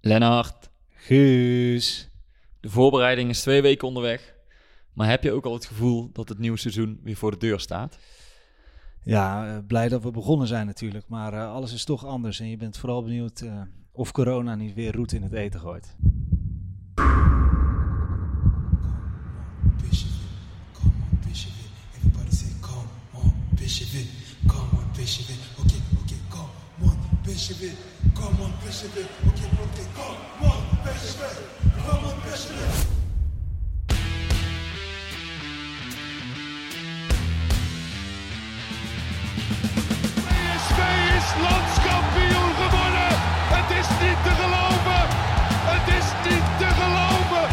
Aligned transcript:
Lennart, 0.00 0.70
Guus. 0.88 2.10
de 2.60 2.70
voorbereiding 2.70 3.30
is 3.30 3.40
twee 3.40 3.62
weken 3.62 3.88
onderweg. 3.88 4.34
Maar 4.92 5.08
heb 5.08 5.22
je 5.22 5.32
ook 5.32 5.44
al 5.44 5.52
het 5.52 5.66
gevoel 5.66 6.10
dat 6.12 6.28
het 6.28 6.38
nieuwe 6.38 6.58
seizoen 6.58 7.00
weer 7.02 7.16
voor 7.16 7.30
de 7.30 7.36
deur 7.36 7.60
staat? 7.60 7.98
Ja, 9.02 9.46
eh, 9.46 9.58
blij 9.66 9.88
dat 9.88 10.02
we 10.02 10.10
begonnen 10.10 10.46
zijn 10.46 10.66
natuurlijk. 10.66 11.08
Maar 11.08 11.32
eh, 11.32 11.52
alles 11.52 11.72
is 11.72 11.84
toch 11.84 12.06
anders. 12.06 12.40
En 12.40 12.48
je 12.48 12.56
bent 12.56 12.78
vooral 12.78 13.02
benieuwd 13.02 13.40
eh, 13.40 13.60
of 13.92 14.12
corona 14.12 14.54
niet 14.54 14.74
weer 14.74 14.94
roet 14.94 15.12
in 15.12 15.22
het 15.22 15.32
eten 15.32 15.60
gooit. 15.60 15.96
Come 24.46 24.70
on, 24.72 25.37
on, 27.28 28.52
Bishop. 28.64 28.90
Okay, 28.90 29.04
okay, 29.28 29.86
come 29.94 30.44
on, 30.48 30.54
Bishop. 30.84 31.28
Come 31.86 32.04
on, 32.06 32.16
Bishop. 32.24 32.56
PSV 40.24 40.78
is 41.16 41.28
landskampioen 41.44 42.52
geworden. 42.60 43.10
Het 43.56 43.70
is 43.80 43.88
niet 44.02 44.18
te 44.26 44.32
geloven. 44.40 45.02
Het 45.72 45.86
is 45.98 46.06
niet 46.28 46.46
te 46.58 46.68
geloven. 46.80 47.46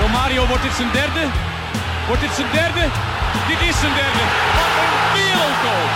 Romario, 0.00 0.46
wordt 0.46 0.62
dit 0.62 0.72
zijn 0.72 0.92
derde? 0.92 1.24
Wordt 2.06 2.22
dit 2.22 2.34
zijn 2.34 2.50
derde? 2.52 2.84
Dit 3.48 3.60
is 3.68 3.76
zijn 3.80 3.94
derde. 3.94 4.24
Wat 4.56 4.72
een 4.82 4.94
wereldgoal. 5.16 5.86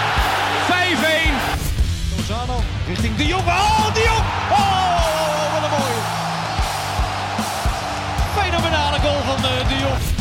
5-1. 1.53 1.56
De 3.03 3.27
Jong. 3.27 3.43
Oh, 3.47 3.95
de 3.95 4.03
Jong. 4.09 4.25
Oh, 4.51 5.53
wat 5.53 5.63
een 5.63 5.71
mooie. 5.79 6.03
Fenomenale 8.37 8.99
goal 8.99 9.21
van 9.23 9.37
eh, 9.51 9.69
de 9.69 9.75
Jong. 9.79 10.15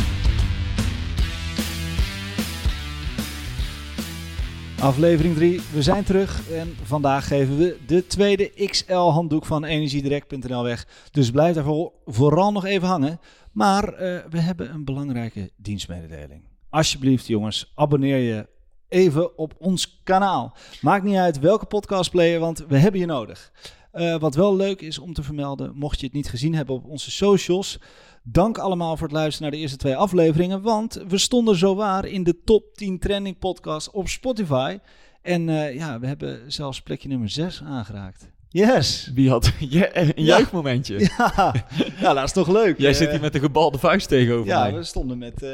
Aflevering 4.80 5.34
3, 5.34 5.60
we 5.72 5.82
zijn 5.82 6.04
terug. 6.04 6.50
En 6.50 6.74
vandaag 6.82 7.26
geven 7.26 7.56
we 7.58 7.76
de 7.86 8.06
tweede 8.06 8.50
XL-handdoek 8.66 9.46
van 9.46 9.64
energiedirect.nl 9.64 10.62
weg. 10.62 10.86
Dus 11.10 11.30
blijf 11.30 11.54
daar 11.54 11.64
voor- 11.64 11.92
vooral 12.06 12.52
nog 12.52 12.64
even 12.64 12.88
hangen. 12.88 13.20
Maar 13.52 13.92
eh, 13.92 14.18
we 14.30 14.40
hebben 14.40 14.70
een 14.74 14.84
belangrijke 14.84 15.50
dienstmededeling. 15.56 16.42
Alsjeblieft, 16.70 17.26
jongens, 17.26 17.72
abonneer 17.74 18.18
je 18.18 18.46
even 18.88 19.38
op 19.38 19.54
ons 19.58 20.00
kanaal. 20.04 20.56
Maakt 20.80 21.04
niet 21.04 21.16
uit 21.16 21.38
welke 21.38 21.66
podcastplayer, 21.66 22.40
want 22.40 22.64
we 22.68 22.78
hebben 22.78 23.00
je 23.00 23.06
nodig. 23.06 23.52
Eh, 23.90 24.18
wat 24.18 24.34
wel 24.34 24.56
leuk 24.56 24.80
is 24.80 24.98
om 24.98 25.12
te 25.12 25.22
vermelden, 25.22 25.72
mocht 25.74 26.00
je 26.00 26.06
het 26.06 26.14
niet 26.14 26.28
gezien 26.28 26.54
hebben 26.54 26.74
op 26.74 26.84
onze 26.84 27.10
socials. 27.10 27.78
Dank 28.22 28.58
allemaal 28.58 28.96
voor 28.96 29.06
het 29.06 29.16
luisteren 29.16 29.42
naar 29.42 29.50
de 29.50 29.62
eerste 29.62 29.78
twee 29.78 29.96
afleveringen. 29.96 30.62
Want 30.62 31.02
we 31.08 31.18
stonden 31.18 31.56
zowaar 31.56 32.04
in 32.04 32.22
de 32.22 32.42
top 32.44 32.74
10 32.74 32.98
trending 32.98 33.38
podcast 33.38 33.90
op 33.90 34.08
Spotify. 34.08 34.78
En 35.22 35.48
eh, 35.48 35.74
ja, 35.74 36.00
we 36.00 36.06
hebben 36.06 36.52
zelfs 36.52 36.82
plekje 36.82 37.08
nummer 37.08 37.28
6 37.28 37.62
aangeraakt. 37.62 38.35
Yes! 38.48 39.10
Wie 39.14 39.30
had 39.30 39.52
ja, 39.58 39.96
een 39.96 40.06
Ja. 40.06 40.22
juichmomentje? 40.36 40.98
Ja, 41.18 41.54
ja 42.00 42.14
dat 42.14 42.24
is 42.24 42.32
toch 42.32 42.48
leuk. 42.48 42.78
Jij 42.78 42.90
Eh, 42.90 42.96
zit 42.96 43.10
hier 43.10 43.20
met 43.20 43.32
de 43.32 43.38
gebalde 43.38 43.78
vuist 43.78 44.08
tegenover 44.08 44.46
Ja, 44.46 44.60
mij. 44.60 44.74
we 44.74 44.84
stonden 44.84 45.18
met. 45.18 45.42
eh, 45.42 45.48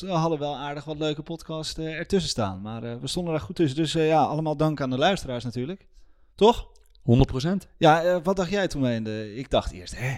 we 0.00 0.06
hadden 0.08 0.38
wel 0.38 0.56
aardig 0.56 0.84
wat 0.84 0.98
leuke 0.98 1.22
podcasts 1.22 1.78
eh, 1.78 1.86
ertussen 1.98 2.30
staan. 2.30 2.60
Maar 2.60 3.00
we 3.00 3.06
stonden 3.06 3.32
daar 3.32 3.42
goed 3.42 3.56
tussen. 3.56 3.76
Dus 3.76 3.92
ja, 3.92 4.22
allemaal 4.22 4.56
dank 4.56 4.80
aan 4.80 4.90
de 4.90 4.98
luisteraars 4.98 5.44
natuurlijk. 5.44 5.86
Toch? 6.34 6.68
100%. 7.02 7.66
Ja, 7.78 8.20
wat 8.22 8.36
dacht 8.36 8.50
jij 8.50 8.68
toen 8.68 8.82
wij 8.82 8.94
in 8.94 9.04
de. 9.04 9.34
Ik 9.36 9.50
dacht 9.50 9.72
eerst, 9.72 9.94
hè? 9.98 10.14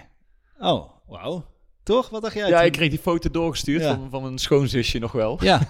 Oh, 0.59 0.89
wauw. 1.07 1.45
Toch? 1.89 2.09
Wat 2.09 2.21
dacht 2.21 2.33
jij? 2.33 2.49
Ja, 2.49 2.61
ik 2.61 2.71
kreeg 2.71 2.89
die 2.89 2.99
foto 2.99 3.29
doorgestuurd 3.31 3.81
Ja. 3.81 3.95
van, 3.95 4.09
van 4.09 4.21
mijn 4.21 4.37
schoonzusje 4.37 4.99
nog 4.99 5.11
wel. 5.11 5.43
Ja, 5.43 5.61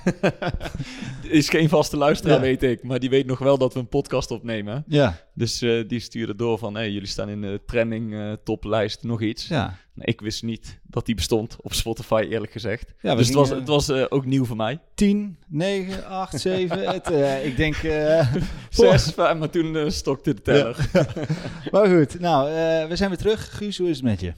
Is 1.24 1.50
geen 1.50 1.70
vaste 1.70 1.98
luisteraar, 1.98 2.36
Ja. 2.36 2.42
weet 2.42 2.64
ik. 2.64 2.84
Maar 2.84 3.00
die 3.00 3.10
weet 3.10 3.26
nog 3.26 3.40
wel 3.40 3.58
dat 3.58 3.74
we 3.74 3.80
een 3.80 3.88
podcast 3.88 4.32
opnemen. 4.32 4.84
ja, 4.88 5.20
Dus 5.34 5.62
eh, 5.62 5.88
die 5.88 6.00
stuurde 6.00 6.36
door 6.36 6.58
van... 6.58 6.76
Hey, 6.76 6.92
jullie 6.92 7.08
staan 7.08 7.30
in 7.30 7.42
de 7.42 7.62
trending 7.66 8.14
eh, 8.14 8.32
toplijst 8.44 9.04
nog 9.04 9.22
iets. 9.22 9.48
ja. 9.48 9.78
Ik 10.00 10.22
wist 10.22 10.44
niet 10.44 10.80
dat 10.84 11.06
die 11.06 11.16
bestond 11.16 11.56
op 11.62 11.74
Spotify, 11.74 12.28
eerlijk 12.30 12.52
gezegd. 12.52 12.94
Ja, 13.02 13.16
dus 13.16 13.26
het 13.28 13.36
was, 13.36 13.50
het 13.50 13.68
was 13.68 13.90
eh, 13.90 14.06
ook 14.10 14.26
nieuw 14.26 14.46
voor 14.46 14.56
mij. 14.56 14.80
10, 14.96 15.38
9, 15.48 16.06
8, 16.06 16.40
7. 16.40 16.80
Het, 16.94 17.12
eh, 17.12 17.46
ik 17.46 17.58
denk. 17.58 17.76
eh, 17.76 18.34
Zes, 18.70 19.12
vijf, 19.14 19.38
maar 19.38 19.50
toen 19.50 19.92
stokte 19.92 20.34
de 20.34 20.42
teller. 20.42 20.90
Ja, 20.94 21.06
maar 21.72 21.88
goed, 21.88 22.20
nou, 22.20 22.50
we 22.90 22.96
zijn 22.96 23.10
weer 23.10 23.18
terug. 23.20 23.58
Guus, 23.58 23.78
hoe 23.78 23.90
is 23.90 23.96
het 23.96 24.06
met 24.06 24.20
je? 24.20 24.34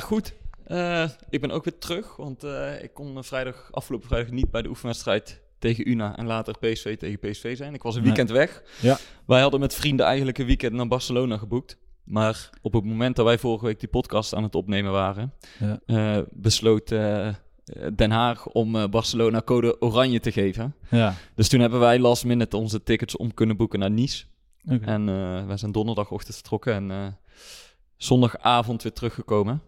goed. 0.00 0.32
Eh, 0.66 1.08
ik 1.30 1.40
ben 1.40 1.50
ook 1.50 1.64
weer 1.64 1.78
terug, 1.78 2.16
want 2.16 2.44
eh, 2.44 2.82
ik 2.82 2.94
kon 2.94 3.16
eh, 3.16 3.22
vrijdag, 3.22 3.68
afgelopen 3.72 4.08
vrijdag 4.08 4.30
niet 4.32 4.50
bij 4.50 4.62
de 4.62 4.68
oefenwedstrijd 4.68 5.40
tegen 5.58 5.88
UNA 5.90 6.16
en 6.16 6.26
later 6.26 6.58
PSV 6.58 6.96
tegen 6.96 7.18
PSV 7.18 7.56
zijn. 7.56 7.74
Ik 7.74 7.82
was 7.82 7.94
een 7.94 8.02
Nee. 8.02 8.12
weekend 8.12 8.30
weg. 8.38 8.62
Ja. 8.80 8.98
Wij 9.26 9.40
hadden 9.40 9.60
met 9.60 9.74
vrienden 9.74 10.06
eigenlijk 10.06 10.38
een 10.38 10.46
weekend 10.46 10.72
naar 10.72 10.88
Barcelona 10.88 11.36
geboekt. 11.36 11.76
Maar 12.04 12.50
op 12.62 12.72
het 12.72 12.84
moment 12.84 13.16
dat 13.16 13.24
wij 13.24 13.38
vorige 13.38 13.64
week 13.64 13.80
die 13.80 13.88
podcast 13.88 14.34
aan 14.34 14.42
het 14.42 14.54
opnemen 14.54 14.92
waren, 14.92 15.32
Ja. 15.86 16.24
besloot 16.30 16.88
Den 17.94 18.10
Haag 18.10 18.46
om 18.48 18.90
Barcelona 18.90 19.42
code 19.44 19.80
oranje 19.80 20.20
te 20.20 20.32
geven. 20.32 20.74
Ja. 20.90 21.14
Dus 21.34 21.48
toen 21.48 21.60
hebben 21.60 21.80
wij 21.80 21.98
last 21.98 22.24
minute 22.24 22.56
onze 22.56 22.82
tickets 22.82 23.16
om 23.16 23.34
kunnen 23.34 23.56
boeken 23.56 23.78
naar 23.78 23.90
Nice. 23.90 24.24
Oké. 24.64 24.84
En 24.84 25.04
wij 25.46 25.56
zijn 25.56 25.72
donderdagochtend 25.72 26.34
vertrokken 26.34 26.90
en 26.90 27.18
zondagavond 27.96 28.82
weer 28.82 28.92
teruggekomen. 28.92 29.62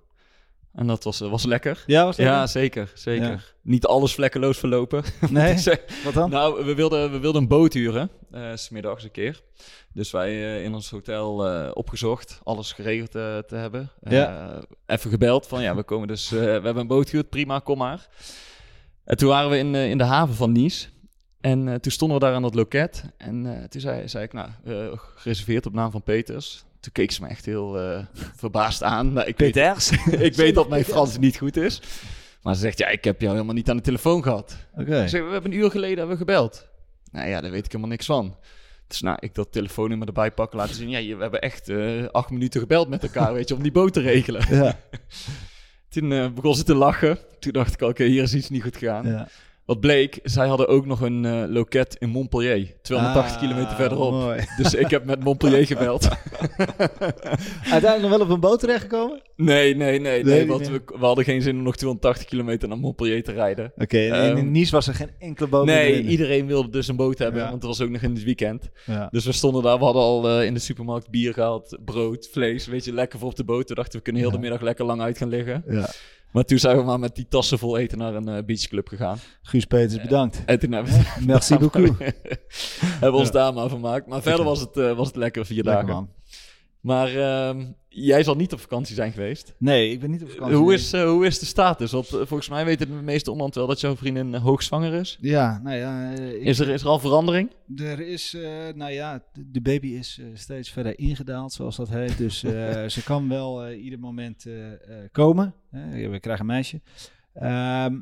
En 0.74 0.86
dat 0.86 1.04
was, 1.04 1.18
was 1.18 1.44
lekker. 1.44 1.82
Ja, 1.86 2.04
was? 2.04 2.16
Ja, 2.16 2.40
het? 2.40 2.50
zeker, 2.50 2.92
zeker. 2.94 3.30
Ja. 3.30 3.38
Niet 3.62 3.86
alles 3.86 4.14
vlekkeloos 4.14 4.58
verlopen. 4.58 5.02
Nee? 5.30 5.54
Eh, 5.54 5.76
Wat 6.04 6.14
dan? 6.14 6.30
nou, 6.30 6.64
we 6.64 6.74
wilden, 6.74 7.10
we 7.12 7.18
wilden 7.18 7.42
een 7.42 7.48
boot 7.48 7.72
huren, 7.72 8.10
eh, 8.30 8.50
s 8.54 8.64
smiddags 8.64 9.04
een 9.04 9.10
keer. 9.10 9.40
Dus 9.92 10.10
wij 10.10 10.28
eh, 10.30 10.64
in 10.64 10.74
ons 10.74 10.90
hotel 10.90 11.46
eh, 11.48 11.70
opgezocht, 11.74 12.40
alles 12.44 12.72
geregeld 12.72 13.14
eh, 13.14 13.38
te 13.38 13.56
hebben. 13.56 13.90
Eh, 14.02 14.12
Ja. 14.12 14.60
Even 14.86 15.10
gebeld 15.10 15.46
van, 15.46 15.62
ja, 15.62 15.74
we 15.76 15.82
komen 15.82 16.08
dus, 16.08 16.32
eh, 16.32 16.38
we 16.38 16.46
hebben 16.46 16.76
een 16.76 16.86
boot 16.86 17.08
gehuurd, 17.10 17.30
prima, 17.30 17.58
kom 17.58 17.78
maar. 17.78 18.08
En 19.04 19.16
toen 19.16 19.28
waren 19.28 19.50
we 19.50 19.58
in, 19.58 19.74
eh, 19.74 19.90
in 19.90 19.98
de 19.98 20.04
haven 20.04 20.34
van 20.34 20.52
Nice. 20.52 20.88
En 21.40 21.68
eh, 21.68 21.74
toen 21.74 21.92
stonden 21.92 22.18
we 22.18 22.24
daar 22.24 22.34
aan 22.34 22.42
dat 22.42 22.54
loket. 22.54 23.04
En 23.16 23.46
eh, 23.56 23.64
toen 23.68 23.80
zei, 23.80 24.08
zei 24.08 24.24
ik, 24.24 24.32
nou, 24.32 24.48
eh, 24.64 24.98
gereserveerd 25.14 25.66
op 25.66 25.72
naam 25.72 25.90
van 25.90 26.02
Peters. 26.02 26.64
Toen 26.84 26.92
keek 26.92 27.10
ze 27.10 27.22
me 27.22 27.28
echt 27.28 27.44
heel 27.44 27.78
eh, 27.80 28.04
verbaasd 28.36 28.82
aan. 28.82 29.12
Nou, 29.12 29.26
ik 29.26 29.38
weet, 29.38 29.54
ik 30.28 30.34
weet 30.34 30.54
dat 30.54 30.68
mijn 30.68 30.84
Frans 30.92 31.18
niet 31.18 31.36
goed 31.38 31.56
is. 31.56 31.82
Maar 32.42 32.54
ze 32.54 32.60
zegt, 32.60 32.78
ja, 32.78 32.88
ik 32.88 33.04
heb 33.04 33.20
jou 33.20 33.32
helemaal 33.32 33.54
niet 33.54 33.70
aan 33.70 33.76
de 33.76 33.82
telefoon 33.82 34.22
gehad. 34.22 34.56
Oké. 34.76 35.08
Zeg, 35.08 35.24
we 35.24 35.30
hebben 35.32 35.52
een 35.52 35.58
uur 35.58 35.70
geleden 35.70 35.98
hebben 35.98 36.16
we 36.16 36.24
gebeld. 36.24 36.68
Nou 37.12 37.28
ja, 37.28 37.40
daar 37.40 37.50
weet 37.50 37.64
ik 37.64 37.70
helemaal 37.72 37.90
niks 37.90 38.06
van. 38.06 38.36
Dus 38.86 39.00
nou, 39.00 39.16
ik 39.20 39.34
dat 39.34 39.52
telefoonnummer 39.52 40.06
erbij 40.06 40.30
pakken, 40.30 40.58
laten 40.58 40.74
zien. 40.74 40.88
Ja, 40.90 40.98
je- 40.98 41.16
we 41.16 41.22
hebben 41.22 41.40
echt 41.40 41.68
eh, 41.68 42.06
acht 42.06 42.30
minuten 42.30 42.60
gebeld 42.60 42.88
met 42.88 43.02
elkaar, 43.02 43.32
weet 43.34 43.48
je, 43.48 43.54
om 43.54 43.62
die 43.62 43.72
boot 43.72 43.92
te 43.92 44.00
regelen. 44.00 44.44
Ja. 44.56 44.78
Toen 45.88 46.12
eh, 46.12 46.30
begon 46.30 46.54
ze 46.54 46.62
te 46.62 46.74
lachen. 46.74 47.18
Toen 47.38 47.52
dacht 47.52 47.74
ik, 47.74 47.80
oké, 47.82 48.04
hier 48.04 48.22
is 48.22 48.34
iets 48.34 48.48
niet 48.50 48.62
goed 48.62 48.76
gegaan. 48.76 49.06
ja. 49.06 49.28
Wat 49.66 49.80
bleek, 49.80 50.18
zij 50.22 50.46
hadden 50.48 50.68
ook 50.68 50.86
nog 50.86 51.00
een 51.00 51.24
eh, 51.24 51.42
loket 51.48 51.96
in 51.98 52.08
Montpellier. 52.08 52.74
280 52.82 53.34
Ah, 53.34 53.40
kilometer 53.40 53.76
verderop. 53.76 54.12
mooi. 54.12 54.40
Dus 54.62 54.74
ik 54.74 54.90
heb 54.90 55.04
met 55.04 55.24
Montpellier 55.24 55.66
gebeld. 55.66 56.08
Uiteindelijk 57.70 58.00
nog 58.00 58.10
wel 58.10 58.20
op 58.20 58.28
een 58.30 58.40
boot 58.40 58.60
terechtgekomen? 58.60 59.22
nee, 59.36 59.76
nee, 59.76 60.00
nee. 60.00 60.24
Nee, 60.24 60.46
want 60.46 60.68
we, 60.68 60.82
we 60.86 61.04
hadden 61.06 61.24
geen 61.24 61.42
zin 61.42 61.56
om 61.56 61.62
nog 61.62 61.76
280 61.76 62.26
kilometer 62.28 62.68
naar 62.68 62.78
Montpellier 62.78 63.22
te 63.24 63.32
rijden. 63.32 63.72
Oké, 63.76 63.98
en 63.98 64.30
in 64.30 64.36
Ehm, 64.36 64.50
Nice 64.50 64.70
was 64.70 64.86
er 64.88 64.94
geen 64.94 65.10
enkele 65.18 65.48
boot 65.48 65.64
Nee, 65.66 65.92
erin. 65.92 66.06
iedereen 66.06 66.46
wilde 66.46 66.68
dus 66.68 66.88
een 66.88 66.96
boot 66.96 67.18
hebben, 67.18 67.40
Ja. 67.42 67.50
want 67.50 67.62
het 67.62 67.76
was 67.76 67.80
ook 67.80 67.90
nog 67.92 68.02
in 68.02 68.14
het 68.14 68.24
weekend. 68.24 68.70
Ja. 68.86 69.08
Dus 69.10 69.24
we 69.24 69.32
stonden 69.32 69.62
daar, 69.62 69.78
we 69.78 69.84
hadden 69.84 70.02
al 70.02 70.28
eh, 70.28 70.46
in 70.46 70.54
de 70.54 70.60
supermarkt 70.60 71.10
bier 71.10 71.32
gehaald, 71.32 71.78
brood, 71.84 72.28
vlees, 72.32 72.66
weet 72.66 72.84
je, 72.84 72.92
lekker 72.92 73.18
voor 73.18 73.28
op 73.28 73.36
de 73.36 73.44
boot. 73.44 73.66
Toen 73.66 73.76
dachten 73.76 73.92
we, 73.92 73.98
we 73.98 74.04
kunnen 74.04 74.22
heel 74.22 74.30
Ja. 74.30 74.36
de 74.36 74.42
middag 74.42 74.60
lekker 74.60 74.84
lang 74.84 75.00
uit 75.00 75.18
gaan 75.18 75.28
liggen. 75.28 75.64
ja. 75.68 75.88
Maar 76.34 76.44
toen 76.44 76.58
zijn 76.58 76.76
we 76.76 76.82
maar 76.82 76.98
met 76.98 77.14
die 77.14 77.26
tassen 77.28 77.58
vol 77.58 77.76
eten 77.76 77.98
naar 77.98 78.14
een 78.14 78.28
eh, 78.28 78.44
beachclub 78.44 78.88
gegaan. 78.88 79.18
Guus 79.42 79.64
Peters, 79.64 80.02
bedankt. 80.02 80.42
En 80.46 80.58
toen 80.58 80.72
hebben 80.72 80.92
we, 80.92 81.04
Merci 81.26 81.58
beaucoup. 81.58 81.98
hebben 81.98 83.10
we 83.12 83.16
ons 83.16 83.30
daar 83.30 83.52
maar 83.54 83.68
vermaakt. 83.68 84.06
Maar 84.06 84.22
verder 84.22 84.44
was 84.44 84.60
het, 84.60 84.76
eh, 84.76 84.96
was 84.96 85.06
het 85.06 85.16
lekker 85.16 85.46
vier 85.46 85.64
Lekker 85.64 85.86
dagen. 85.86 85.94
man. 85.94 86.08
Maar 86.84 87.08
ehm, 87.16 87.66
jij 87.88 88.22
zal 88.22 88.34
niet 88.34 88.52
op 88.52 88.60
vakantie 88.60 88.94
zijn 88.94 89.12
geweest. 89.12 89.54
Nee, 89.58 89.90
ik 89.90 90.00
ben 90.00 90.10
niet 90.10 90.22
op 90.22 90.30
vakantie. 90.30 90.56
Hoe 90.56 90.72
is, 90.72 90.92
eh, 90.92 91.04
hoe 91.04 91.26
is 91.26 91.38
de 91.38 91.46
status? 91.46 91.92
Want 91.92 92.06
eh, 92.06 92.12
volgens 92.14 92.48
mij 92.48 92.64
weten 92.64 92.88
de 92.88 92.94
meeste 92.94 93.30
omland 93.30 93.54
wel 93.54 93.66
dat 93.66 93.80
jouw 93.80 93.96
vriendin 93.96 94.34
eh, 94.34 94.42
hoogzwanger 94.42 94.92
is. 94.92 95.18
Ja, 95.20 95.60
nou 95.62 95.76
ja. 95.76 96.10
ik- 96.10 96.42
Is 96.42 96.58
er, 96.58 96.68
is 96.68 96.82
er 96.82 96.88
al 96.88 96.98
verandering? 96.98 97.50
Er 97.76 98.00
is, 98.00 98.36
nou 98.74 98.90
ja, 98.92 99.22
de, 99.52 99.60
baby 99.60 99.86
is 99.88 100.20
steeds 100.34 100.70
verder 100.70 100.98
ingedaald, 100.98 101.52
zoals 101.52 101.76
dat 101.76 101.88
heet. 101.88 102.18
Dus 102.18 102.38
ze 102.94 103.02
kan 103.04 103.28
wel 103.28 103.70
ieder 103.72 103.98
moment 103.98 104.46
komen. 105.12 105.54
We 105.92 106.18
krijgen 106.20 106.40
een 106.40 106.52
meisje. 106.54 106.80
Ehm, 107.34 107.98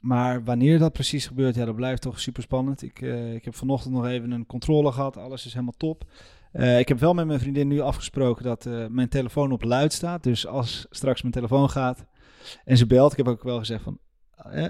maar 0.00 0.44
wanneer 0.44 0.78
dat 0.78 0.92
precies 0.92 1.26
gebeurt, 1.26 1.54
ja, 1.54 1.64
dat 1.64 1.76
blijft 1.76 2.02
toch 2.02 2.20
super 2.20 2.42
spannend. 2.42 2.82
Ik, 2.82 3.00
ik 3.34 3.44
heb 3.44 3.54
vanochtend 3.54 3.94
nog 3.94 4.06
even 4.06 4.30
een 4.30 4.46
controle 4.46 4.92
gehad. 4.92 5.16
Alles 5.16 5.46
is 5.46 5.52
helemaal 5.52 5.74
top. 5.76 6.04
Eh, 6.54 6.78
ik 6.78 6.88
heb 6.88 6.98
wel 6.98 7.14
met 7.14 7.26
mijn 7.26 7.40
vriendin 7.40 7.68
nu 7.68 7.80
afgesproken 7.80 8.44
dat 8.44 8.66
eh, 8.66 8.86
mijn 8.88 9.08
telefoon 9.08 9.52
op 9.52 9.62
luid 9.62 9.92
staat. 9.92 10.22
Dus 10.22 10.46
als 10.46 10.86
straks 10.90 11.20
mijn 11.22 11.34
telefoon 11.34 11.70
gaat 11.70 12.04
en 12.64 12.76
ze 12.76 12.86
belt, 12.86 13.10
ik 13.10 13.16
heb 13.18 13.28
ook 13.28 13.42
wel 13.42 13.58
gezegd 13.58 13.82
van... 13.82 13.98
eh, 14.52 14.64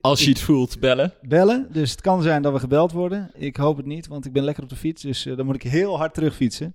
Als 0.00 0.22
je 0.24 0.28
het 0.28 0.40
voelt, 0.40 0.80
bellen. 0.80 1.12
bellen. 1.22 1.68
Dus 1.72 1.90
het 1.90 2.00
kan 2.00 2.22
zijn 2.22 2.42
dat 2.42 2.52
we 2.52 2.58
gebeld 2.58 2.92
worden. 2.92 3.30
Ik 3.34 3.56
hoop 3.56 3.76
het 3.76 3.86
niet, 3.86 4.06
want 4.06 4.26
ik 4.26 4.32
ben 4.32 4.44
lekker 4.44 4.62
op 4.62 4.68
de 4.68 4.76
fiets. 4.76 5.02
Dus 5.02 5.22
dan 5.36 5.46
moet 5.46 5.54
ik 5.54 5.62
heel 5.62 5.96
hard 5.98 6.14
terugfietsen. 6.14 6.74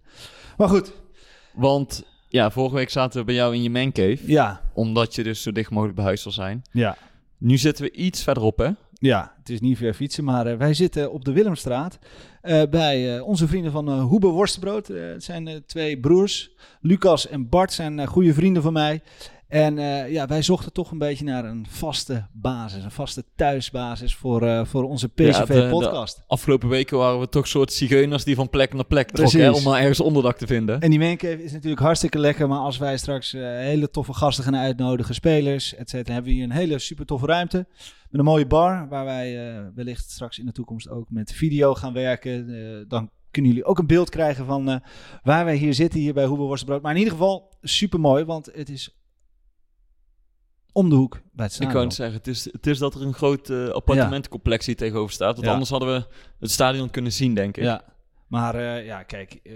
Maar 0.58 0.70
goed, 0.70 0.94
Want 1.54 2.04
ja, 2.28 2.50
vorige 2.52 2.76
week 2.76 2.90
zaten 2.90 3.20
we 3.20 3.26
bij 3.26 3.36
jou 3.36 3.56
in 3.56 3.64
je 3.64 3.70
mancave. 3.70 4.20
ja. 4.26 4.62
Omdat 4.74 5.16
je 5.16 5.24
dus 5.24 5.42
zo 5.42 5.52
dicht 5.52 5.70
mogelijk 5.70 5.96
bij 5.96 6.06
huis 6.06 6.22
zal 6.22 6.32
zijn. 6.32 6.62
Ja. 6.72 6.98
Nu 7.38 7.58
zitten 7.58 7.84
we 7.84 7.92
iets 7.92 8.24
verderop, 8.24 8.58
hè? 8.58 8.70
Ja, 8.94 9.34
het 9.40 9.50
is 9.50 9.60
niet 9.60 9.78
ver 9.78 9.94
fietsen, 9.94 10.24
maar 10.24 10.58
wij 10.58 10.74
zitten 10.74 11.12
op 11.12 11.26
de 11.26 11.32
Willemstraat 11.32 12.00
eh, 12.42 12.62
bij 12.70 13.16
eh, 13.16 13.28
onze 13.28 13.48
vrienden 13.48 13.72
van 13.72 13.88
eh 13.88 14.04
Hoebe 14.04 14.28
Worstenbrood. 14.28 14.88
Het 14.88 15.24
zijn 15.24 15.64
twee 15.66 16.00
broers, 16.00 16.52
Lucas 16.82 17.28
en 17.28 17.50
Bart 17.50 17.74
zijn 17.74 18.08
goede 18.08 18.34
vrienden 18.34 18.64
van 18.64 18.74
mij. 18.74 19.02
En 19.52 19.78
eh, 19.78 20.12
ja, 20.12 20.28
wij 20.28 20.42
zochten 20.42 20.74
toch 20.74 20.92
een 20.92 20.98
beetje 20.98 21.26
naar 21.26 21.46
een 21.46 21.66
vaste 21.70 22.28
basis, 22.32 22.84
een 22.84 22.92
vaste 22.92 23.24
thuisbasis 23.36 24.16
voor, 24.16 24.42
eh, 24.48 24.66
voor 24.66 24.84
onze 24.84 25.10
Ja, 25.16 25.30
PCV-podcast. 25.30 26.24
Afgelopen 26.28 26.70
weken 26.70 26.98
waren 26.98 27.20
we 27.20 27.30
toch 27.30 27.48
soort 27.48 27.74
zigeuners 27.74 28.24
die 28.24 28.36
van 28.36 28.50
plek 28.50 28.74
naar 28.74 28.86
plek 28.86 29.10
trokken, 29.10 29.40
hè, 29.40 29.52
om 29.52 29.64
maar 29.64 29.80
ergens 29.80 30.00
onderdak 30.00 30.38
te 30.38 30.48
vinden. 30.48 30.80
En 30.82 30.90
die 30.90 31.00
mancave 31.00 31.44
is 31.44 31.52
natuurlijk 31.52 31.82
hartstikke 31.82 32.20
lekker. 32.20 32.48
Maar 32.48 32.60
als 32.60 32.78
wij 32.78 32.98
straks 32.98 33.34
eh, 33.34 33.42
hele 33.42 33.90
toffe 33.90 34.14
gasten 34.14 34.44
gaan 34.44 34.56
uitnodigen, 34.56 35.16
spelers, 35.16 35.76
et 35.76 35.90
cetera, 35.90 36.14
hebben 36.14 36.32
we 36.32 36.38
hier 36.38 36.48
een 36.48 36.52
hele 36.56 36.80
super 36.80 37.06
toffe 37.06 37.26
ruimte. 37.26 37.58
Met 38.10 38.20
een 38.20 38.26
mooie 38.26 38.48
bar, 38.48 38.88
waar 38.90 39.06
wij 39.06 39.62
wellicht 39.76 40.12
straks 40.12 40.40
in 40.40 40.46
de 40.46 40.52
toekomst 40.52 40.90
ook 40.90 41.06
met 41.10 41.34
video 41.34 41.74
gaan 41.74 41.94
werken. 41.94 42.86
Dan 42.88 43.10
kunnen 43.32 43.52
jullie 43.52 43.66
ook 43.66 43.80
een 43.80 43.88
beeld 43.88 44.10
krijgen 44.10 44.46
van 44.46 44.82
waar 45.24 45.46
wij 45.46 45.56
hier 45.56 45.74
zitten, 45.74 46.00
hier 46.00 46.14
bij 46.14 46.26
Hoebe 46.26 46.44
Worstenbrood. 46.44 46.82
Maar 46.82 46.92
in 46.92 46.98
ieder 46.98 47.14
geval 47.14 47.58
super 47.62 48.00
mooi, 48.00 48.24
want 48.24 48.50
het 48.54 48.70
is 48.70 49.01
om 50.72 50.90
de 50.90 50.96
hoek 50.96 51.12
bij 51.34 51.46
het 51.46 51.46
Ik 51.46 51.52
stadion. 51.52 51.74
wou 51.74 51.86
net 51.86 51.94
zeggen, 51.94 52.18
het 52.18 52.28
is, 52.28 52.44
het 52.52 52.68
is 52.68 52.78
dat 52.78 52.96
er 52.96 53.02
een 53.02 53.14
groot 53.14 53.50
eh, 53.50 53.68
appartementencomplex 53.68 54.66
hier 54.66 54.76
tegenover 54.76 55.14
staat. 55.14 55.34
Want 55.34 55.46
Ja. 55.46 55.52
anders 55.52 55.70
hadden 55.70 55.94
we 55.96 56.06
het 56.40 56.52
stadion 56.52 56.90
kunnen 56.90 57.12
zien, 57.14 57.34
denk 57.34 57.58
ik. 57.58 57.64
Ja, 57.64 57.84
maar 58.28 58.56
eh, 58.56 58.86
ja, 58.86 59.04
kijk, 59.04 59.40
eh, 59.44 59.54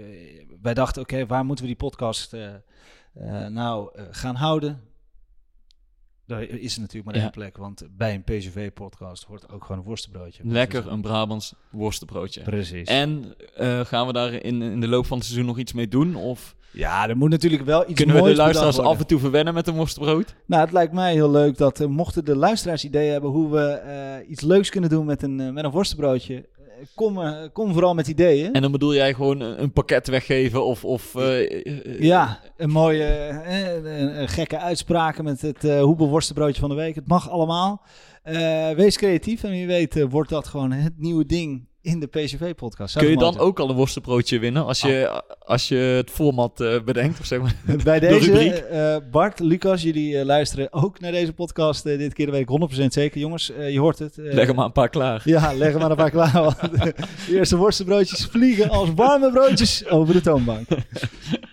wij 0.62 0.74
dachten, 0.74 1.02
oké, 1.02 1.26
waar 1.26 1.44
moeten 1.44 1.64
we 1.64 1.70
die 1.70 1.80
podcast 1.80 2.32
eh, 2.32 2.54
eh, 2.54 3.46
nou 3.46 3.90
eh, 3.94 4.04
gaan 4.10 4.34
houden? 4.34 4.80
Daar 6.26 6.42
is 6.42 6.76
natuurlijk 6.76 7.04
maar 7.04 7.14
Ja. 7.16 7.22
één 7.22 7.30
plek, 7.30 7.56
want 7.56 7.82
bij 7.90 8.14
een 8.14 8.22
PCV-podcast 8.24 9.24
hoort 9.24 9.52
ook 9.52 9.62
gewoon 9.64 9.78
een 9.78 9.84
worstenbroodje. 9.88 10.42
Lekker 10.46 10.86
een 10.86 11.00
Brabants 11.00 11.54
worstenbroodje. 11.70 12.42
Precies. 12.42 12.88
En 12.88 13.34
eh, 13.54 13.80
gaan 13.80 14.06
we 14.06 14.12
daar 14.12 14.32
in, 14.32 14.62
in 14.62 14.80
de 14.80 14.88
loop 14.88 15.06
van 15.06 15.16
het 15.16 15.26
seizoen 15.26 15.46
nog 15.48 15.58
iets 15.58 15.72
mee 15.72 15.88
doen? 15.88 16.14
Of 16.14 16.56
ja, 16.76 17.08
er 17.08 17.16
moet 17.16 17.30
natuurlijk 17.30 17.64
wel 17.64 17.84
iets 17.88 17.94
kunnen 17.94 18.22
we 18.22 18.30
de 18.30 18.36
luisteraars 18.36 18.78
af 18.78 18.98
en 18.98 19.06
toe 19.06 19.18
verwennen 19.18 19.54
met 19.54 19.66
een 19.66 19.74
worstenbrood? 19.74 20.34
Nou, 20.46 20.62
het 20.62 20.72
lijkt 20.72 20.92
mij 20.92 21.12
heel 21.12 21.30
leuk 21.30 21.56
dat 21.56 21.80
eh, 21.80 21.86
mochten 21.86 22.24
de 22.24 22.36
luisteraars 22.36 22.84
ideeën 22.84 23.12
hebben 23.12 23.30
hoe 23.30 23.50
we 23.50 23.68
eh, 23.68 24.30
iets 24.30 24.40
leuks 24.40 24.70
kunnen 24.70 24.90
doen 24.90 25.04
met 25.04 25.22
een, 25.22 25.40
eh, 25.40 25.50
met 25.50 25.64
een 25.64 25.70
worstenbroodje, 25.70 26.48
kom, 26.94 27.20
kom 27.52 27.72
vooral 27.72 27.94
met 27.94 28.08
ideeën. 28.08 28.52
En 28.52 28.62
dan 28.62 28.72
bedoel 28.72 28.94
jij 28.94 29.14
gewoon 29.14 29.40
een, 29.40 29.72
pakket 29.72 30.06
weggeven 30.06 30.64
of... 30.64 30.84
of 30.84 31.14
Ja, 31.98 32.40
een 32.56 32.70
mooie, 32.70 33.40
gekke 34.26 34.58
uitspraken 34.58 35.24
met 35.24 35.40
het 35.40 35.62
Hoebel 35.62 36.08
worstenbroodje 36.08 36.60
van 36.60 36.68
de 36.68 36.76
week. 36.76 36.94
Het 36.94 37.08
mag 37.08 37.30
allemaal. 37.30 37.82
Wees 38.76 38.96
creatief 38.96 39.42
en 39.42 39.50
wie 39.50 39.66
weet 39.66 40.06
wordt 40.08 40.30
dat 40.30 40.46
gewoon 40.46 40.72
het 40.72 40.98
nieuwe 40.98 41.26
ding 41.26 41.65
in 41.86 42.00
de 42.00 42.06
PCV-podcast. 42.06 42.96
Kun 42.98 43.08
je 43.08 43.16
dan 43.16 43.38
ook 43.38 43.60
al 43.60 43.70
een 43.70 43.76
worstenbroodje 43.76 44.38
winnen 44.38 44.64
als 44.64 44.80
je, 44.80 45.22
als 45.38 45.68
je 45.68 45.76
het 45.76 46.10
format 46.10 46.60
eh, 46.60 46.82
bedenkt? 46.82 47.20
Of 47.20 47.26
zeg 47.26 47.40
maar. 47.40 47.54
Bij 47.84 48.00
de 48.00 48.06
deze, 48.06 48.30
rubriek? 48.30 48.52
eh, 48.52 48.96
Bart, 49.10 49.38
Lucas, 49.40 49.82
jullie 49.82 50.18
eh, 50.18 50.24
luisteren 50.24 50.72
ook 50.72 51.00
naar 51.00 51.12
deze 51.12 51.32
podcast. 51.32 51.82
dit 51.84 52.14
keer 52.14 52.30
weet 52.30 52.48
ik 52.50 52.82
100% 52.82 52.86
zeker. 52.86 53.20
Jongens, 53.20 53.46
je 53.46 53.78
hoort 53.78 53.98
het. 53.98 54.16
Leg 54.16 54.48
er 54.48 54.54
maar 54.54 54.64
een 54.64 54.72
paar 54.72 54.88
klaar. 54.88 55.22
Ja, 55.24 55.52
leg 55.54 55.72
er 55.72 55.78
maar 55.78 55.90
een 55.90 55.96
paar 55.96 56.10
klaar. 56.10 56.32
Want 56.42 56.60
de 56.60 56.94
eerste 57.30 57.56
worstenbroodjes 57.56 58.26
vliegen 58.26 58.70
als 58.70 58.94
warme 58.94 59.30
broodjes 59.32 59.88
over 59.88 60.14
de 60.14 60.20
toonbank. 60.20 60.68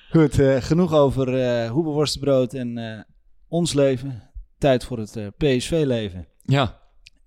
Goed, 0.09 0.36
genoeg 0.59 0.94
over 0.94 1.39
eh 1.39 1.71
Hoebe 1.71 1.89
worstenbrood 1.89 2.53
en 2.53 3.06
ons 3.47 3.74
leven. 3.74 4.21
Tijd 4.57 4.83
voor 4.86 4.97
het 4.97 5.18
PSV-leven. 5.38 6.27
Ja, 6.44 6.79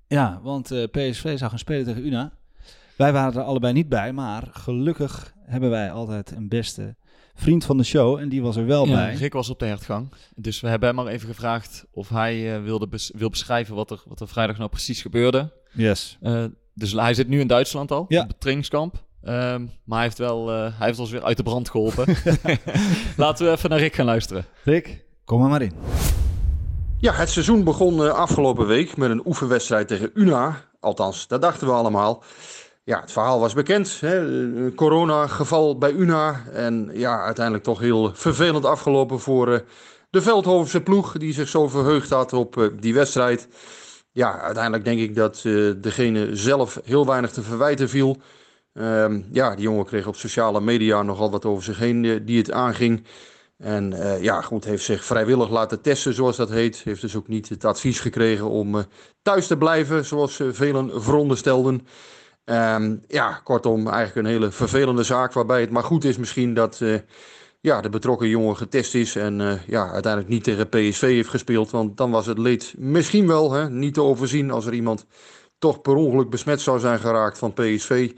Ja, 0.09 0.41
want 0.43 0.67
PSV 0.91 1.38
zou 1.38 1.50
gaan 1.50 1.59
spelen 1.59 1.85
tegen 1.85 2.06
UNA. 2.06 2.32
Wij 2.96 3.12
waren 3.12 3.34
er 3.40 3.46
allebei 3.46 3.72
niet 3.72 3.88
bij, 3.88 4.12
maar 4.12 4.48
gelukkig 4.50 5.32
hebben 5.44 5.70
wij 5.70 5.90
altijd 5.90 6.31
een 6.31 6.48
beste 6.48 6.96
vriend 7.34 7.64
van 7.64 7.76
de 7.76 7.84
show. 7.84 8.19
En 8.19 8.28
die 8.28 8.43
was 8.43 8.56
er 8.56 8.66
wel 8.66 8.87
ja, 8.87 8.94
bij. 8.94 9.14
Rick 9.14 9.32
was 9.32 9.50
op 9.50 9.58
de 9.58 9.66
hertgang. 9.66 10.12
Dus 10.34 10.60
we 10.60 10.69
hebben 10.69 10.88
hem 10.88 10.96
maar 11.04 11.06
even 11.06 11.28
gevraagd 11.28 11.84
of 11.93 12.08
hij 12.08 12.54
eh, 12.56 12.62
wilde 12.62 12.88
bes- 12.88 13.12
wil 13.14 13.31
beschrijven 13.31 13.75
wat 13.75 13.90
er, 13.90 14.02
wat 14.06 14.20
er 14.20 14.28
vrijdag 14.28 14.58
nou 14.58 14.70
precies 14.70 15.02
gebeurde. 15.02 15.52
Yes. 15.72 16.19
Eh, 16.20 16.44
dus 16.75 16.93
hij 16.93 17.14
zit 17.14 17.28
nu 17.28 17.40
in 17.40 17.46
Duitsland 17.46 17.90
al, 17.90 18.04
Ja. 18.08 18.22
op 18.22 18.28
het 18.28 18.40
trainingskamp. 18.40 19.04
Ehm, 19.22 19.60
maar 19.84 19.99
hij 19.99 20.02
heeft, 20.02 20.19
wel, 20.19 20.50
eh, 20.52 20.78
hij 20.78 20.87
heeft 20.87 20.99
ons 20.99 21.10
weer 21.10 21.22
uit 21.25 21.37
de 21.37 21.42
brand 21.42 21.70
geholpen. 21.70 22.06
Laten 23.16 23.46
we 23.46 23.52
even 23.52 23.70
naar 23.70 23.78
Rick 23.78 23.94
gaan 23.94 24.06
luisteren. 24.06 24.44
Rick, 24.64 25.04
kom 25.25 25.42
er 25.42 25.49
maar 25.49 25.62
in. 25.62 25.72
Ja, 26.99 27.12
het 27.12 27.31
seizoen 27.31 27.64
begon 27.64 28.04
eh, 28.04 28.10
afgelopen 28.12 28.66
week 28.66 28.96
met 28.96 29.10
een 29.10 29.26
oefenwedstrijd 29.26 29.88
tegen 29.88 30.10
UNA. 30.14 30.64
Althans, 30.81 31.26
dat 31.28 31.42
dachten 31.42 31.66
we 31.66 31.72
allemaal. 31.72 32.22
Ja, 32.87 33.00
het 33.00 33.12
verhaal 33.12 33.41
was 33.41 33.55
bekend. 33.55 34.00
Hè? 34.00 34.75
Coronageval 34.75 35.79
bij 35.79 35.93
UNA. 35.93 36.44
En 36.53 36.91
ja, 36.93 37.23
uiteindelijk 37.23 37.65
toch 37.65 37.79
heel 37.79 38.15
vervelend 38.15 38.65
afgelopen 38.65 39.21
voor 39.21 39.53
eh, 39.53 39.59
de 40.11 40.23
Veldhovense 40.23 40.83
ploeg. 40.83 41.12
Die 41.12 41.33
zich 41.33 41.49
zo 41.49 41.69
verheugd 41.69 42.11
had 42.11 42.33
op 42.33 42.59
eh, 42.59 42.66
die 42.81 42.95
wedstrijd. 42.95 43.49
Ja, 44.12 44.40
uiteindelijk 44.40 44.85
denk 44.85 45.00
ik 45.00 45.14
dat 45.14 45.43
eh, 45.45 45.71
degene 45.76 46.37
zelf 46.37 46.81
heel 46.85 47.07
weinig 47.07 47.31
te 47.31 47.43
verwijten 47.43 47.88
viel. 47.88 48.16
Ehm, 48.73 49.21
ja, 49.33 49.55
die 49.55 49.64
jongen 49.64 49.85
kreeg 49.85 50.07
op 50.07 50.16
sociale 50.16 50.61
media 50.61 51.02
nogal 51.02 51.31
wat 51.31 51.45
over 51.45 51.64
zich 51.64 51.78
heen 51.78 52.25
die 52.25 52.38
het 52.38 52.52
aanging. 52.52 53.07
En 53.59 53.95
ja, 54.21 54.40
goed, 54.40 54.64
heeft 54.64 54.85
zich 54.85 55.05
vrijwillig 55.05 55.50
laten 55.50 55.81
testen, 55.81 56.14
zoals 56.14 56.37
dat 56.37 56.50
heet. 56.50 56.76
Heeft 56.76 57.00
dus 57.00 57.16
ook 57.16 57.28
niet 57.28 57.49
het 57.49 57.64
advies 57.64 58.00
gekregen 58.00 58.49
om 58.49 58.85
thuis 59.23 59.47
te 59.47 59.57
blijven, 59.57 60.05
zoals 60.05 60.40
velen 60.50 61.02
veronderstelden. 61.02 61.87
Ehm, 62.47 62.97
ja, 63.09 63.41
kortom, 63.45 63.88
eigenlijk 63.88 64.26
een 64.26 64.33
hele 64.33 64.50
vervelende 64.50 65.03
zaak. 65.03 65.33
Waarbij 65.33 65.61
het 65.61 65.71
maar 65.71 65.83
goed 65.83 66.05
is 66.05 66.17
misschien 66.17 66.55
dat 66.55 66.81
eh, 66.81 66.95
ja, 67.61 67.81
de 67.81 67.88
betrokken 67.88 68.29
jongen 68.29 68.57
getest 68.57 68.95
is. 68.95 69.17
En 69.17 69.41
eh, 69.41 69.53
ja, 69.67 69.91
uiteindelijk 69.91 70.33
niet 70.33 70.45
tegen 70.45 70.69
PSV 70.69 71.00
heeft 71.00 71.29
gespeeld. 71.29 71.71
Want 71.71 71.97
dan 71.97 72.11
was 72.11 72.26
het 72.26 72.38
leed 72.38 72.75
misschien 72.79 73.26
wel 73.26 73.53
hè, 73.53 73.71
niet 73.71 73.95
te 73.95 74.03
overzien 74.03 74.50
als 74.50 74.67
er 74.67 74.73
iemand 74.73 75.07
toch 75.59 75.81
per 75.81 75.95
ongeluk 75.95 76.31
besmet 76.31 76.61
zou 76.61 76.79
zijn 76.79 76.99
geraakt 76.99 77.38
van 77.38 77.53
PSV. 77.53 78.12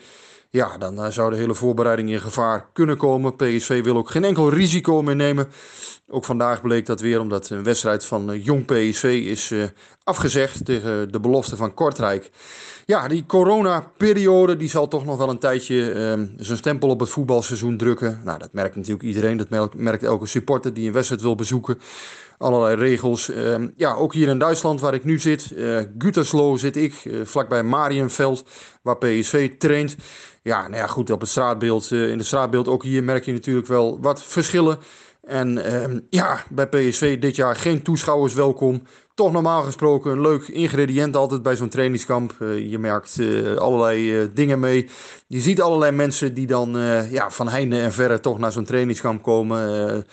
Ja, 0.50 0.78
dan 0.78 1.02
eh, 1.02 1.10
zou 1.10 1.30
de 1.30 1.36
hele 1.36 1.54
voorbereiding 1.54 2.10
in 2.10 2.20
gevaar 2.20 2.68
kunnen 2.72 2.96
komen. 2.96 3.36
PSV 3.36 3.82
wil 3.82 3.96
ook 3.96 4.10
geen 4.10 4.24
enkel 4.24 4.50
risico 4.50 5.02
meer 5.02 5.16
nemen. 5.16 5.48
Ook 6.08 6.24
vandaag 6.24 6.60
bleek 6.60 6.86
dat 6.86 7.00
weer 7.00 7.20
omdat 7.20 7.50
een 7.50 7.64
wedstrijd 7.64 8.04
van 8.04 8.40
jong 8.42 8.64
PSV 8.64 9.04
is 9.04 9.52
afgezegd 10.04 10.64
tegen 10.64 11.12
de 11.12 11.20
belofte 11.20 11.56
van 11.56 11.74
Kortrijk. 11.74 12.30
Ja, 12.90 13.08
die 13.08 13.26
coronaperiode 13.26 14.56
die 14.56 14.68
zal 14.68 14.88
toch 14.88 15.04
nog 15.04 15.16
wel 15.16 15.28
een 15.28 15.38
tijdje 15.38 15.92
ehm, 15.92 16.26
zijn 16.36 16.58
stempel 16.58 16.88
op 16.88 17.00
het 17.00 17.08
voetbalseizoen 17.08 17.76
drukken. 17.76 18.20
Nou, 18.24 18.38
dat 18.38 18.52
merkt 18.52 18.76
natuurlijk 18.76 19.02
iedereen. 19.02 19.36
Dat 19.36 19.74
merkt, 19.74 20.02
elke 20.02 20.26
supporter 20.26 20.74
die 20.74 20.86
een 20.86 20.92
wedstrijd 20.92 21.22
wil 21.22 21.34
bezoeken. 21.34 21.78
Allerlei 22.38 22.76
regels. 22.76 23.30
Ehm, 23.30 23.68
ja, 23.76 23.94
ook 23.94 24.14
hier 24.14 24.28
in 24.28 24.38
Duitsland 24.38 24.80
waar 24.80 24.94
ik 24.94 25.04
nu 25.04 25.18
zit. 25.18 25.52
eh 25.52 25.80
Gütersloh 25.98 26.58
zit 26.58 26.76
ik, 26.76 26.94
eh, 26.94 27.20
vlakbij 27.24 27.62
Marienveld, 27.62 28.44
waar 28.82 28.98
PSV 28.98 29.50
traint. 29.58 29.96
Ja, 30.42 30.62
nou 30.62 30.76
ja, 30.76 30.86
goed, 30.86 31.10
op 31.10 31.20
het 31.20 31.30
straatbeeld, 31.30 31.92
eh, 31.92 32.10
in 32.10 32.18
het 32.18 32.26
straatbeeld 32.26 32.68
ook 32.68 32.82
hier 32.82 33.04
merk 33.04 33.24
je 33.24 33.32
natuurlijk 33.32 33.66
wel 33.66 33.98
wat 34.00 34.22
verschillen. 34.22 34.78
En 35.22 35.64
ehm, 35.64 36.00
ja, 36.10 36.44
bij 36.50 36.68
PSV 36.68 37.18
dit 37.18 37.36
jaar 37.36 37.56
geen 37.56 37.82
toeschouwers 37.82 38.34
welkom. 38.34 38.82
Toch 39.18 39.32
normaal 39.32 39.62
gesproken 39.62 40.12
een 40.12 40.20
leuk 40.20 40.48
ingrediënt 40.48 41.16
altijd 41.16 41.42
bij 41.42 41.56
zo'n 41.56 41.68
trainingskamp. 41.68 42.34
Eh, 42.40 42.70
je 42.70 42.78
merkt 42.78 43.18
eh, 43.18 43.54
allerlei 43.54 44.20
eh, 44.20 44.26
dingen 44.34 44.60
mee. 44.60 44.88
Je 45.26 45.40
ziet 45.40 45.60
allerlei 45.60 45.92
mensen 45.92 46.34
die 46.34 46.46
dan 46.46 46.76
ja, 47.10 47.30
van 47.30 47.48
heinde 47.48 47.80
en 47.80 47.92
verre 47.92 48.20
toch 48.20 48.38
naar 48.38 48.52
zo'n 48.52 48.64
trainingskamp 48.64 49.22
komen. 49.22 50.06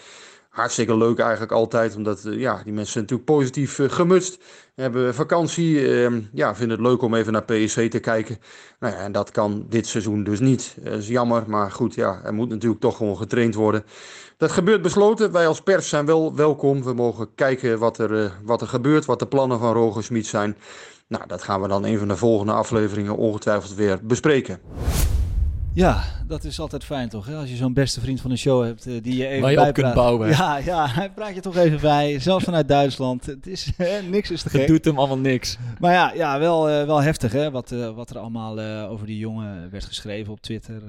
Hartstikke 0.50 0.98
leuk 0.98 1.20
eigenlijk 1.20 1.52
altijd, 1.52 1.96
omdat 1.96 2.22
ja, 2.24 2.62
die 2.64 2.74
mensen 2.74 2.92
zijn 2.92 3.04
natuurlijk 3.04 3.30
positief 3.30 3.80
gemutst. 3.88 4.40
Hebben 4.76 5.16
vakantie, 5.16 6.04
ehm, 6.04 6.22
ja, 6.34 6.56
vinden 6.56 6.78
het 6.78 6.88
leuk 6.88 7.02
om 7.02 7.14
even 7.14 7.34
naar 7.34 7.44
PSV 7.44 7.90
te 7.90 8.00
kijken. 8.00 8.38
Nou 8.80 8.94
ja, 8.94 9.00
en 9.00 9.12
dat 9.12 9.32
kan 9.32 9.66
dit 9.70 9.88
seizoen 9.88 10.24
dus 10.24 10.40
niet. 10.40 10.76
Dat 10.84 10.94
is 10.94 11.08
jammer, 11.08 11.44
maar 11.48 11.72
goed, 11.72 11.96
ja, 11.96 12.22
er 12.24 12.34
moet 12.34 12.50
natuurlijk 12.50 12.82
toch 12.82 12.98
gewoon 12.98 13.18
getraind 13.18 13.56
worden. 13.56 13.84
Dat 14.38 14.51
gebeurt 14.51 14.82
besloten. 14.82 15.32
Wij 15.32 15.48
als 15.48 15.62
pers 15.62 15.89
zijn 15.89 16.06
wel 16.06 16.36
welkom. 16.36 16.84
We 16.84 16.94
mogen 16.94 17.27
kijken 17.36 17.80
wat 17.80 17.98
er, 17.98 18.24
eh, 18.24 18.32
wat 18.44 18.62
er 18.62 18.68
gebeurt, 18.68 19.06
wat 19.06 19.20
de 19.20 19.27
plannen 19.27 19.60
van 19.60 19.74
Roger 19.74 20.04
Smit 20.04 20.25
zijn. 20.25 20.58
Nou, 21.08 21.27
dat 21.27 21.44
gaan 21.44 21.62
we 21.62 21.68
dan 21.68 21.86
een 21.86 21.98
van 21.98 22.08
de 22.08 22.18
volgende 22.18 22.51
afleveringen 22.51 23.18
ongetwijfeld 23.18 23.74
weer 23.74 24.00
bespreken. 24.04 24.60
Ja, 25.74 26.04
dat 26.27 26.44
is 26.44 26.60
altijd 26.60 26.84
fijn 26.84 27.10
toch? 27.10 27.25
Hè? 27.25 27.36
Als 27.36 27.50
je 27.50 27.56
zo'n 27.56 27.74
beste 27.74 28.00
vriend 28.00 28.22
van 28.22 28.30
de 28.30 28.38
show 28.38 28.63
hebt 28.63 28.86
eh, 28.86 28.94
die 29.01 29.15
je 29.15 29.27
even 29.27 29.42
Waar 29.42 29.51
je 29.51 29.58
op 29.58 29.63
bijpraat. 29.63 29.94
kunt 29.94 30.06
bouwen. 30.06 30.30
Ja, 30.30 30.58
ja, 30.58 30.88
hij 30.88 31.12
praat 31.12 31.36
je 31.36 31.42
toch 31.42 31.56
even 31.56 31.82
bij. 31.82 32.20
Zelfs 32.20 32.44
vanuit 32.44 32.68
Duitsland. 32.68 33.25
Het 33.25 33.48
is, 33.48 33.72
niks 34.10 34.32
is 34.32 34.42
te 34.42 34.58
Het 34.58 34.68
doet 34.68 34.86
hem 34.86 34.98
allemaal 34.98 35.18
niks. 35.18 35.58
Maar 35.80 35.94
ja, 35.94 36.13
ja 36.13 36.39
wel, 36.39 36.70
eh, 36.70 36.86
wel 36.86 37.01
heftig 37.01 37.32
hè, 37.32 37.51
wat, 37.51 37.72
eh, 37.72 37.96
wat 37.96 38.10
er 38.10 38.18
allemaal 38.18 38.60
eh, 38.60 38.92
over 38.92 39.06
die 39.06 39.18
jongen 39.18 39.72
werd 39.72 39.86
geschreven 39.86 40.34
op 40.34 40.42
Twitter. 40.42 40.82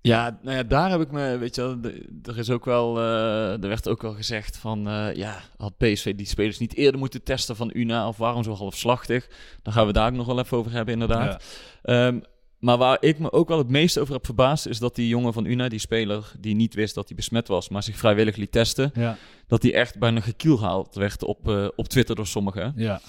Ja, 0.00 0.38
nou 0.42 0.56
ja, 0.56 0.62
daar 0.62 0.90
heb 0.90 1.00
ik 1.00 1.10
me, 1.10 1.38
weet 1.38 1.54
je 1.54 1.60
wel, 1.60 1.80
de- 1.80 2.06
er 2.22 2.38
is 2.38 2.50
ook 2.50 2.64
wel, 2.64 2.98
eh, 2.98 3.52
er 3.62 3.68
werd 3.68 3.88
ook 3.88 4.02
wel 4.02 4.12
gezegd 4.14 4.56
van, 4.56 4.88
eh, 4.88 5.14
ja, 5.14 5.40
had 5.56 5.76
PSV 5.76 6.14
die 6.14 6.26
spelers 6.26 6.58
niet 6.58 6.74
eerder 6.74 7.00
moeten 7.00 7.22
testen 7.22 7.56
van 7.56 7.70
UNA 7.74 8.08
of 8.08 8.16
waarom 8.16 8.42
zo 8.42 8.52
halfslachtig? 8.54 9.28
Daar 9.62 9.74
gaan 9.74 9.86
we 9.86 9.92
daar 9.92 10.08
ook 10.08 10.16
nog 10.16 10.26
wel 10.26 10.38
even 10.38 10.56
over 10.56 10.72
hebben 10.72 10.94
inderdaad. 10.94 11.44
Ehm, 11.82 12.20
maar 12.58 12.76
waar 12.78 12.96
ik 13.00 13.18
me 13.18 13.32
ook 13.32 13.48
wel 13.48 13.58
het 13.58 13.68
meest 13.68 13.98
over 13.98 14.14
heb 14.14 14.24
verbaasd, 14.24 14.66
is 14.66 14.78
dat 14.78 14.94
die 14.94 15.08
jongen 15.08 15.32
van 15.32 15.44
UNA, 15.44 15.68
die 15.68 15.78
speler 15.78 16.32
die 16.40 16.54
niet 16.54 16.74
wist 16.74 16.94
dat 16.94 17.06
hij 17.08 17.16
besmet 17.16 17.48
was, 17.48 17.68
maar 17.68 17.82
zich 17.82 17.96
vrijwillig 17.96 18.36
liet 18.36 18.52
testen, 18.52 18.90
ja, 18.94 19.16
dat 19.46 19.62
hij 19.62 19.74
echt 19.74 19.98
bijna 19.98 20.20
gekielhaald 20.20 20.94
werd 20.94 21.22
op, 21.24 21.48
eh, 21.48 21.66
op 21.76 21.88
Twitter 21.88 22.14
door 22.14 22.26
sommigen. 22.26 22.72
ja. 22.76 23.00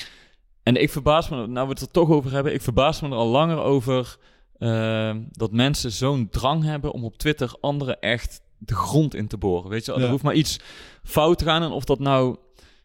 En 0.63 0.75
ik 0.75 0.89
verbaas 0.89 1.29
me, 1.29 1.47
nou 1.47 1.67
we 1.67 1.73
het 1.73 1.81
er 1.81 1.91
toch 1.91 2.09
over 2.09 2.31
hebben, 2.31 2.53
ik 2.53 2.61
verbaas 2.61 3.01
me 3.01 3.07
er 3.07 3.13
al 3.15 3.27
langer 3.27 3.57
over 3.57 4.17
eh, 4.59 5.15
dat 5.31 5.51
mensen 5.51 5.91
zo'n 5.91 6.29
drang 6.29 6.63
hebben 6.63 6.91
om 6.91 7.03
op 7.03 7.17
Twitter 7.17 7.55
anderen 7.59 7.99
echt 7.99 8.41
de 8.57 8.75
grond 8.75 9.15
in 9.15 9.27
te 9.27 9.37
boren. 9.37 9.69
Weet 9.69 9.85
je? 9.85 9.91
Ja. 9.91 9.99
er 9.99 10.09
hoeft 10.09 10.23
maar 10.23 10.33
iets 10.33 10.59
fout 11.03 11.37
te 11.37 11.43
gaan. 11.45 11.63
En 11.63 11.71
of 11.71 11.83
dat 11.83 11.99
nou 11.99 12.37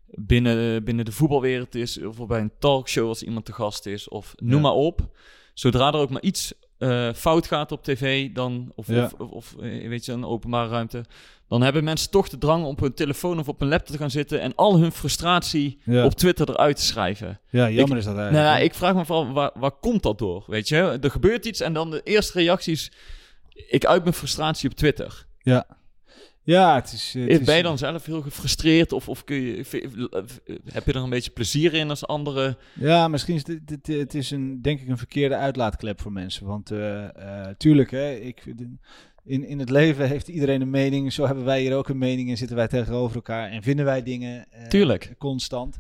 binnen, 0.06 0.84
binnen 0.84 1.04
de 1.04 1.12
voetbalwereld 1.12 1.74
is, 1.74 2.02
of 2.02 2.26
bij 2.26 2.40
een 2.40 2.52
talkshow 2.58 3.08
als 3.08 3.22
iemand 3.22 3.44
te 3.44 3.52
gast 3.52 3.86
is, 3.86 4.08
of 4.08 4.32
noem 4.36 4.50
Ja. 4.54 4.60
maar 4.60 4.72
op. 4.72 5.08
Zodra 5.54 5.88
er 5.92 5.98
ook 5.98 6.10
maar 6.10 6.22
iets 6.22 6.52
eh, 6.90 7.14
fout 7.14 7.46
gaat 7.46 7.72
op 7.72 7.82
tv, 7.84 8.30
dan, 8.32 8.72
of, 8.74 8.86
Ja. 8.88 9.10
of, 9.18 9.30
of, 9.30 9.54
eh, 9.60 9.88
weet 9.88 10.04
je, 10.04 10.12
een 10.12 10.24
openbare 10.24 10.68
ruimte, 10.68 11.04
dan 11.48 11.62
hebben 11.62 11.84
mensen 11.84 12.10
toch 12.10 12.28
de 12.28 12.38
drang 12.38 12.64
om 12.64 12.70
op 12.70 12.80
hun 12.80 12.94
telefoon 12.94 13.38
of 13.38 13.48
op 13.48 13.60
een 13.60 13.68
laptop 13.68 13.94
te 13.96 13.98
gaan 14.02 14.10
zitten 14.10 14.40
en 14.40 14.54
al 14.54 14.78
hun 14.78 14.92
frustratie 14.92 15.78
Ja. 15.84 16.04
op 16.04 16.14
Twitter 16.14 16.50
eruit 16.50 16.76
te 16.76 16.82
schrijven. 16.84 17.40
ja, 17.50 17.70
jammer 17.70 17.90
Ik- 17.96 17.96
is 17.98 18.04
dat 18.04 18.14
Nou 18.14 18.18
eigenlijk. 18.26 18.54
ja, 18.54 18.58
hè? 18.58 18.64
ik 18.64 18.74
vraag 18.74 18.94
me 18.94 19.04
vooral, 19.04 19.32
waar, 19.32 19.50
waar 19.54 19.70
komt 19.80 20.02
dat 20.02 20.18
door? 20.18 20.44
Weet 20.46 20.68
je, 20.68 20.98
er 21.00 21.10
gebeurt 21.10 21.44
iets 21.46 21.60
en 21.60 21.72
dan 21.72 21.90
de 21.90 22.00
eerste 22.04 22.38
reacties. 22.38 22.92
Ik 23.68 23.84
uit 23.84 24.02
mijn 24.02 24.14
frustratie 24.14 24.70
op 24.70 24.76
Twitter. 24.76 25.26
ja. 25.38 25.66
Ja, 26.44 26.74
het 26.74 26.92
is... 26.92 27.14
Eh, 27.14 27.28
het 27.28 27.44
ben 27.44 27.56
je 27.56 27.62
dan 27.62 27.78
zelf 27.78 28.06
heel 28.06 28.22
gefrustreerd 28.22 28.92
of, 28.92 29.08
of 29.08 29.24
kun 29.24 29.36
je, 29.36 29.56
heb 30.72 30.86
je 30.86 30.92
er 30.92 31.02
een 31.02 31.10
beetje 31.10 31.30
plezier 31.30 31.74
in 31.74 31.90
als 31.90 32.06
andere. 32.06 32.56
Ja, 32.72 33.08
misschien 33.08 33.34
is 33.34 33.44
dit, 33.44 33.68
dit, 33.68 33.88
eh, 33.88 33.98
het 33.98 34.14
is 34.14 34.30
een, 34.30 34.62
denk 34.62 34.80
ik 34.80 34.88
een 34.88 34.98
verkeerde 34.98 35.36
uitlaatklep 35.36 36.00
voor 36.00 36.12
mensen. 36.12 36.46
Want 36.46 36.70
eh, 36.70 37.48
tuurlijk, 37.56 37.90
hè, 37.90 38.14
ik, 38.14 38.54
in, 39.24 39.46
in 39.46 39.58
het 39.58 39.70
leven 39.70 40.08
heeft 40.08 40.28
iedereen 40.28 40.60
een 40.60 40.70
mening. 40.70 41.12
Zo 41.12 41.26
hebben 41.26 41.44
wij 41.44 41.60
hier 41.60 41.76
ook 41.76 41.88
een 41.88 41.98
mening 41.98 42.30
en 42.30 42.36
zitten 42.36 42.56
wij 42.56 42.68
tegenover 42.68 43.16
elkaar 43.16 43.50
en 43.50 43.62
vinden 43.62 43.84
wij 43.84 44.02
dingen 44.02 44.46
tuurlijk. 44.68 45.14
constant. 45.18 45.78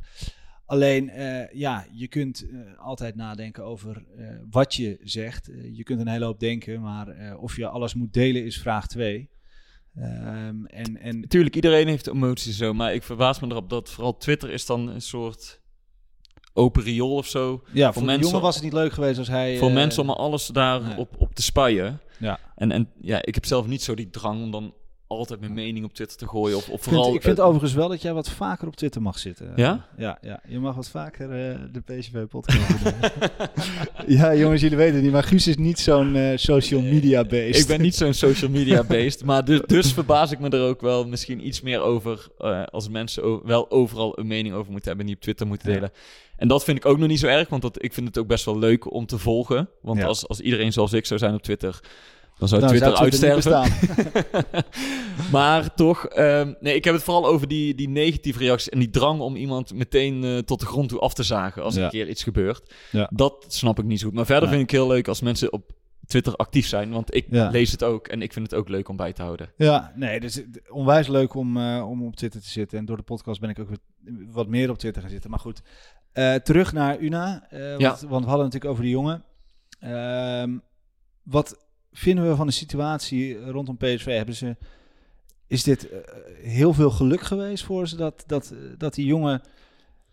Alleen, 0.66 1.10
ja, 1.52 1.86
je 1.92 2.08
kunt 2.08 2.46
altijd 2.76 3.14
nadenken 3.14 3.64
over 3.64 4.04
wat 4.50 4.74
je 4.74 4.98
zegt. 5.02 5.50
je 5.72 5.82
kunt 5.82 6.00
een 6.00 6.08
hele 6.08 6.24
hoop 6.24 6.40
denken, 6.40 6.80
maar 6.80 7.36
of 7.38 7.56
je 7.56 7.66
alles 7.66 7.94
moet 7.94 8.12
delen 8.12 8.44
is 8.44 8.60
vraag 8.60 8.86
2. 8.86 9.28
Um, 9.98 10.66
en, 10.66 11.00
en... 11.00 11.28
Tuurlijk, 11.28 11.54
iedereen 11.54 11.88
heeft 11.88 12.06
emoties 12.06 12.56
zo, 12.56 12.72
maar 12.72 12.94
ik 12.94 13.02
verbaas 13.02 13.40
me 13.40 13.46
erop 13.46 13.70
dat 13.70 13.90
vooral 13.90 14.16
Twitter 14.16 14.50
is 14.50 14.66
dan 14.66 14.88
een 14.88 15.02
soort 15.02 15.60
open 16.52 16.82
riool 16.82 17.14
of 17.14 17.26
zo. 17.26 17.62
Ja, 17.72 17.92
voor, 17.92 18.04
mensen, 18.04 18.26
jongen 18.26 18.42
was 18.42 18.54
het 18.54 18.64
niet 18.64 18.72
leuk 18.72 18.92
geweest 18.92 19.18
als 19.18 19.28
hij... 19.28 19.58
Voor 19.58 19.68
eh, 19.68 19.74
mensen 19.74 20.02
om 20.02 20.10
alles 20.10 20.46
daar 20.46 20.98
op, 20.98 21.14
op 21.18 21.34
te 21.34 21.42
spuien. 21.42 22.00
Ja. 22.18 22.38
En, 22.54 22.70
en 22.70 22.90
ja, 23.00 23.22
ik 23.22 23.34
heb 23.34 23.44
zelf 23.44 23.66
niet 23.66 23.82
zo 23.82 23.94
die 23.94 24.10
drang 24.10 24.42
om 24.42 24.50
dan 24.50 24.74
altijd 25.16 25.40
mijn 25.40 25.52
mening 25.52 25.84
op 25.84 25.94
Twitter 25.94 26.16
te 26.16 26.26
gooien. 26.28 26.56
Of, 26.56 26.68
of 26.68 26.76
Ik 26.76 26.82
vooral, 26.82 27.04
vind, 27.04 27.16
ik 27.16 27.22
vind 27.22 27.38
eh, 27.38 27.44
overigens 27.44 27.72
wel 27.74 27.88
dat 27.88 28.02
jij 28.02 28.12
wat 28.12 28.30
vaker 28.30 28.66
op 28.66 28.76
Twitter 28.76 29.02
mag 29.02 29.18
zitten. 29.18 29.52
Ja? 29.56 29.86
Ja, 29.96 30.18
ja. 30.22 30.40
je 30.48 30.58
mag 30.58 30.74
wat 30.74 30.88
vaker 30.88 31.30
eh, 31.30 31.58
de 31.72 31.80
PSV-podcast 31.80 32.84
doen. 32.84 32.92
ja, 34.16 34.34
jongens, 34.34 34.60
jullie 34.60 34.76
weten 34.76 34.94
het 34.94 35.02
niet, 35.02 35.12
maar 35.12 35.22
Guus 35.22 35.46
is 35.46 35.56
niet 35.56 35.78
zo'n 35.78 36.16
eh, 36.16 36.36
social 36.36 36.80
media 36.80 37.24
beest. 37.24 37.60
Ik 37.60 37.66
ben 37.66 37.80
niet 37.80 37.94
zo'n 37.94 38.14
social 38.14 38.50
media 38.50 38.84
beest, 38.96 39.24
maar 39.24 39.44
dus, 39.44 39.60
dus 39.66 39.92
verbaas 39.92 40.30
ik 40.30 40.38
me 40.38 40.48
er 40.48 40.62
ook 40.68 40.80
wel 40.80 41.06
misschien 41.06 41.46
iets 41.46 41.60
meer 41.60 41.80
over 41.80 42.28
als 42.70 42.88
mensen 42.88 43.46
wel 43.46 43.70
overal 43.70 44.18
een 44.18 44.26
mening 44.26 44.54
over 44.54 44.70
moeten 44.72 44.88
hebben 44.88 45.00
en 45.00 45.06
die 45.06 45.14
op 45.16 45.20
Twitter 45.22 45.46
moeten 45.46 45.68
Ja. 45.68 45.74
delen. 45.74 45.90
En 46.36 46.48
dat 46.48 46.64
vind 46.64 46.76
ik 46.76 46.86
ook 46.86 46.98
nog 46.98 47.08
niet 47.08 47.18
zo 47.18 47.26
erg, 47.26 47.48
want 47.48 47.62
dat, 47.62 47.82
ik 47.82 47.92
vind 47.94 48.06
het 48.06 48.18
ook 48.18 48.26
best 48.26 48.44
wel 48.44 48.58
leuk 48.58 48.92
om 48.92 49.06
te 49.06 49.18
volgen. 49.18 49.68
Want 49.82 49.98
Ja. 49.98 50.06
als, 50.06 50.28
als 50.28 50.40
iedereen 50.40 50.72
zoals 50.72 50.92
ik 50.92 51.06
zou 51.06 51.20
zijn 51.20 51.34
op 51.34 51.42
Twitter, 51.42 51.80
dan 52.38 52.48
zou 52.48 52.60
Dan 52.60 52.70
Twitter 52.70 52.96
zou 52.96 53.10
Twitter 53.10 53.34
niet 53.36 53.46
uitsterven. 53.46 54.64
maar 55.32 55.74
toch, 55.74 56.06
ehm, 56.06 56.52
nee, 56.60 56.74
ik 56.74 56.84
heb 56.84 56.94
het 56.94 57.02
vooral 57.02 57.26
over 57.26 57.48
die, 57.48 57.74
die 57.74 57.88
negatieve 57.88 58.38
reacties 58.38 58.68
en 58.68 58.78
die 58.78 58.90
drang 58.90 59.20
om 59.20 59.36
iemand 59.36 59.74
meteen 59.74 60.24
eh, 60.24 60.38
tot 60.38 60.60
de 60.60 60.66
grond 60.66 60.88
toe 60.88 60.98
af 61.00 61.14
te 61.14 61.22
zagen 61.22 61.62
als 61.62 61.74
er 61.74 61.78
Ja. 61.80 61.84
een 61.86 61.92
keer 61.92 62.08
iets 62.08 62.22
gebeurt. 62.22 62.74
Ja. 62.90 63.10
Dat 63.12 63.44
snap 63.48 63.78
ik 63.78 63.84
niet 63.84 64.00
zo 64.00 64.06
goed. 64.06 64.14
Maar 64.14 64.26
verder 64.26 64.48
Nee. 64.48 64.56
vind 64.58 64.70
ik 64.70 64.76
heel 64.76 64.86
leuk 64.88 65.08
als 65.08 65.20
mensen 65.20 65.52
op 65.52 65.72
Twitter 66.06 66.36
actief 66.36 66.66
zijn, 66.66 66.90
want 66.90 67.14
ik 67.14 67.26
Ja. 67.30 67.48
lees 67.50 67.70
het 67.72 67.84
ook 67.84 68.08
en 68.08 68.22
ik 68.22 68.32
vind 68.32 68.50
het 68.50 68.60
ook 68.60 68.68
leuk 68.68 68.88
om 68.88 68.96
bij 68.96 69.12
te 69.12 69.22
houden. 69.22 69.52
Ja, 69.56 69.92
nee, 69.94 70.20
dus 70.20 70.34
het- 70.34 70.70
onwijs 70.70 71.08
leuk 71.08 71.34
om, 71.34 71.56
eh, 71.56 71.86
om 71.90 72.06
op 72.06 72.16
Twitter 72.16 72.40
te 72.40 72.48
zitten. 72.48 72.78
En 72.78 72.84
door 72.84 72.96
de 72.96 73.02
podcast 73.02 73.40
ben 73.40 73.50
ik 73.50 73.58
ook 73.58 73.68
wat 74.32 74.48
meer 74.48 74.70
op 74.70 74.78
Twitter 74.78 75.02
gaan 75.02 75.10
zitten. 75.10 75.30
Maar 75.30 75.38
goed, 75.38 75.62
eh, 76.12 76.34
terug 76.34 76.72
naar 76.72 77.00
Una. 77.00 77.46
eh, 77.50 77.68
want, 77.68 77.80
Ja. 77.80 77.88
want 77.88 78.00
we 78.00 78.08
hadden 78.08 78.24
het 78.30 78.38
natuurlijk 78.38 78.64
over 78.70 78.82
die 78.82 78.92
jongen. 78.92 79.24
Ehm, 79.80 80.58
wat 81.22 81.63
vinden 81.94 82.28
we 82.28 82.36
van 82.36 82.46
de 82.46 82.52
situatie 82.52 83.50
rondom 83.50 83.76
PSV? 83.76 84.04
Hebben 84.04 84.34
ze, 84.34 84.56
is 85.46 85.62
dit 85.62 85.88
eh, 85.88 85.98
heel 86.42 86.72
veel 86.72 86.90
geluk 86.90 87.20
geweest 87.20 87.64
voor 87.64 87.88
ze 87.88 87.96
dat, 87.96 88.24
dat, 88.26 88.50
eh, 88.50 88.58
dat 88.78 88.94
die 88.94 89.06
jongen 89.06 89.42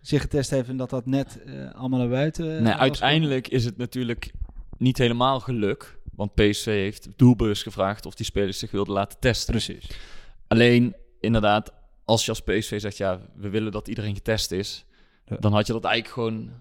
zich 0.02 0.22
getest 0.22 0.50
heeft 0.50 0.70
en 0.70 0.78
dat 0.78 0.90
dat 0.90 1.06
net 1.06 1.44
eh, 1.44 1.72
allemaal 1.74 2.00
naar 2.00 2.10
buiten 2.10 2.64
nee, 2.64 2.74
uiteindelijk 2.74 3.48
is 3.48 3.66
het 3.66 3.78
natuurlijk 3.78 4.32
niet 4.78 4.98
helemaal 4.98 5.40
geluk, 5.40 6.00
want 6.16 6.34
PSV 6.34 6.66
heeft 6.66 7.08
doelbewust 7.16 7.64
gevraagd 7.64 8.06
of 8.06 8.16
die 8.16 8.26
spelers 8.26 8.60
zich 8.60 8.72
wilden 8.72 8.94
laten 8.94 9.20
testen. 9.20 9.54
Precies. 9.54 9.90
Alleen, 10.48 10.96
inderdaad, 11.20 11.74
als 12.06 12.26
je 12.26 12.32
als 12.32 12.42
PSV 12.42 12.80
zegt, 12.80 12.98
ja, 12.98 13.22
we 13.36 13.50
willen 13.50 13.72
dat 13.72 13.88
iedereen 13.88 14.16
getest 14.16 14.52
is, 14.52 14.86
Ja. 15.26 15.38
dan 15.40 15.54
had 15.54 15.68
je 15.68 15.74
dat 15.74 15.84
eigenlijk 15.84 16.14
gewoon 16.14 16.52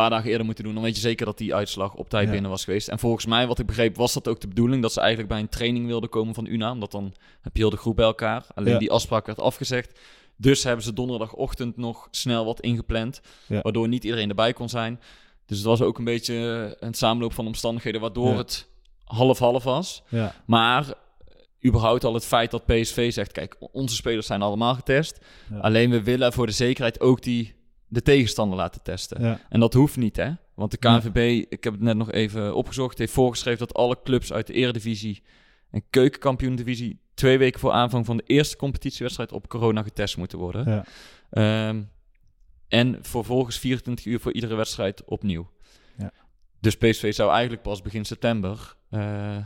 paar 0.00 0.10
dagen 0.10 0.30
eerder 0.30 0.46
moeten 0.46 0.64
doen. 0.64 0.74
Dan 0.74 0.82
weet 0.82 0.94
je 0.94 1.00
zeker 1.00 1.26
dat 1.26 1.38
die 1.38 1.54
uitslag 1.54 1.94
op 1.94 2.08
tijd 2.08 2.24
Ja. 2.26 2.30
binnen 2.32 2.50
was 2.50 2.64
geweest. 2.64 2.88
En 2.88 2.98
volgens 2.98 3.26
mij, 3.26 3.46
wat 3.46 3.58
ik 3.58 3.66
begreep, 3.66 3.96
was 3.96 4.12
dat 4.12 4.28
ook 4.28 4.40
de 4.40 4.48
bedoeling, 4.48 4.82
dat 4.82 4.92
ze 4.92 5.00
eigenlijk 5.00 5.28
bij 5.28 5.38
een 5.40 5.48
training 5.48 5.86
wilden 5.86 6.08
komen 6.10 6.34
van 6.34 6.46
UNA, 6.46 6.70
omdat 6.72 6.90
dan 6.90 7.14
heb 7.42 7.56
je 7.56 7.60
heel 7.62 7.70
de 7.70 7.76
groep 7.76 7.96
bij 7.96 8.04
elkaar. 8.04 8.46
Alleen 8.54 8.72
Ja. 8.72 8.78
die 8.78 8.90
afspraak 8.90 9.26
werd 9.26 9.40
afgezegd. 9.40 10.00
Dus 10.36 10.64
hebben 10.64 10.84
ze 10.84 10.92
donderdagochtend 10.92 11.76
nog 11.76 12.08
snel 12.10 12.44
wat 12.44 12.60
ingepland, 12.60 13.20
Ja. 13.46 13.60
waardoor 13.60 13.88
niet 13.88 14.04
iedereen 14.04 14.28
erbij 14.28 14.52
kon 14.52 14.68
zijn. 14.68 15.00
Dus 15.46 15.56
het 15.56 15.66
was 15.66 15.82
ook 15.82 15.98
een 15.98 16.04
beetje 16.04 16.76
een 16.80 16.94
samenloop 16.94 17.32
van 17.32 17.46
omstandigheden, 17.46 18.00
waardoor 18.00 18.36
het 18.36 18.68
half-half 19.04 19.64
was. 19.64 20.02
Ja, 20.08 20.34
Maar 20.46 20.94
überhaupt 21.64 22.04
al 22.04 22.14
het 22.14 22.24
feit 22.26 22.50
dat 22.50 22.66
PSV 22.66 23.12
zegt: 23.12 23.32
kijk, 23.32 23.56
onze 23.72 23.94
spelers 23.94 24.26
zijn 24.26 24.42
allemaal 24.42 24.74
getest. 24.74 25.18
Ja. 25.50 25.58
Alleen 25.58 25.90
we 25.90 26.02
willen 26.02 26.32
voor 26.32 26.46
de 26.46 26.52
zekerheid 26.52 27.00
ook 27.00 27.22
die, 27.22 27.54
de 27.88 28.02
tegenstander 28.02 28.58
laten 28.58 28.82
testen. 28.82 29.22
ja, 29.22 29.40
En 29.48 29.60
dat 29.60 29.74
hoeft 29.74 29.96
niet, 29.96 30.16
hè? 30.16 30.30
Want 30.54 30.70
de 30.70 30.76
KNVB, 30.76 31.46
ik 31.48 31.64
heb 31.64 31.72
het 31.72 31.82
net 31.82 31.96
nog 31.96 32.12
even 32.12 32.54
opgezocht, 32.54 32.98
heeft 32.98 33.12
voorgeschreven 33.12 33.58
dat 33.58 33.74
alle 33.76 33.98
clubs 34.04 34.32
uit 34.32 34.46
de 34.46 34.52
Eredivisie 34.52 35.22
en 35.70 35.82
Keukenkampioen-divisie 35.90 37.00
twee 37.14 37.38
weken 37.38 37.60
voor 37.60 37.72
aanvang 37.72 38.06
van 38.06 38.16
de 38.16 38.22
eerste 38.26 38.56
competitiewedstrijd 38.56 39.32
op 39.32 39.48
corona 39.48 39.82
getest 39.82 40.16
moeten 40.16 40.38
worden. 40.38 40.70
ja. 40.70 40.84
Ehm, 41.30 41.82
en 42.68 42.98
vervolgens 43.02 43.58
24 43.58 44.04
uur 44.04 44.20
voor 44.20 44.32
iedere 44.32 44.54
wedstrijd 44.54 45.04
opnieuw. 45.04 45.50
Ja. 45.98 46.12
Dus 46.60 46.76
PSV 46.76 47.14
zou 47.14 47.30
eigenlijk 47.30 47.62
pas 47.62 47.82
begin 47.82 48.04
september 48.04 48.76
eh, 48.90 49.36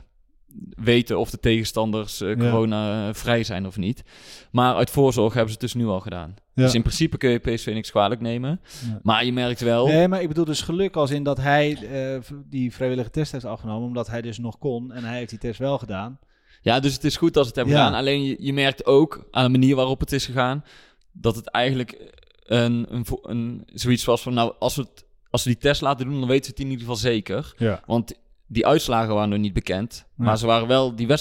weten 0.70 1.18
of 1.18 1.30
de 1.30 1.38
tegenstanders 1.40 2.20
eh, 2.20 2.28
Ja. 2.28 2.34
corona-vrij 2.36 3.44
zijn 3.44 3.66
of 3.66 3.76
niet. 3.76 4.02
Maar 4.50 4.74
uit 4.74 4.90
voorzorg 4.90 5.32
hebben 5.34 5.52
ze 5.52 5.58
het 5.60 5.72
dus 5.72 5.82
nu 5.82 5.86
al 5.88 6.00
gedaan. 6.00 6.34
Ja. 6.54 6.62
Dus 6.64 6.74
in 6.74 6.82
principe 6.82 7.16
kun 7.16 7.30
je 7.30 7.38
PSV 7.38 7.70
niks 7.74 7.90
kwalijk 7.90 8.20
nemen. 8.20 8.60
Ja. 8.86 9.00
Maar 9.02 9.24
je 9.24 9.32
merkt 9.32 9.60
wel... 9.60 9.86
Nee, 9.86 10.08
maar 10.08 10.22
ik 10.22 10.28
bedoel 10.28 10.44
dus 10.44 10.60
geluk 10.62 10.96
als 10.96 11.10
in 11.10 11.22
dat 11.22 11.36
hij 11.36 11.76
eh, 11.76 12.20
die 12.48 12.72
vrijwillige 12.74 13.10
test 13.10 13.32
heeft 13.32 13.44
afgenomen, 13.44 13.86
omdat 13.88 14.06
hij 14.06 14.22
dus 14.22 14.38
nog 14.38 14.58
kon 14.58 14.92
en 14.92 15.04
hij 15.04 15.16
heeft 15.18 15.30
die 15.30 15.38
test 15.38 15.58
wel 15.58 15.78
gedaan. 15.78 16.18
Ja, 16.62 16.80
dus 16.80 16.92
het 16.92 17.04
is 17.04 17.16
goed 17.16 17.34
dat 17.34 17.42
ze 17.42 17.48
het 17.48 17.56
hebben 17.56 17.74
Ja. 17.74 17.84
gedaan. 17.84 17.98
Alleen 18.00 18.22
je, 18.24 18.36
je 18.38 18.52
merkt 18.52 18.86
ook 18.86 19.26
aan 19.30 19.44
de 19.44 19.58
manier 19.58 19.76
waarop 19.76 20.00
het 20.00 20.12
is 20.12 20.26
gegaan... 20.26 20.64
dat 21.12 21.36
het 21.36 21.46
eigenlijk 21.48 22.14
een, 22.44 22.86
een, 22.94 23.06
een, 23.22 23.62
zoiets 23.72 24.04
was 24.04 24.22
van... 24.22 24.34
nou, 24.34 24.52
als 24.58 24.76
we, 24.76 24.82
het, 24.82 25.04
als 25.30 25.44
we 25.44 25.50
die 25.50 25.58
test 25.58 25.80
laten 25.80 26.06
doen, 26.06 26.18
dan 26.18 26.28
weten 26.28 26.44
we 26.44 26.50
het 26.50 26.58
in 26.60 26.64
ieder 26.70 26.80
geval 26.80 26.96
zeker. 26.96 27.54
Ja. 27.56 27.82
Want 27.86 28.14
die 28.52 28.66
uitslagen 28.66 29.14
waren 29.14 29.28
nog 29.28 29.38
niet 29.38 29.52
bekend. 29.52 30.04
Ja. 30.18 30.24
Maar 30.24 30.38
ze 30.38 30.46
waren 30.46 30.68
wel 30.68 30.94
die 30.94 31.16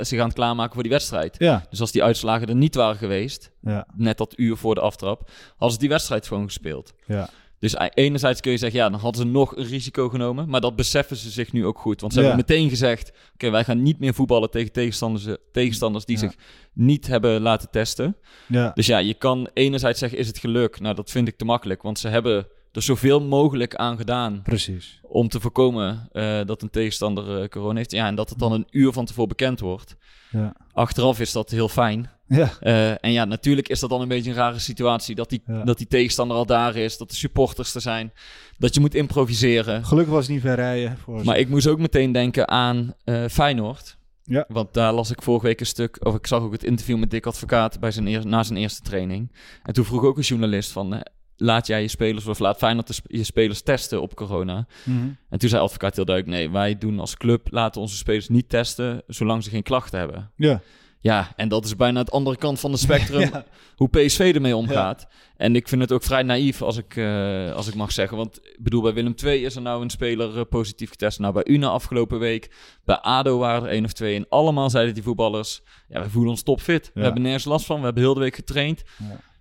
zich 0.00 0.18
aan 0.20 0.26
het 0.26 0.34
klaarmaken 0.34 0.74
voor 0.74 0.82
die 0.82 0.92
wedstrijd. 0.92 1.36
Ja. 1.38 1.66
Dus 1.70 1.80
als 1.80 1.92
die 1.92 2.02
uitslagen 2.02 2.48
er 2.48 2.54
niet 2.54 2.74
waren 2.74 2.96
geweest... 2.96 3.50
Ja. 3.60 3.86
net 3.94 4.18
dat 4.18 4.38
uur 4.38 4.56
voor 4.56 4.74
de 4.74 4.80
aftrap... 4.80 5.30
hadden 5.50 5.72
ze 5.72 5.78
die 5.78 5.88
wedstrijd 5.88 6.26
gewoon 6.26 6.44
gespeeld. 6.44 6.94
Ja. 7.06 7.28
Dus 7.58 7.74
e- 7.74 7.88
enerzijds 7.94 8.40
kun 8.40 8.52
je 8.52 8.58
zeggen, 8.58 8.78
ja, 8.80 8.90
dan 8.90 9.00
hadden 9.00 9.22
ze 9.22 9.28
nog 9.28 9.56
een 9.56 9.64
risico 9.64 10.08
genomen. 10.08 10.48
Maar 10.48 10.60
dat 10.60 10.76
beseffen 10.76 11.16
ze 11.16 11.30
zich 11.30 11.52
nu 11.52 11.66
ook 11.66 11.78
goed. 11.78 12.00
Want 12.00 12.12
ze 12.12 12.18
hebben 12.18 12.36
meteen 12.36 12.68
gezegd, 12.68 13.12
oké, 13.34 13.50
wij 13.50 13.64
gaan 13.64 13.82
niet 13.82 13.98
meer 13.98 14.14
voetballen 14.14 14.50
tegen 14.50 14.72
tegenstanders, 14.72 15.26
eh, 15.26 15.34
tegenstanders 15.52 16.04
die 16.04 16.18
zich 16.18 16.34
niet 16.72 17.06
hebben 17.06 17.40
laten 17.40 17.70
testen. 17.70 18.16
Ja. 18.46 18.70
Dus 18.74 18.86
ja, 18.86 18.98
je 18.98 19.14
kan 19.14 19.48
enerzijds 19.54 19.98
zeggen, 19.98 20.18
is 20.18 20.26
het 20.26 20.38
geluk? 20.38 20.80
Nou, 20.80 20.94
dat 20.94 21.10
vind 21.10 21.28
ik 21.28 21.36
te 21.36 21.44
makkelijk. 21.44 21.82
Want 21.82 21.98
ze 21.98 22.08
hebben 22.08 22.46
er 22.72 22.82
zoveel 22.82 23.20
mogelijk 23.22 23.74
aan 23.74 23.96
gedaan 23.96 24.40
Precies. 24.42 25.00
om 25.02 25.28
te 25.28 25.40
voorkomen 25.40 26.08
eh, 26.12 26.40
dat 26.44 26.62
een 26.62 26.70
tegenstander 26.70 27.40
eh, 27.42 27.48
corona 27.48 27.76
heeft. 27.76 27.90
Ja, 27.90 28.06
en 28.06 28.14
dat 28.14 28.28
het 28.28 28.38
dan 28.38 28.52
een 28.52 28.66
uur 28.70 28.92
van 28.92 29.04
tevoren 29.04 29.28
bekend 29.28 29.60
wordt. 29.60 29.96
Ja. 30.30 30.52
Achteraf 30.72 31.20
is 31.20 31.32
dat 31.32 31.50
heel 31.50 31.68
fijn. 31.68 32.10
Ja. 32.26 32.50
Eh, 32.60 32.90
en 33.04 33.12
ja, 33.12 33.24
natuurlijk 33.24 33.68
is 33.68 33.80
dat 33.80 33.90
dan 33.90 34.00
een 34.00 34.08
beetje 34.08 34.30
een 34.30 34.36
rare 34.36 34.58
situatie. 34.58 35.14
Dat 35.14 35.28
die, 35.28 35.42
Ja. 35.46 35.64
dat 35.64 35.78
die 35.78 35.86
tegenstander 35.86 36.36
al 36.36 36.46
daar 36.46 36.76
is, 36.76 36.96
dat 36.98 37.10
de 37.10 37.16
supporters 37.16 37.74
er 37.74 37.80
zijn. 37.80 38.12
Dat 38.58 38.74
je 38.74 38.80
moet 38.80 38.94
improviseren. 38.94 39.84
Gelukkig 39.84 40.12
was 40.14 40.24
het 40.24 40.32
niet 40.32 40.42
ver 40.42 40.54
rijden 40.54 40.98
voor. 40.98 41.24
Maar 41.24 41.38
ik 41.38 41.48
moest 41.48 41.66
ook 41.66 41.78
meteen 41.78 42.12
denken 42.12 42.48
aan 42.48 42.94
Feyenoord. 43.30 43.96
Ja. 44.24 44.44
Want 44.48 44.74
daar 44.74 44.92
las 44.92 45.10
ik 45.10 45.22
vorige 45.22 45.46
week 45.46 45.60
een 45.60 45.66
stuk, 45.66 46.06
of 46.06 46.14
ik 46.14 46.26
zag 46.26 46.40
ook 46.42 46.52
het 46.52 46.64
interview 46.64 46.98
met 46.98 47.10
Dick 47.10 47.26
Advocaat 47.26 47.80
bij 47.80 47.90
zijn 47.90 48.06
eer- 48.06 48.26
na 48.26 48.42
zijn 48.42 48.58
eerste 48.58 48.82
training. 48.82 49.32
En 49.62 49.72
toen 49.72 49.84
vroeg 49.84 50.04
ook 50.04 50.16
een 50.16 50.22
journalist 50.22 50.70
van, 50.72 51.02
laat 51.40 51.66
jij 51.66 51.82
je 51.82 51.88
spelers, 51.88 52.26
of 52.26 52.38
laat 52.38 52.56
Feyenoord 52.58 53.00
je 53.06 53.24
spelers 53.24 53.62
testen 53.62 54.02
op 54.02 54.14
corona? 54.14 54.66
Mhm. 54.84 55.08
En 55.30 55.38
toen 55.38 55.48
zei 55.48 55.62
Advocaat 55.62 55.96
heel 55.96 56.04
duidelijk, 56.04 56.36
nee, 56.36 56.50
wij 56.50 56.78
doen 56.78 57.00
als 57.00 57.16
club, 57.16 57.46
laten 57.50 57.80
onze 57.80 57.96
spelers 57.96 58.28
niet 58.28 58.48
testen, 58.48 59.02
zolang 59.06 59.44
ze 59.44 59.50
geen 59.50 59.62
klachten 59.62 59.98
hebben. 59.98 60.30
Ja. 60.36 60.60
Ja, 61.00 61.32
en 61.36 61.48
dat 61.48 61.64
is 61.64 61.76
bijna 61.76 61.98
het 62.00 62.10
andere 62.10 62.36
kant 62.36 62.60
van 62.60 62.70
de 62.70 62.76
spectrum, 62.76 63.20
Ja. 63.32 63.44
hoe 63.76 63.88
PSV 63.88 64.32
ermee 64.34 64.56
omgaat. 64.56 65.06
En 65.36 65.56
ik 65.56 65.68
vind 65.68 65.80
het 65.80 65.92
ook 65.92 66.02
vrij 66.02 66.22
naïef, 66.22 66.62
als 66.62 66.76
ik, 66.76 66.96
eh, 66.96 67.52
als 67.52 67.68
ik 67.68 67.74
mag 67.74 67.92
zeggen. 67.92 68.16
Want 68.16 68.36
ik 68.36 68.56
bedoel, 68.58 68.82
bij 68.82 68.94
Willem 68.94 69.14
II 69.24 69.44
is 69.44 69.56
er 69.56 69.62
nou 69.62 69.82
een 69.82 69.90
speler 69.90 70.38
eh, 70.38 70.44
positief 70.50 70.90
getest. 70.90 71.18
Nou, 71.18 71.32
bij 71.32 71.46
Una 71.46 71.68
afgelopen 71.68 72.18
week, 72.18 72.50
bij 72.84 72.96
ADO 72.96 73.38
waren 73.38 73.62
er 73.62 73.68
één 73.68 73.84
of 73.84 73.92
twee. 73.92 74.16
En 74.16 74.26
allemaal 74.28 74.70
zeiden 74.70 74.94
die 74.94 75.02
voetballers, 75.02 75.62
ja, 75.88 76.02
we 76.02 76.10
voelen 76.10 76.30
ons 76.30 76.42
topfit. 76.42 76.90
We 76.94 77.02
hebben 77.02 77.22
nergens 77.22 77.44
last 77.44 77.66
van, 77.66 77.78
we 77.78 77.84
hebben 77.84 78.02
heel 78.02 78.14
de 78.14 78.20
week 78.20 78.34
getraind. 78.34 78.82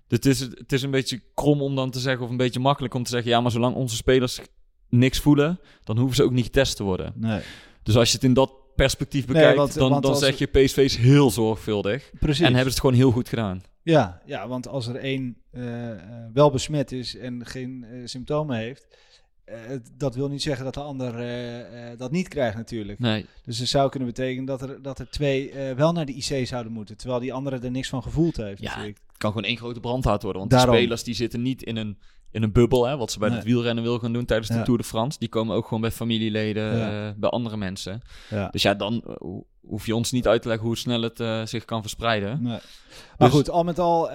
Dus 0.07 0.17
het 0.17 0.25
is, 0.25 0.39
het 0.39 0.71
is 0.73 0.81
een 0.81 0.91
beetje 0.91 1.21
krom 1.33 1.61
om 1.61 1.75
dan 1.75 1.91
te 1.91 1.99
zeggen, 1.99 2.23
of 2.25 2.29
een 2.29 2.37
beetje 2.37 2.59
makkelijk 2.59 2.93
om 2.93 3.03
te 3.03 3.09
zeggen... 3.09 3.31
ja, 3.31 3.41
maar 3.41 3.51
zolang 3.51 3.75
onze 3.75 3.95
spelers 3.95 4.39
niks 4.89 5.19
voelen, 5.19 5.59
dan 5.83 5.97
hoeven 5.97 6.15
ze 6.15 6.23
ook 6.23 6.31
niet 6.31 6.45
getest 6.45 6.75
te 6.75 6.83
worden. 6.83 7.13
Nee. 7.15 7.41
Dus 7.83 7.95
als 7.97 8.07
je 8.09 8.15
het 8.15 8.23
in 8.23 8.33
dat 8.33 8.53
perspectief 8.75 9.25
Nee, 9.25 9.35
bekijkt, 9.35 9.57
want- 9.57 9.73
dan, 9.73 9.89
want 9.89 10.01
dan 10.03 10.11
als- 10.11 10.19
zeg 10.21 10.37
je 10.37 10.45
PSV 10.45 10.77
is 10.77 10.95
heel 10.95 11.31
zorgvuldig. 11.31 12.11
Precies. 12.19 12.39
En 12.39 12.45
hebben 12.53 12.63
ze 12.63 12.69
het 12.69 12.79
gewoon 12.79 12.95
heel 12.95 13.11
goed 13.11 13.29
gedaan. 13.29 13.61
Ja, 13.83 14.21
ja, 14.25 14.47
want 14.47 14.67
als 14.67 14.87
er 14.87 14.95
één 14.95 15.37
eh, 15.51 15.91
eh, 15.91 15.97
wel 16.33 16.51
besmet 16.51 16.91
is 16.91 17.15
en 17.17 17.45
geen 17.45 17.83
eh, 17.91 17.99
symptomen 18.05 18.57
heeft, 18.57 18.87
eh, 19.48 19.56
dat 19.98 20.16
wil 20.16 20.27
niet 20.30 20.42
zeggen 20.42 20.66
dat 20.66 20.74
de 20.74 20.80
ander 20.80 21.16
eh, 21.20 21.92
eh, 21.92 21.98
dat 22.00 22.12
niet 22.12 22.27
krijgt 22.27 22.58
natuurlijk. 22.58 23.00
Nee, 23.00 23.25
Dus 23.46 23.60
het 23.60 23.68
zou 23.68 23.89
kunnen 23.89 24.10
betekenen 24.10 24.46
dat 24.46 24.62
er, 24.62 24.82
dat 24.82 25.00
er 25.00 25.10
twee 25.10 25.54
wel 25.75 25.92
naar 25.92 26.06
de 26.06 26.13
IC 26.13 26.48
zouden 26.48 26.72
moeten, 26.72 26.98
terwijl 26.98 27.20
die 27.20 27.34
andere 27.34 27.60
er 27.60 27.72
niks 27.72 27.89
van 27.89 28.04
gevoeld 28.04 28.38
heeft 28.38 28.62
Ja, 28.62 28.68
natuurlijk. 28.70 28.98
het 29.08 29.18
kan 29.18 29.32
gewoon 29.32 29.48
één 29.48 29.58
grote 29.58 29.80
brandhaard 29.80 30.22
worden. 30.24 30.39
Want 30.39 30.51
Daarom. 30.54 30.72
die 30.72 30.80
spelers 30.80 31.04
die 31.04 31.13
zitten 31.16 31.42
niet 31.42 31.63
in 31.63 31.75
een, 31.75 31.98
in 32.32 32.44
een 32.44 32.51
bubbel, 32.51 32.86
hè, 32.88 32.98
wat 32.98 33.12
ze 33.12 33.20
bij 33.20 33.27
Nee. 33.30 33.38
het 33.38 33.48
wielrennen 33.48 33.83
wil 33.83 34.00
gaan 34.00 34.14
doen 34.14 34.25
tijdens 34.25 34.50
de 34.50 34.55
Ja. 34.55 34.64
Tour 34.64 34.79
de 34.79 34.86
France. 34.86 35.20
Die 35.20 35.29
komen 35.29 35.55
ook 35.55 35.64
gewoon 35.64 35.81
bij 35.81 35.92
familieleden, 35.92 36.77
Ja. 36.77 37.14
bij 37.18 37.29
andere 37.29 37.57
mensen. 37.57 38.01
Ja. 38.29 38.48
Dus 38.50 38.62
ja, 38.62 38.74
dan 38.74 39.01
ho- 39.20 39.46
hoef 39.62 39.86
je 39.86 39.96
ons 39.96 40.12
niet 40.12 40.27
uit 40.27 40.42
te 40.42 40.48
leggen 40.48 40.68
hoe 40.68 40.77
snel 40.77 41.01
het 41.01 41.50
zich 41.50 41.66
kan 41.66 41.81
verspreiden. 41.81 42.42
Nee. 42.42 42.51
Maar 43.18 43.27
Dus- 43.29 43.31
goed, 43.38 43.50
al 43.50 43.64
met 43.64 43.79
al, 43.79 44.10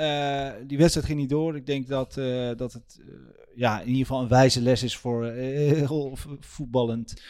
die 0.67 0.79
wedstrijd 0.79 1.07
ging 1.07 1.19
niet 1.19 1.29
door. 1.31 1.57
Ik 1.57 1.67
denk 1.67 1.89
dat, 1.89 2.15
dat 2.57 2.73
het 2.73 3.01
ja, 3.55 3.81
in 3.81 3.87
ieder 3.87 4.01
geval 4.07 4.23
een 4.23 4.29
wijze 4.29 4.61
les 4.61 4.83
is 4.83 4.97
voor 4.97 5.25
eh, 5.27 5.73
heel 5.73 6.17
voetballend 6.41 7.23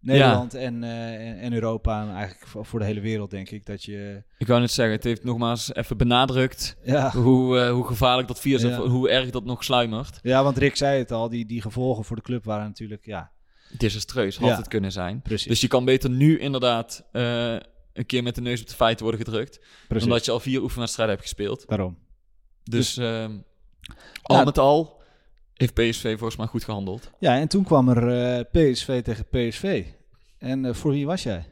Nederland 0.00 0.54
en, 0.54 0.84
eh, 0.84 1.42
en- 1.44 1.52
Europa. 1.52 2.02
En 2.02 2.14
eigenlijk 2.14 2.46
voor, 2.66 2.78
de 2.78 2.84
hele 2.84 3.00
wereld, 3.00 3.30
denk 3.30 3.50
ik. 3.50 3.66
Dat 3.66 3.84
je, 3.84 4.22
Ik 4.38 4.46
wou 4.46 4.60
net 4.60 4.70
zeggen, 4.70 4.94
het 4.94 5.04
heeft 5.04 5.24
nogmaals 5.24 5.74
even 5.74 5.96
benadrukt 5.96 6.76
ja, 6.84 7.10
hoe, 7.10 7.58
eh, 7.60 7.70
hoe 7.72 7.86
gevaarlijk 7.86 8.28
dat 8.28 8.40
virus 8.40 8.62
is, 8.62 8.70
Ja. 8.70 8.86
hoe 8.86 9.10
erg 9.10 9.30
dat 9.30 9.44
nog 9.44 9.64
sluimert. 9.64 10.18
ja, 10.22 10.42
want 10.42 10.58
Rick 10.58 10.76
zei 10.76 10.98
het 10.98 11.12
al, 11.12 11.28
die, 11.28 11.46
die 11.46 11.62
gevolgen 11.62 12.04
voor 12.04 12.16
de 12.16 12.22
club 12.22 12.44
waren 12.44 12.66
natuurlijk, 12.66 13.06
ja, 13.06 13.30
Desastreus 13.78 14.36
had 14.38 14.56
het 14.56 14.68
kunnen 14.68 14.92
zijn. 14.92 15.22
precies. 15.22 15.46
Dus 15.48 15.60
je 15.60 15.68
kan 15.68 15.84
beter 15.84 16.10
nu 16.10 16.38
inderdaad 16.38 17.04
een 17.12 18.06
keer 18.06 18.22
met 18.22 18.34
de 18.34 18.40
neus 18.40 18.60
op 18.60 18.68
de 18.68 18.74
feiten 18.74 19.04
worden 19.06 19.24
gedrukt. 19.24 19.60
precies. 19.88 20.06
Omdat 20.06 20.24
je 20.24 20.30
al 20.30 20.40
vier 20.40 20.62
oefenwedstrijden 20.62 21.14
hebt 21.16 21.28
gespeeld. 21.28 21.68
Daarom. 21.68 21.98
Dus 22.64 22.96
ehm, 22.96 23.38
al 24.22 24.44
met 24.44 24.58
al 24.58 24.99
heeft 25.60 25.74
PSV 25.74 26.08
volgens 26.18 26.36
mij 26.36 26.46
goed 26.46 26.64
gehandeld. 26.64 27.10
Ja, 27.18 27.36
en 27.38 27.48
toen 27.48 27.64
kwam 27.64 27.88
er 27.88 28.08
eh, 28.36 28.40
PSV 28.72 29.02
tegen 29.02 29.24
PSV. 29.30 29.84
En 30.38 30.64
eh, 30.64 30.74
voor 30.74 30.90
wie 30.92 31.06
was 31.06 31.22
jij? 31.22 31.44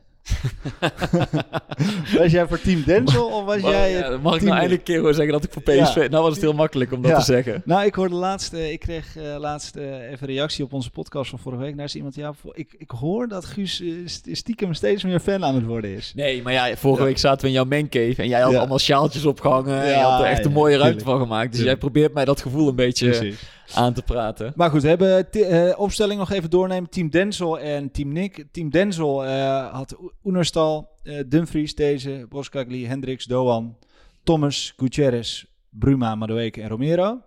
was 2.18 2.32
jij 2.32 2.46
voor 2.48 2.60
Team 2.60 2.82
Denzel 2.86 3.26
of 3.26 3.44
was 3.44 3.60
Maar, 3.60 3.70
jij... 3.70 3.90
ja, 3.92 4.16
mag 4.22 4.34
ik 4.34 4.40
nou 4.42 4.52
eindelijk 4.52 4.78
een 4.78 4.82
keer 4.84 4.96
gewoon 4.96 5.14
zeggen 5.14 5.32
dat 5.32 5.44
ik 5.44 5.52
voor 5.52 5.62
PSV... 5.62 5.94
Ja. 5.94 6.08
Nou 6.08 6.22
was 6.22 6.32
het 6.32 6.40
heel 6.42 6.52
makkelijk 6.52 6.92
om 6.92 7.02
dat 7.02 7.10
Ja. 7.10 7.18
te 7.18 7.24
zeggen. 7.24 7.62
Nou, 7.64 7.84
ik 7.86 7.94
hoorde 7.94 8.14
laatst, 8.14 8.52
eh, 8.52 8.72
ik 8.72 8.80
kreeg 8.80 9.16
eh, 9.16 9.36
laatst 9.38 9.76
even 9.76 10.26
reactie 10.26 10.64
op 10.64 10.72
onze 10.72 10.90
podcast 10.90 11.30
van 11.30 11.38
vorige 11.38 11.62
week. 11.62 11.76
Daar 11.76 11.84
is 11.84 11.94
iemand, 11.94 12.14
ja, 12.14 12.34
ik, 12.52 12.74
ik 12.78 12.90
hoor 12.90 13.28
dat 13.28 13.44
Guus 13.44 13.82
st- 14.04 14.28
stiekem 14.32 14.74
steeds 14.74 15.04
meer 15.04 15.20
fan 15.20 15.44
aan 15.44 15.54
het 15.54 15.64
worden 15.64 15.90
is. 15.94 16.12
Nee, 16.16 16.42
maar 16.42 16.52
ja, 16.52 16.76
vorige 16.76 17.00
Ja. 17.02 17.08
week 17.08 17.18
zaten 17.18 17.40
we 17.40 17.46
in 17.46 17.52
jouw 17.52 17.64
mancave 17.64 18.14
en 18.22 18.28
jij 18.28 18.40
had 18.40 18.52
Ja. 18.52 18.58
allemaal 18.58 18.78
sjaaltjes 18.78 19.24
opgehangen. 19.24 19.80
en 19.82 19.88
je 19.88 19.94
had 20.04 20.20
er 20.20 20.26
echt 20.26 20.44
een 20.44 20.52
mooie 20.52 20.76
ruimte 20.76 20.96
tuurlijk. 20.98 21.18
van 21.18 21.26
gemaakt. 21.26 21.50
Dus 21.50 21.58
Tuurlijk. 21.60 21.80
jij 21.82 21.90
probeert 21.90 22.14
mij 22.14 22.24
dat 22.24 22.40
gevoel 22.40 22.68
een 22.68 22.76
beetje 22.76 23.32
aan 23.74 23.94
te 23.94 24.02
praten. 24.02 24.52
Maar 24.56 24.70
goed, 24.70 24.82
we 24.82 24.88
hebben 24.88 25.30
eh, 25.32 25.78
opstelling 25.78 26.18
nog 26.18 26.30
even 26.30 26.50
doornemen. 26.50 26.90
Team 26.90 27.10
Denzel 27.10 27.58
en 27.58 27.90
Team 27.90 28.12
Nick. 28.12 28.44
Team 28.52 28.70
Denzel 28.70 29.24
eh, 29.24 29.72
had 29.72 29.96
Oenerstal, 30.24 30.88
eh, 31.02 31.20
Dumfries, 31.26 31.74
deze, 31.74 32.26
Boskagli, 32.28 32.86
Hendricks, 32.86 33.24
Doan, 33.24 33.76
Thomas, 34.22 34.72
Gutierrez, 34.76 35.44
Bruma, 35.70 36.14
Madueke 36.14 36.62
en 36.62 36.68
Romero. 36.68 37.20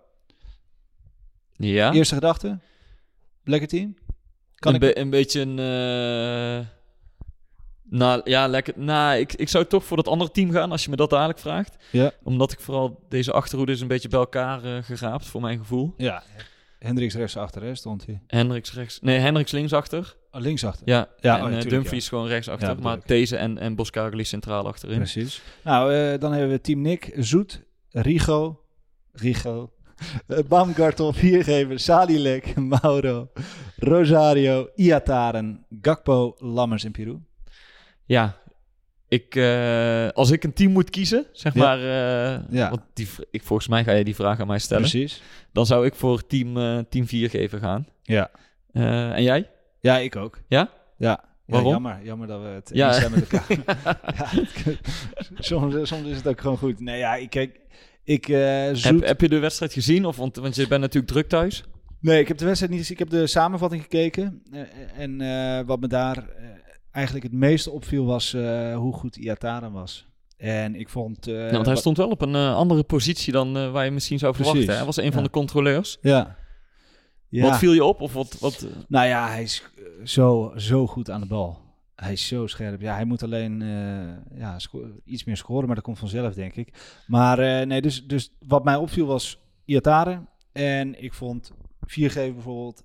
Ja, 1.56 1.92
Eerste 1.92 2.14
gedachte? 2.14 2.58
Lekker 3.44 3.68
team? 3.68 3.94
Kan 4.54 4.74
een, 4.74 4.80
ik... 4.80 4.94
be- 4.94 5.00
een 5.00 5.10
beetje 5.10 5.40
een... 5.40 5.58
eh, 7.92 7.98
nou, 7.98 8.20
ja, 8.24 8.46
lekker. 8.46 8.74
Nou, 8.76 9.18
ik, 9.18 9.32
ik 9.32 9.48
zou 9.48 9.64
toch 9.64 9.84
voor 9.84 9.96
dat 9.96 10.08
andere 10.08 10.30
team 10.30 10.50
gaan 10.50 10.70
als 10.70 10.84
je 10.84 10.90
me 10.90 10.96
dat 10.96 11.10
dadelijk 11.10 11.38
vraagt. 11.38 11.76
Ja. 11.90 12.12
Omdat 12.22 12.52
ik 12.52 12.60
vooral 12.60 13.04
deze 13.08 13.32
achterhoede 13.32 13.72
is 13.72 13.80
een 13.80 13.88
beetje 13.88 14.08
bij 14.08 14.18
elkaar 14.18 14.64
eh, 14.64 14.82
geraapt, 14.82 15.26
voor 15.26 15.40
mijn 15.40 15.58
gevoel. 15.58 15.94
Ja, 15.96 16.22
Hendricks 16.82 17.14
rechtsachter 17.14 17.62
hè, 17.62 17.74
stond 17.74 18.06
hij. 18.06 18.20
Hendricks 18.26 18.72
rechts... 18.72 19.00
Nee, 19.00 19.18
Hendricks 19.18 19.52
linksachter. 19.52 20.16
Oh, 20.30 20.40
linksachter. 20.40 20.88
Ja, 20.88 21.08
Ja, 21.20 21.34
en 21.34 21.40
oh, 21.40 21.46
eh, 21.46 21.54
natuurlijk, 21.54 21.82
Dumfries 21.82 22.08
gewoon 22.08 22.26
rechtsachter. 22.26 22.68
Ja, 22.68 22.74
bedoel 22.74 22.90
maar 22.90 23.00
deze 23.06 23.36
en, 23.36 23.58
en 23.58 23.74
Boskagli 23.74 24.24
centraal 24.24 24.66
achterin. 24.66 24.96
Precies. 24.96 25.42
Nou, 25.64 25.94
eh, 25.94 26.20
dan 26.20 26.32
hebben 26.32 26.50
we 26.50 26.60
Team 26.60 26.80
Nick, 26.80 27.12
Zoet, 27.16 27.62
Rigo, 27.90 28.60
Rigo, 29.12 29.72
uh, 30.28 30.38
Baumgartel, 30.48 31.12
Viergever, 31.12 31.78
Salilek, 31.78 32.54
Mauro, 32.80 33.30
Rosario, 33.76 34.68
Iataren, 34.74 35.66
Gakpo, 35.80 36.34
Lammers 36.38 36.84
en 36.84 36.92
Pirou. 36.92 37.20
Ja, 38.12 38.36
ik, 39.08 39.34
eh, 39.34 40.08
als 40.08 40.30
ik 40.30 40.44
een 40.44 40.52
team 40.52 40.72
moet 40.72 40.90
kiezen, 40.90 41.26
zeg 41.32 41.54
Ja. 41.54 41.60
maar, 41.60 41.78
eh, 41.78 42.40
Ja. 42.50 42.70
want 42.70 42.82
die, 42.94 43.08
ik, 43.30 43.42
volgens 43.42 43.68
mij 43.68 43.84
ga 43.84 43.92
je 43.92 44.04
die 44.04 44.14
vraag 44.14 44.40
aan 44.40 44.46
mij 44.46 44.58
stellen, 44.58 44.88
Precies. 44.88 45.22
dan 45.52 45.66
zou 45.66 45.86
ik 45.86 45.94
voor 45.94 46.26
team, 46.26 46.56
eh 46.56 46.78
team 46.88 47.06
4 47.06 47.30
geven 47.30 47.60
gaan. 47.60 47.86
Ja. 48.02 48.30
En 48.72 49.22
jij? 49.22 49.50
Ja, 49.80 49.98
ik 49.98 50.16
ook. 50.16 50.38
Ja? 50.48 50.70
Ja. 50.96 51.08
Ja, 51.46 51.52
Waarom? 51.52 51.72
jammer, 51.72 51.98
jammer 52.02 52.26
dat 52.26 52.40
we 52.40 52.46
het 52.46 52.70
Ja. 52.74 52.86
eens 52.88 52.96
zijn 52.96 53.10
met 53.10 53.28
elkaar. 53.32 53.76
soms, 55.38 55.88
soms 55.88 56.08
is 56.08 56.16
het 56.16 56.28
ook 56.28 56.40
gewoon 56.40 56.56
goed. 56.58 56.80
Nee, 56.80 56.98
ja, 56.98 57.14
ik 57.14 57.30
kijk, 57.30 57.60
ik 58.04 58.24
zoet... 58.72 58.84
Heb, 58.84 59.06
heb 59.06 59.20
je 59.20 59.28
de 59.28 59.38
wedstrijd 59.38 59.72
gezien? 59.72 60.04
Of, 60.04 60.16
want, 60.16 60.36
want 60.36 60.54
je 60.54 60.66
bent 60.68 60.80
natuurlijk 60.80 61.12
druk 61.12 61.28
thuis. 61.28 61.64
Nee, 62.00 62.20
ik 62.20 62.28
heb 62.28 62.38
de 62.38 62.44
wedstrijd 62.44 62.72
niet 62.72 62.80
gezien. 62.80 62.98
Ik 62.98 63.10
heb 63.10 63.20
de 63.20 63.26
samenvatting 63.26 63.82
gekeken. 63.82 64.42
En 64.96 65.16
wat 65.66 65.80
me 65.80 65.86
daar 65.86 66.24
eigenlijk 66.92 67.24
het 67.24 67.34
meeste 67.34 67.70
opviel 67.70 68.04
was 68.04 68.34
eh, 68.34 68.76
hoe 68.76 68.92
goed 68.92 69.16
Iataren 69.16 69.72
was. 69.72 70.06
En 70.36 70.74
ik 70.74 70.88
vond... 70.88 71.26
eh, 71.26 71.34
Ja, 71.46 71.50
want 71.52 71.66
hij 71.66 71.76
stond 71.76 71.96
wel 71.96 72.08
op 72.08 72.20
een 72.20 72.34
eh, 72.34 72.54
andere 72.54 72.82
positie 72.82 73.32
dan 73.32 73.72
waar 73.72 73.84
je 73.84 73.90
misschien 73.90 74.18
zou 74.18 74.32
Precies. 74.32 74.50
verwachten. 74.50 74.76
Hij 74.76 74.86
was 74.86 74.96
een 74.96 75.12
van 75.12 75.22
de 75.22 75.30
controleurs. 75.30 75.98
Ja. 76.00 76.36
ja. 77.28 77.42
Wat 77.48 77.58
viel 77.58 77.72
je 77.72 77.84
op? 77.84 78.00
Of 78.00 78.12
wat, 78.12 78.36
wat, 78.40 78.66
Nou 78.88 79.06
ja, 79.06 79.28
hij 79.28 79.42
is 79.42 79.62
zo, 80.04 80.52
zo 80.56 80.86
goed 80.86 81.10
aan 81.10 81.20
de 81.20 81.26
bal. 81.26 81.60
Hij 81.94 82.12
is 82.12 82.26
zo 82.26 82.46
scherp. 82.46 82.80
Ja, 82.80 82.94
hij 82.94 83.04
moet 83.04 83.22
alleen 83.22 83.60
ja, 84.34 84.56
iets 85.04 85.24
meer 85.24 85.36
scoren, 85.36 85.66
maar 85.66 85.74
dat 85.74 85.84
komt 85.84 85.98
vanzelf, 85.98 86.34
denk 86.34 86.54
ik. 86.54 87.02
Maar 87.06 87.66
nee, 87.66 87.82
dus, 87.82 88.06
dus 88.06 88.32
wat 88.46 88.64
mij 88.64 88.76
opviel 88.76 89.06
was 89.06 89.38
Iatare. 89.64 90.20
En 90.52 91.02
ik 91.02 91.12
vond 91.14 91.52
viergever 91.80 92.34
bijvoorbeeld 92.34 92.84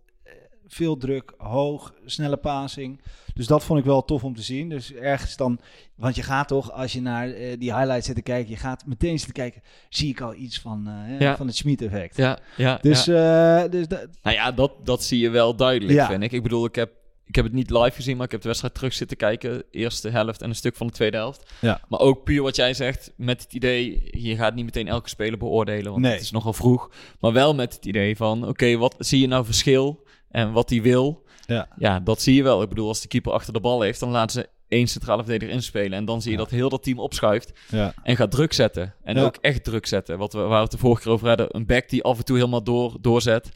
veel 0.68 0.98
druk, 0.98 1.34
hoog, 1.38 1.94
snelle 2.06 2.38
passing. 2.38 3.02
Dus 3.34 3.48
dat 3.48 3.64
vond 3.64 3.80
ik 3.80 3.86
wel 3.86 4.06
tof 4.06 4.24
om 4.24 4.36
te 4.36 4.42
zien. 4.42 4.70
Dus 4.70 4.94
ergens 4.94 5.36
dan, 5.38 5.60
want 5.96 6.16
je 6.16 6.24
gaat 6.24 6.48
toch, 6.48 6.72
als 6.72 6.94
je 6.94 7.02
naar 7.02 7.30
eh, 7.32 7.60
die 7.60 7.74
highlights 7.74 8.06
zit 8.06 8.16
te 8.16 8.22
kijken, 8.22 8.50
je 8.52 8.58
gaat 8.58 8.86
meteen 8.86 9.18
zitten 9.18 9.34
kijken, 9.36 9.62
zie 9.90 10.10
ik 10.10 10.22
al 10.22 10.34
iets 10.36 10.60
van, 10.60 10.88
eh, 10.88 11.20
Ja. 11.20 11.36
van 11.38 11.48
het 11.48 11.56
Schmid-effect. 11.56 12.18
ja, 12.18 12.40
ja, 12.58 12.78
Dus, 12.82 13.06
ja. 13.06 13.64
eh, 13.64 13.72
dus 13.72 13.88
dat, 13.88 14.08
Nou 14.24 14.36
ja, 14.36 14.52
dat, 14.52 14.72
dat 14.84 15.04
zie 15.04 15.20
je 15.20 15.30
wel 15.30 15.56
duidelijk, 15.56 15.94
Ja. 15.98 16.08
vind 16.08 16.24
ik. 16.24 16.32
Ik 16.32 16.44
bedoel, 16.44 16.66
ik 16.66 16.76
heb, 16.76 16.92
ik 17.26 17.36
heb 17.36 17.46
het 17.46 17.54
niet 17.54 17.70
live 17.70 17.92
gezien, 17.92 18.16
maar 18.18 18.26
ik 18.26 18.32
heb 18.32 18.42
de 18.42 18.48
wedstrijd 18.48 18.74
terug 18.76 18.94
zitten 18.94 19.18
kijken. 19.18 19.64
Eerste 19.72 20.10
helft 20.10 20.42
en 20.42 20.50
een 20.50 20.56
stuk 20.56 20.76
van 20.76 20.88
de 20.88 20.94
tweede 20.94 21.18
helft. 21.18 21.52
Ja. 21.62 21.82
Maar 21.90 22.00
ook 22.00 22.24
puur 22.24 22.42
wat 22.42 22.56
jij 22.56 22.74
zegt, 22.74 23.14
met 23.16 23.42
het 23.42 23.54
idee... 23.54 24.08
je 24.12 24.36
gaat 24.36 24.56
niet 24.56 24.66
meteen 24.66 24.88
elke 24.88 25.10
speler 25.10 25.38
beoordelen, 25.38 25.92
want 25.92 26.04
Nee. 26.04 26.12
het 26.14 26.22
is 26.22 26.32
nogal 26.32 26.54
vroeg. 26.54 26.92
Maar 27.20 27.34
wel 27.34 27.56
met 27.56 27.74
het 27.76 27.86
idee 27.86 28.16
van, 28.18 28.48
oké, 28.48 28.76
wat 28.78 28.96
zie 29.00 29.20
je 29.22 29.28
nou 29.28 29.46
verschil 29.46 30.06
en 30.30 30.52
wat 30.52 30.70
hij 30.70 30.82
wil? 30.82 31.26
ja. 31.46 31.68
Ja, 31.78 32.00
dat 32.00 32.22
zie 32.22 32.36
je 32.36 32.44
wel. 32.44 32.62
Ik 32.62 32.70
bedoel, 32.70 32.88
als 32.88 33.02
de 33.02 33.08
keeper 33.08 33.32
achter 33.32 33.54
de 33.54 33.60
bal 33.60 33.82
heeft, 33.82 34.00
dan 34.00 34.10
laten 34.10 34.42
ze 34.42 34.50
één 34.68 34.88
centrale 34.88 35.24
verdediger 35.24 35.54
inspelen. 35.54 35.98
En 35.98 36.06
dan 36.06 36.22
zie 36.22 36.32
je 36.32 36.38
Ja. 36.38 36.44
dat 36.44 36.52
heel 36.54 36.70
dat 36.70 36.84
team 36.84 37.00
opschuift 37.00 37.52
Ja. 37.70 37.94
en 38.04 38.16
gaat 38.16 38.32
druk 38.32 38.54
zetten. 38.54 38.94
En 39.04 39.16
Ja. 39.16 39.24
ook 39.24 39.38
echt 39.42 39.64
druk 39.64 39.86
zetten. 39.86 40.18
Wat 40.18 40.34
we, 40.34 40.40
waar 40.40 40.50
we 40.50 40.56
het 40.64 40.72
de 40.72 40.78
vorige 40.78 41.02
keer 41.02 41.12
over 41.12 41.28
hadden. 41.28 41.48
Een 41.56 41.66
back 41.66 41.90
die 41.90 42.04
af 42.04 42.18
en 42.18 42.26
toe 42.26 42.38
helemaal 42.38 42.64
door, 42.64 42.98
doorzet. 43.02 43.50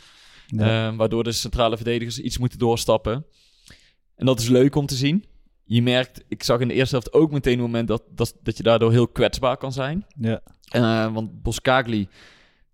Ja. 0.47 0.87
eh, 0.89 0.95
waardoor 0.97 1.23
de 1.23 1.31
centrale 1.31 1.75
verdedigers 1.75 2.19
iets 2.19 2.37
moeten 2.37 2.59
doorstappen. 2.59 3.25
En 4.15 4.25
dat 4.25 4.39
is 4.39 4.47
leuk 4.47 4.75
om 4.75 4.85
te 4.85 4.95
zien. 4.95 5.25
Je 5.63 5.81
merkt, 5.81 6.23
ik 6.27 6.43
zag 6.43 6.59
in 6.59 6.67
de 6.67 6.73
eerste 6.73 6.95
helft 6.95 7.13
ook 7.13 7.31
meteen 7.31 7.53
een 7.53 7.59
moment 7.59 7.87
dat, 7.87 8.03
dat, 8.09 8.35
dat 8.43 8.57
je 8.57 8.63
daardoor 8.63 8.91
heel 8.91 9.07
kwetsbaar 9.07 9.57
kan 9.57 9.71
zijn. 9.73 10.05
ja. 10.19 10.41
Eh, 10.71 11.13
want 11.13 11.41
Boskagli, 11.41 12.07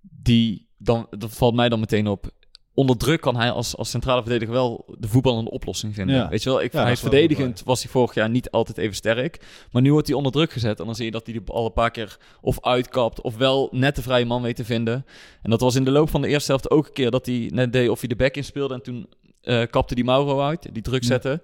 die 0.02 0.68
dan, 0.78 1.08
dat 1.10 1.36
valt 1.36 1.56
mij 1.56 1.70
dan 1.70 1.80
meteen 1.80 2.08
op. 2.08 2.30
Onder 2.78 2.98
druk 2.98 3.22
kan 3.22 3.36
hij 3.36 3.52
als, 3.52 3.76
als 3.78 3.90
centrale 3.90 4.22
verdediger 4.22 4.54
wel 4.54 4.86
de 5.00 5.08
voetbal 5.08 5.38
een 5.38 5.50
oplossing 5.50 5.94
vinden. 5.96 6.16
Ja. 6.16 6.30
Weet 6.30 6.44
je 6.44 6.50
wel, 6.50 6.62
ik, 6.62 6.74
Ja, 6.74 6.82
hij 6.82 6.92
is 6.92 7.00
verdedigend, 7.00 7.62
was 7.66 7.82
hij 7.84 7.92
vorig 7.92 8.14
jaar 8.14 8.30
niet 8.30 8.52
altijd 8.52 8.78
even 8.78 8.96
sterk. 8.96 9.40
Maar 9.72 9.82
nu 9.82 9.92
wordt 9.92 10.08
hij 10.08 10.16
onder 10.16 10.32
druk 10.32 10.52
gezet. 10.52 10.80
En 10.80 10.86
dan 10.86 10.96
zie 10.96 11.06
je 11.06 11.12
dat 11.12 11.26
hij 11.26 11.34
de 11.36 11.42
bal 11.42 11.66
een 11.66 11.74
paar 11.74 11.92
keer 11.92 12.18
of 12.42 12.62
uitkapt. 12.62 13.22
Of 13.22 13.38
wel 13.38 13.68
net 13.72 13.96
de 13.96 14.02
vrije 14.02 14.26
man 14.26 14.42
weet 14.42 14.56
te 14.56 14.66
vinden. 14.66 15.06
En 15.42 15.50
dat 15.50 15.62
was 15.62 15.76
in 15.76 15.84
de 15.84 15.92
loop 15.92 16.10
van 16.10 16.22
de 16.22 16.28
eerste 16.28 16.52
helft 16.52 16.72
ook 16.72 16.88
een 16.88 16.94
keer 16.94 17.12
dat 17.12 17.26
hij 17.26 17.50
net 17.54 17.74
deed 17.74 17.90
of 17.90 18.00
hij 18.00 18.10
de 18.10 18.16
back 18.16 18.36
inspeelde. 18.36 18.74
En 18.74 18.82
toen 18.82 19.08
eh, 19.42 19.62
kapte 19.70 19.96
die 19.96 20.04
Mauro 20.04 20.42
uit, 20.42 20.70
die 20.74 20.82
druk 20.84 21.02
Ja. 21.02 21.08
zette. 21.08 21.42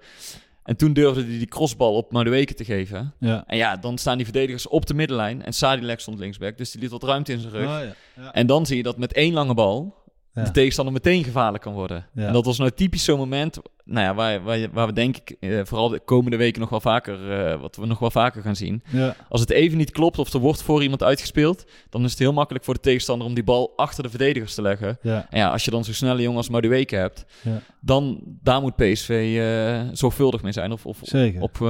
En 0.64 0.76
toen 0.76 0.94
durfde 0.94 1.22
hij 1.22 1.38
die 1.38 1.48
crossbal 1.48 1.96
op 1.96 2.12
Madueke 2.12 2.54
te 2.54 2.66
geven. 2.66 3.14
Ja. 3.20 3.44
En 3.48 3.58
ja, 3.58 3.78
dan 3.78 3.98
staan 3.98 4.16
die 4.18 4.26
verdedigers 4.26 4.68
op 4.68 4.86
de 4.86 4.94
middenlijn. 4.94 5.44
En 5.44 5.54
Sadilek 5.54 6.00
stond 6.00 6.20
linksback, 6.20 6.58
dus 6.58 6.72
die 6.72 6.82
liet 6.82 6.92
wat 6.92 7.04
ruimte 7.04 7.32
in 7.32 7.40
zijn 7.40 7.54
rug. 7.54 7.64
Oh, 7.68 7.70
ja. 7.70 7.94
Ja. 8.24 8.34
En 8.34 8.48
dan 8.48 8.66
zie 8.66 8.78
je 8.78 8.84
dat 8.84 8.98
met 8.98 9.14
één 9.14 9.34
lange 9.34 9.54
bal 9.54 10.02
Ja. 10.34 10.44
de 10.44 10.52
tegenstander 10.52 10.94
meteen 10.94 11.24
gevaarlijk 11.24 11.64
kan 11.64 11.74
worden. 11.74 12.06
Ja. 12.14 12.28
En 12.28 12.34
dat 12.34 12.46
was 12.46 12.58
nou 12.58 12.72
typisch 12.72 13.04
zo'n 13.04 13.18
moment 13.18 13.60
nou 13.86 14.06
ja, 14.06 14.14
waar, 14.14 14.44
waar, 14.44 14.70
waar 14.72 14.88
we 14.88 14.94
denk 14.94 15.18
ik 15.18 15.36
eh, 15.40 15.60
vooral 15.64 15.90
de 15.90 16.00
komende 16.00 16.38
weken 16.38 16.62
nog 16.62 16.70
wel 16.70 16.80
vaker, 16.82 17.32
eh, 17.32 17.62
wat 17.62 17.76
we 17.76 17.86
nog 17.86 18.00
wel 18.00 18.12
vaker 18.12 18.42
gaan 18.42 18.56
zien. 18.56 18.84
Ja. 18.92 19.16
Als 19.30 19.42
het 19.42 19.50
even 19.50 19.78
niet 19.78 19.92
klopt 19.92 20.20
of 20.20 20.34
er 20.34 20.40
wordt 20.40 20.62
voor 20.62 20.82
iemand 20.84 21.04
uitgespeeld, 21.04 21.66
dan 21.90 22.04
is 22.04 22.10
het 22.10 22.20
heel 22.20 22.34
makkelijk 22.34 22.66
voor 22.66 22.74
de 22.74 22.80
tegenstander 22.80 23.28
om 23.28 23.34
die 23.34 23.44
bal 23.44 23.74
achter 23.76 24.04
de 24.04 24.10
verdedigers 24.10 24.54
te 24.56 24.62
leggen. 24.62 24.98
Ja. 25.02 25.28
En 25.30 25.40
ja, 25.40 25.50
als 25.52 25.66
je 25.66 25.72
dan 25.72 25.84
zo'n 25.84 25.94
snelle 25.94 26.22
jongen 26.22 26.38
als 26.38 26.50
Madueke 26.50 26.96
hebt, 26.96 27.26
Ja. 27.42 27.62
dan 27.82 28.20
daar 28.26 28.62
moet 28.62 28.76
PSV 28.76 29.36
eh, 29.40 29.82
zorgvuldig 29.96 30.42
mee 30.42 30.52
zijn 30.52 30.72
of, 30.72 30.86
of 30.86 31.00
Zeker. 31.02 31.42
op, 31.42 31.62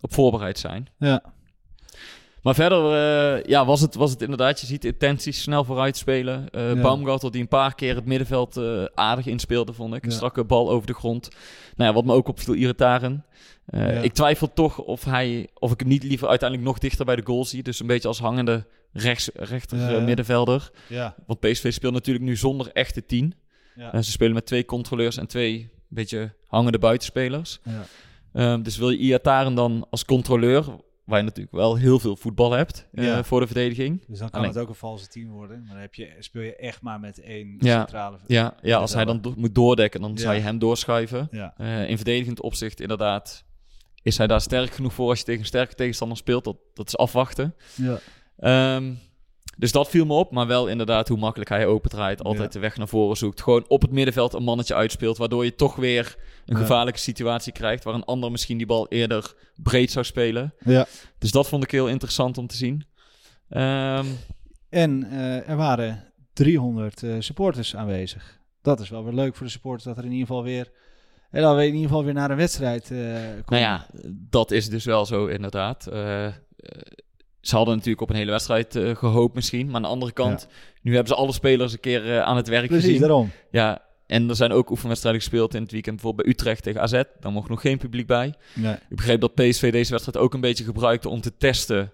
op 0.00 0.14
voorbereid 0.14 0.58
zijn. 0.58 0.88
Ja. 0.98 1.22
Maar 2.42 2.54
verder 2.54 2.92
eh, 2.92 3.44
ja, 3.44 3.64
was, 3.66 3.80
het, 3.80 3.94
was 3.94 4.10
het 4.10 4.22
inderdaad, 4.22 4.60
je 4.60 4.66
ziet 4.66 4.84
intenties 4.84 5.42
snel 5.42 5.64
vooruit 5.64 5.96
spelen. 5.96 6.46
Ja. 6.50 6.74
Baumgartel 6.74 7.30
die 7.30 7.40
een 7.40 7.48
paar 7.48 7.74
keer 7.74 7.94
het 7.94 8.04
middenveld 8.04 8.56
eh, 8.56 8.84
aardig 8.94 9.26
inspeelde, 9.26 9.72
vond 9.72 9.94
ik. 9.94 10.02
Een 10.04 10.10
Ja. 10.10 10.16
strakke 10.16 10.44
bal 10.44 10.70
over 10.70 10.86
de 10.86 10.94
grond. 10.94 11.28
Nou 11.76 11.88
ja, 11.90 11.94
wat 11.96 12.04
me 12.04 12.12
ook 12.12 12.28
opviel, 12.28 12.54
Iritaren. 12.54 13.24
Eh, 13.66 13.80
Ja. 13.80 14.00
Ik 14.00 14.12
twijfel 14.12 14.52
toch 14.52 14.78
of, 14.78 15.04
hij, 15.04 15.48
of 15.54 15.72
ik 15.72 15.80
hem 15.80 15.88
niet 15.88 16.02
liever 16.02 16.28
uiteindelijk 16.28 16.68
nog 16.68 16.78
dichter 16.78 17.04
bij 17.04 17.16
de 17.16 17.24
goal 17.24 17.44
zie. 17.44 17.62
Dus 17.62 17.80
een 17.80 17.86
beetje 17.86 18.08
als 18.08 18.18
hangende 18.18 18.66
rechts, 18.92 19.30
rechter 19.34 20.02
middenvelder. 20.02 20.70
Ja. 20.86 21.14
Want 21.26 21.40
PSV 21.40 21.72
speelt 21.72 21.92
natuurlijk 21.92 22.24
nu 22.24 22.36
zonder 22.36 22.70
echte 22.72 23.06
tien. 23.06 23.34
Ja. 23.76 24.02
Ze 24.02 24.10
spelen 24.10 24.34
met 24.34 24.46
twee 24.46 24.64
controleurs 24.64 25.16
en 25.16 25.26
twee 25.26 25.70
beetje 25.88 26.32
hangende 26.46 26.78
buitenspelers. 26.78 27.58
Ja. 27.62 27.84
Ehm, 28.32 28.62
dus 28.62 28.76
wil 28.76 28.90
je 28.90 28.98
Iataren 28.98 29.54
dan 29.54 29.86
als 29.90 30.04
controleur, 30.04 30.64
waar 31.08 31.18
je 31.18 31.24
natuurlijk 31.24 31.54
wel 31.56 31.76
heel 31.76 31.98
veel 31.98 32.16
voetbal 32.16 32.52
hebt 32.52 32.86
eh, 32.92 33.04
Ja. 33.04 33.24
voor 33.24 33.40
de 33.40 33.46
verdediging. 33.46 34.04
Dus 34.06 34.18
dan 34.18 34.30
kan 34.30 34.40
Alleen- 34.40 34.52
het 34.52 34.62
ook 34.62 34.68
een 34.68 34.74
valse 34.74 35.08
team 35.08 35.30
worden. 35.30 35.58
Maar 35.62 35.72
dan 35.72 35.80
heb 35.80 35.94
je, 35.94 36.12
speel 36.18 36.42
je 36.42 36.56
echt 36.56 36.82
maar 36.82 37.00
met 37.00 37.20
één 37.20 37.56
Ja. 37.58 37.78
centrale... 37.78 38.18
Ja, 38.26 38.54
ja 38.62 38.78
als 38.78 38.94
hij 38.94 39.04
dan 39.04 39.20
do- 39.20 39.34
moet 39.36 39.54
doordekken, 39.54 40.00
dan 40.00 40.10
Ja. 40.14 40.20
zou 40.20 40.34
je 40.34 40.40
hem 40.40 40.58
doorschuiven. 40.58 41.28
Ja. 41.30 41.54
Eh, 41.56 41.88
in 41.88 41.96
verdedigend 41.96 42.40
opzicht 42.42 42.80
inderdaad 42.80 43.44
is 44.02 44.18
hij 44.18 44.26
daar 44.26 44.40
sterk 44.40 44.70
genoeg 44.70 44.92
voor 44.92 45.08
als 45.08 45.18
je 45.18 45.24
tegen 45.24 45.40
een 45.40 45.46
sterke 45.46 45.74
tegenstander 45.74 46.16
speelt. 46.16 46.44
Dat, 46.44 46.56
dat 46.74 46.86
is 46.86 46.96
afwachten. 46.96 47.54
Ja. 47.74 47.98
Ehm, 48.38 48.92
dus 49.58 49.72
dat 49.72 49.88
viel 49.88 50.06
me 50.06 50.12
op, 50.14 50.30
maar 50.32 50.46
wel 50.46 50.66
inderdaad 50.68 51.08
hoe 51.08 51.18
makkelijk 51.18 51.50
hij 51.50 51.66
opendraait. 51.66 52.22
Altijd 52.22 52.52
Ja. 52.52 52.60
de 52.60 52.66
weg 52.66 52.76
naar 52.76 52.88
voren 52.88 53.16
zoekt. 53.16 53.42
Gewoon 53.42 53.64
op 53.68 53.82
het 53.82 53.90
middenveld 53.90 54.32
een 54.34 54.42
mannetje 54.42 54.74
uitspeelt, 54.74 55.16
waardoor 55.16 55.44
je 55.44 55.54
toch 55.54 55.76
weer 55.76 56.16
een 56.48 56.56
gevaarlijke 56.56 57.00
situatie 57.00 57.52
krijgt. 57.52 57.84
Waar 57.84 57.94
een 57.94 58.04
ander 58.04 58.30
misschien 58.30 58.56
die 58.56 58.66
bal 58.66 58.88
eerder 58.88 59.34
breed 59.56 59.90
zou 59.90 60.04
spelen. 60.04 60.54
Ja. 60.64 60.86
Dus 61.18 61.30
dat 61.30 61.48
vond 61.48 61.62
ik 61.64 61.70
heel 61.70 61.88
interessant 61.88 62.38
om 62.38 62.46
te 62.46 62.56
zien. 62.56 62.86
Ehm, 63.48 64.06
En 64.68 65.04
eh, 65.10 65.48
er 65.48 65.56
waren 65.56 66.04
300 66.32 67.02
eh, 67.02 67.14
supporters 67.18 67.76
aanwezig. 67.76 68.38
Dat 68.62 68.80
is 68.80 68.88
wel 68.88 69.04
weer 69.04 69.12
leuk 69.14 69.36
voor 69.36 69.46
de 69.46 69.52
supporters 69.52 69.84
dat 69.84 69.96
er 69.98 70.04
in 70.04 70.12
ieder 70.12 70.26
geval 70.26 70.42
weer... 70.42 70.70
En 71.30 71.42
dat 71.42 71.56
we 71.56 71.60
in 71.66 71.72
ieder 71.74 71.88
geval 71.88 72.04
weer 72.04 72.14
naar 72.14 72.30
een 72.30 72.36
wedstrijd 72.36 72.90
eh 72.90 72.98
komen. 72.98 73.42
Nou 73.46 73.60
ja, 73.62 73.86
dat 74.30 74.50
is 74.50 74.68
dus 74.68 74.84
wel 74.84 75.06
zo 75.06 75.26
inderdaad. 75.26 75.86
Eh, 75.86 76.26
eh, 76.26 76.32
ze 77.40 77.56
hadden 77.56 77.74
natuurlijk 77.74 78.02
op 78.02 78.10
een 78.10 78.16
hele 78.16 78.30
wedstrijd 78.30 78.76
eh, 78.76 78.96
gehoopt 78.96 79.34
misschien. 79.34 79.66
Maar 79.66 79.74
aan 79.76 79.82
de 79.82 79.88
andere 79.88 80.12
kant, 80.12 80.48
nu 80.82 80.92
hebben 80.94 81.12
ze 81.14 81.20
alle 81.20 81.32
spelers 81.32 81.72
een 81.72 81.80
keer 81.80 82.14
eh, 82.16 82.20
aan 82.22 82.36
het 82.36 82.48
werk 82.48 82.66
Precies, 82.66 82.84
gezien. 82.84 83.00
daarom. 83.00 83.30
Ja, 83.50 83.82
en 84.08 84.28
er 84.28 84.36
zijn 84.36 84.52
ook 84.52 84.70
oefenwedstrijden 84.70 85.20
gespeeld 85.20 85.54
in 85.54 85.62
het 85.62 85.70
weekend. 85.72 85.94
Bijvoorbeeld 85.94 86.26
bij 86.26 86.34
Utrecht 86.34 86.62
tegen 86.62 86.80
AZ. 86.80 87.02
Daar 87.20 87.32
mocht 87.32 87.48
nog 87.48 87.60
geen 87.60 87.78
publiek 87.78 88.06
bij. 88.06 88.34
Nee. 88.54 88.74
Ik 88.74 88.96
begreep 88.96 89.20
dat 89.20 89.34
PSV 89.34 89.72
deze 89.72 89.90
wedstrijd 89.90 90.16
ook 90.18 90.34
een 90.34 90.40
beetje 90.40 90.64
gebruikte 90.64 91.08
om 91.08 91.20
te 91.20 91.36
testen... 91.36 91.92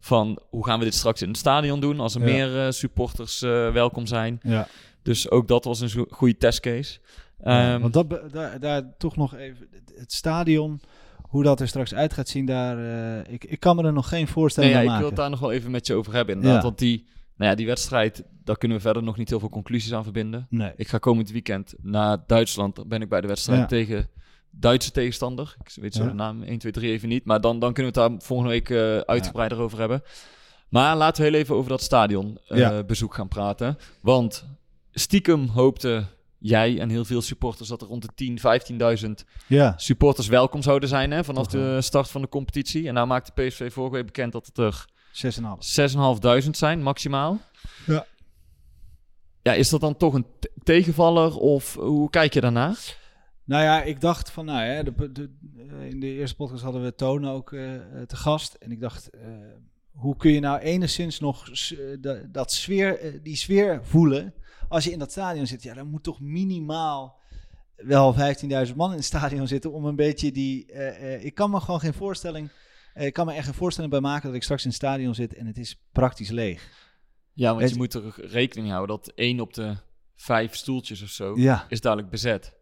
van 0.00 0.38
hoe 0.50 0.64
gaan 0.64 0.78
we 0.78 0.84
dit 0.84 0.94
straks 0.94 1.22
in 1.22 1.28
het 1.28 1.36
stadion 1.36 1.80
doen... 1.80 2.00
als 2.00 2.14
er 2.14 2.20
Ja. 2.20 2.26
meer 2.26 2.64
eh, 2.66 2.70
supporters 2.70 3.42
eh, 3.42 3.72
welkom 3.72 4.06
zijn. 4.06 4.40
Ja. 4.42 4.68
Dus 5.02 5.30
ook 5.30 5.48
dat 5.48 5.64
was 5.64 5.80
een 5.80 6.06
goede 6.10 6.36
testcase. 6.36 6.98
Ja, 7.44 7.72
Ehm, 7.72 7.80
want 7.80 7.92
dat, 7.92 8.32
daar, 8.32 8.60
daar 8.60 8.82
toch 8.98 9.16
nog 9.16 9.34
even... 9.36 9.68
Het 9.98 10.12
stadion, 10.12 10.80
hoe 11.22 11.42
dat 11.42 11.60
er 11.60 11.68
straks 11.68 11.94
uit 11.94 12.12
gaat 12.12 12.28
zien, 12.28 12.46
daar... 12.46 12.78
eh, 12.78 13.32
ik, 13.32 13.44
ik 13.44 13.60
kan 13.60 13.76
me 13.76 13.82
er 13.84 13.92
nog 13.92 14.08
geen 14.08 14.28
voorstelling 14.28 14.74
Nee, 14.74 14.84
ja, 14.84 14.92
ik 14.92 14.98
wil 14.98 15.06
het 15.06 15.16
daar 15.16 15.30
nog 15.30 15.40
wel 15.40 15.52
even 15.52 15.70
met 15.70 15.86
je 15.86 15.94
over 15.94 16.12
hebben. 16.14 16.34
Inderdaad, 16.34 16.62
want 16.62 16.78
die, 16.78 17.06
nou 17.36 17.50
ja, 17.50 17.56
die 17.56 17.66
wedstrijd, 17.66 18.24
daar 18.44 18.58
kunnen 18.58 18.76
we 18.76 18.82
verder 18.82 19.02
nog 19.02 19.16
niet 19.16 19.28
heel 19.28 19.40
veel 19.40 19.48
conclusies 19.48 19.92
aan 19.92 20.02
verbinden. 20.02 20.46
Nee. 20.50 20.72
Ik 20.76 20.88
ga 20.88 20.98
komend 20.98 21.30
weekend 21.30 21.74
naar 21.82 22.18
Duitsland. 22.26 22.76
Dan 22.76 22.88
ben 22.88 23.02
ik 23.02 23.08
bij 23.08 23.20
de 23.20 23.26
wedstrijd 23.26 23.60
Ja. 23.60 23.66
tegen 23.66 24.08
Duitse 24.50 24.90
tegenstander. 24.90 25.56
Ik 25.64 25.82
weet 25.82 25.94
zo 25.94 26.02
Ja. 26.02 26.08
de 26.08 26.14
naam 26.14 26.42
1, 26.42 26.58
2, 26.58 26.72
3 26.72 26.90
even 26.92 27.08
niet. 27.08 27.24
Maar 27.24 27.40
dan, 27.40 27.58
dan 27.58 27.72
kunnen 27.72 27.92
we 27.92 28.00
het 28.00 28.10
daar 28.10 28.20
volgende 28.26 28.52
week 28.52 28.70
eh, 28.70 28.96
uitgebreider 28.98 29.58
over 29.58 29.78
hebben. 29.78 30.02
Maar 30.68 30.96
laten 30.96 31.22
we 31.22 31.28
heel 31.30 31.38
even 31.38 31.54
over 31.54 31.70
dat 31.70 31.82
stadionbezoek 31.82 32.56
Ja. 32.56 32.82
bezoek 32.84 33.14
gaan 33.14 33.28
praten. 33.28 33.76
Want 34.00 34.46
stiekem 34.92 35.48
hoopte 35.48 36.04
jij 36.38 36.80
en 36.80 36.88
heel 36.88 37.04
veel 37.04 37.22
supporters 37.22 37.68
dat 37.68 37.80
er 37.80 37.86
rond 37.86 38.02
de 38.02 38.08
10, 38.14 38.38
15.000 38.38 39.24
Ja. 39.46 39.74
supporters 39.76 40.26
welkom 40.28 40.62
zouden 40.62 40.88
zijn 40.88 41.10
hè, 41.10 41.24
vanaf 41.24 41.46
de 41.46 41.80
start 41.80 42.10
van 42.10 42.20
de 42.20 42.28
competitie. 42.28 42.88
En 42.88 42.94
nou 42.94 43.06
maakte 43.06 43.32
PSV 43.32 43.72
vorige 43.72 43.94
week 43.94 44.06
bekend 44.06 44.32
dat 44.32 44.46
het 44.46 44.58
er 44.58 44.84
6,5. 45.24 46.42
6.500 46.44 46.50
zijn, 46.50 46.82
maximaal. 46.82 47.40
Ja. 47.86 48.06
Ja, 49.42 49.52
is 49.52 49.68
dat 49.68 49.80
dan 49.80 49.96
toch 49.96 50.14
een 50.14 50.26
te- 50.40 50.50
tegenvaller 50.62 51.36
of 51.36 51.74
hoe 51.74 52.10
kijk 52.10 52.34
je 52.34 52.40
daarnaar? 52.40 52.96
Nou 53.44 53.62
ja, 53.62 53.82
ik 53.82 54.00
dacht 54.00 54.30
van, 54.30 54.44
nou 54.44 54.64
ja, 54.64 54.82
de, 54.82 55.12
de- 55.12 55.30
eh, 55.70 55.88
in 55.90 56.00
de 56.00 56.06
eerste 56.06 56.36
podcast 56.36 56.62
hadden 56.62 56.82
we 56.82 56.94
Toon 56.94 57.28
ook 57.28 57.52
eh, 57.52 57.74
eh, 57.74 57.82
te 58.06 58.16
gast. 58.16 58.54
En 58.54 58.70
ik 58.72 58.80
dacht, 58.80 59.10
hoe 59.92 60.16
kun 60.16 60.32
je 60.32 60.40
nou 60.40 60.58
enigszins 60.60 61.20
nog 61.20 61.50
dat 62.32 62.52
sfeer, 62.52 63.20
die 63.22 63.36
sfeer 63.36 63.80
voelen 63.84 64.34
als 64.68 64.84
je 64.84 64.90
in 64.90 64.98
dat 64.98 65.10
stadion 65.10 65.46
zit? 65.46 65.62
Ja, 65.62 65.74
dan 65.74 65.90
moet 65.90 66.02
toch 66.02 66.20
minimaal 66.20 67.18
wel 67.76 68.14
15.000 68.68 68.74
man 68.76 68.90
in 68.90 68.96
het 68.96 69.04
stadion 69.04 69.46
zitten 69.48 69.72
om 69.72 69.84
een 69.84 69.96
beetje 69.96 70.32
die... 70.32 70.72
ik 71.20 71.34
kan 71.34 71.50
me 71.50 71.60
gewoon 71.60 71.80
geen 71.80 71.94
voorstelling... 71.94 72.50
eh, 72.96 73.06
ik 73.06 73.12
kan 73.12 73.26
me 73.26 73.32
echt 73.32 73.44
geen 73.44 73.54
voorstelling 73.54 73.92
bij 73.92 74.00
maken 74.02 74.26
dat 74.26 74.34
ik 74.36 74.42
straks 74.42 74.62
in 74.62 74.68
het 74.68 74.78
stadion 74.78 75.14
zit 75.14 75.34
en 75.34 75.46
het 75.46 75.58
is 75.58 75.80
praktisch 75.92 76.30
leeg. 76.30 76.68
Ja, 77.32 77.48
want 77.50 77.60
Het- 77.60 77.70
je 77.70 77.76
moet 77.76 77.94
er 77.94 78.14
rekening 78.16 78.70
houden 78.70 78.96
dat 78.96 79.12
één 79.14 79.40
op 79.40 79.54
de 79.54 79.76
vijf 80.16 80.54
stoeltjes 80.54 81.02
of 81.02 81.08
zo 81.08 81.36
Ja. 81.38 81.66
is 81.68 81.80
dadelijk 81.80 82.10
bezet. 82.10 82.54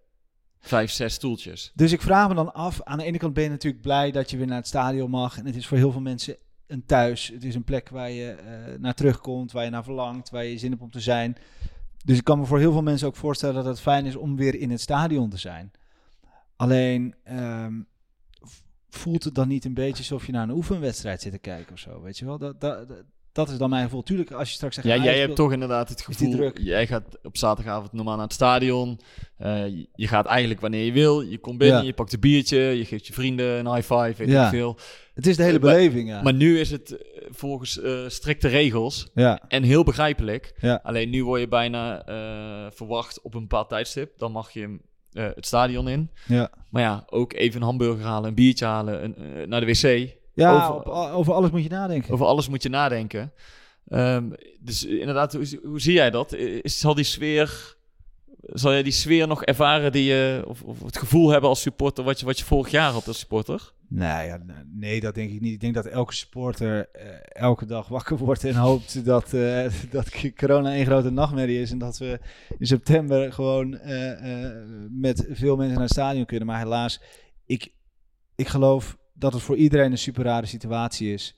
Vijf, 0.59 0.90
zes 0.90 1.14
stoeltjes. 1.14 1.73
Dus 1.75 1.92
ik 1.92 2.03
vraag 2.03 2.29
me 2.29 2.35
dan 2.35 2.55
af, 2.55 2.83
aan 2.83 2.99
de 2.99 3.05
ene 3.05 3.18
kant 3.18 3.35
ben 3.35 3.44
je 3.44 3.51
natuurlijk 3.51 3.83
blij 3.83 4.11
dat 4.11 4.31
je 4.31 4.37
weer 4.37 4.47
naar 4.47 4.57
het 4.57 4.66
stadion 4.66 5.11
mag. 5.11 5.38
En 5.38 5.47
het 5.47 5.57
is 5.57 5.66
voor 5.66 5.77
heel 5.77 5.92
veel 5.92 6.01
mensen 6.01 6.37
een 6.66 6.85
thuis. 6.87 7.29
Het 7.29 7.44
is 7.44 7.55
een 7.55 7.64
plek 7.64 7.88
waar 7.88 8.11
je 8.11 8.31
eh, 8.31 8.79
naar 8.79 8.94
terugkomt, 8.94 9.53
waar 9.53 9.64
je 9.64 9.70
naar 9.70 9.85
verlangt, 9.85 10.31
waar 10.31 10.44
je 10.44 10.59
zin 10.59 10.70
hebt 10.70 10.83
om 10.83 10.90
te 10.90 11.01
zijn. 11.01 11.37
Dus 12.05 12.18
ik 12.18 12.25
kan 12.25 12.38
me 12.38 12.44
voor 12.44 12.59
heel 12.59 12.73
veel 12.73 12.83
mensen 12.83 13.07
ook 13.09 13.16
voorstellen 13.16 13.55
dat 13.55 13.64
het 13.64 13.81
fijn 13.81 14.07
is 14.07 14.16
om 14.16 14.37
weer 14.37 14.55
in 14.55 14.70
het 14.70 14.81
stadion 14.81 15.31
te 15.31 15.38
zijn. 15.38 15.70
Alleen 16.57 17.14
ehm, 17.25 17.81
voelt 18.94 19.24
het 19.24 19.35
dan 19.35 19.48
niet 19.48 19.64
een 19.64 19.74
beetje 19.74 19.98
alsof 19.98 20.26
je 20.26 20.33
naar 20.33 20.42
een 20.42 20.54
oefenwedstrijd 20.54 21.20
zit 21.22 21.33
te 21.33 21.38
kijken 21.38 21.72
of 21.72 21.78
zo, 21.78 22.02
weet 22.02 22.18
je 22.18 22.24
wel? 22.24 22.38
Dat, 22.38 22.61
dat, 22.61 22.87
dat, 23.33 23.48
is 23.48 23.59
dan 23.59 23.70
mijn 23.70 23.85
gevoel. 23.85 24.02
Tuurlijk, 24.02 24.33
als 24.33 24.48
je 24.48 24.54
straks 24.54 24.74
zegt... 24.74 24.87
Ja, 24.87 24.96
ah, 24.96 25.04
jij 25.04 25.18
hebt 25.18 25.37
toch 25.37 25.52
inderdaad 25.52 25.88
het 25.88 26.00
gevoel, 26.02 26.30
druk? 26.30 26.59
jij 26.62 26.87
gaat 26.87 27.18
op 27.22 27.37
zaterdagavond 27.37 27.92
normaal 27.92 28.14
naar 28.14 28.24
het 28.24 28.33
stadion. 28.33 29.00
Eh, 29.37 29.66
je- 29.94 30.07
gaat 30.09 30.26
eigenlijk 30.26 30.61
wanneer 30.61 30.85
je 30.85 30.92
wil. 30.92 31.20
Je 31.20 31.38
komt 31.38 31.59
binnen, 31.59 31.78
Ja. 31.80 31.85
je 31.87 31.92
pakt 31.92 32.12
een 32.12 32.20
biertje, 32.20 32.59
je 32.59 32.85
geeft 32.85 33.07
je 33.07 33.12
vrienden 33.12 33.59
een 33.59 33.74
high 33.74 33.92
five, 33.94 34.14
weet 34.16 34.28
Ja. 34.28 34.44
ik 34.44 34.50
veel. 34.50 34.78
Het 35.14 35.26
is 35.26 35.37
de 35.37 35.42
hele 35.42 35.59
Maar- 35.59 35.72
beleving, 35.74 36.09
ja. 36.09 36.22
Maar 36.22 36.35
nu 36.35 36.59
is 36.61 36.70
het 36.70 36.96
eh, 36.96 37.26
volgens 37.30 37.80
eh, 37.80 38.09
strikte 38.09 38.48
regels 38.48 39.11
ja, 39.14 39.40
en 39.48 39.62
heel 39.62 39.85
begrijpelijk. 39.85 40.54
Ja. 40.61 40.80
Alleen 40.83 41.11
nu 41.11 41.24
word 41.24 41.40
je 41.40 41.48
bijna 41.48 42.04
eh, 42.07 42.70
verwacht 42.70 43.20
op 43.22 43.35
een 43.35 43.40
bepaald 43.40 43.68
tijdstip. 43.68 44.18
Dan 44.18 44.33
mag 44.33 44.50
je 44.50 44.78
eh, 45.14 45.24
het 45.35 45.46
stadion 45.46 45.88
in. 45.88 46.11
ja. 46.27 46.50
Maar 46.70 46.83
ja, 46.83 47.05
ook 47.11 47.33
even 47.33 47.61
een 47.61 47.66
hamburger 47.66 48.05
halen, 48.05 48.29
een 48.29 48.35
biertje 48.35 48.64
halen, 48.64 49.05
een, 49.05 49.16
eh, 49.16 49.46
naar 49.46 49.61
de 49.61 49.66
wc. 49.66 50.09
Ja, 50.35 50.53
Over- 50.57 50.74
op- 50.74 50.87
over 51.12 51.33
alles 51.33 51.50
moet 51.50 51.62
je 51.62 51.68
nadenken. 51.68 52.12
Over 52.14 52.27
alles 52.27 52.48
moet 52.48 52.62
je 52.62 52.68
nadenken. 52.68 53.33
Ehm, 53.88 54.24
dus 54.61 54.85
inderdaad, 54.85 55.33
hoe, 55.33 55.61
hoe 55.64 55.81
zie 55.81 55.92
jij 55.92 56.11
dat? 56.11 56.33
Is, 56.35 56.79
zal 56.79 56.94
die 56.94 57.05
sfeer, 57.05 57.77
zal 58.40 58.72
jij 58.72 58.83
die 58.83 58.92
sfeer 58.92 59.27
nog 59.27 59.44
ervaren 59.44 59.92
die 59.92 60.05
je, 60.05 60.44
of, 60.46 60.62
of 60.62 60.83
het 60.83 60.98
gevoel 60.98 61.29
hebben 61.31 61.48
als 61.48 61.61
supporter 61.61 62.05
wat 62.05 62.20
je, 62.20 62.27
wat 62.27 62.38
je 62.38 62.44
vorig 62.44 62.70
jaar 62.70 62.90
had 62.92 63.07
als 63.07 63.18
supporter? 63.18 63.72
Nee, 63.88 64.27
ja, 64.27 64.37
n- 64.37 64.70
nee, 64.79 65.01
dat 65.01 65.14
denk 65.14 65.31
ik 65.31 65.40
niet. 65.40 65.53
Ik 65.53 65.61
denk 65.61 65.75
dat 65.75 65.87
elke 65.87 66.14
supporter 66.14 66.88
eh, 66.90 67.07
elke 67.42 67.66
dag 67.66 67.88
wakker 67.99 68.16
wordt 68.16 68.44
en 68.44 68.55
hoopt 68.55 69.05
dat, 69.05 69.33
eh, 69.33 69.66
dat 69.90 70.33
corona 70.35 70.77
een 70.77 70.85
grote 70.85 71.11
nachtmerrie 71.11 71.61
is. 71.61 71.70
En 71.70 71.79
dat 71.79 71.99
we 71.99 72.20
in 72.59 72.66
september 72.66 73.33
gewoon 73.33 73.79
eh, 73.79 74.53
met 74.90 75.27
veel 75.31 75.57
mensen 75.57 75.75
naar 75.75 75.83
het 75.85 75.92
stadion 75.92 76.25
kunnen. 76.27 76.47
Maar 76.47 76.59
helaas, 76.59 77.01
ik, 77.47 77.73
ik 78.35 78.49
geloof 78.49 78.99
dat 79.12 79.33
het 79.33 79.42
voor 79.42 79.57
iedereen 79.57 79.90
een 79.90 79.99
super 79.99 80.25
rare 80.25 80.47
situatie 80.47 81.12
is. 81.12 81.37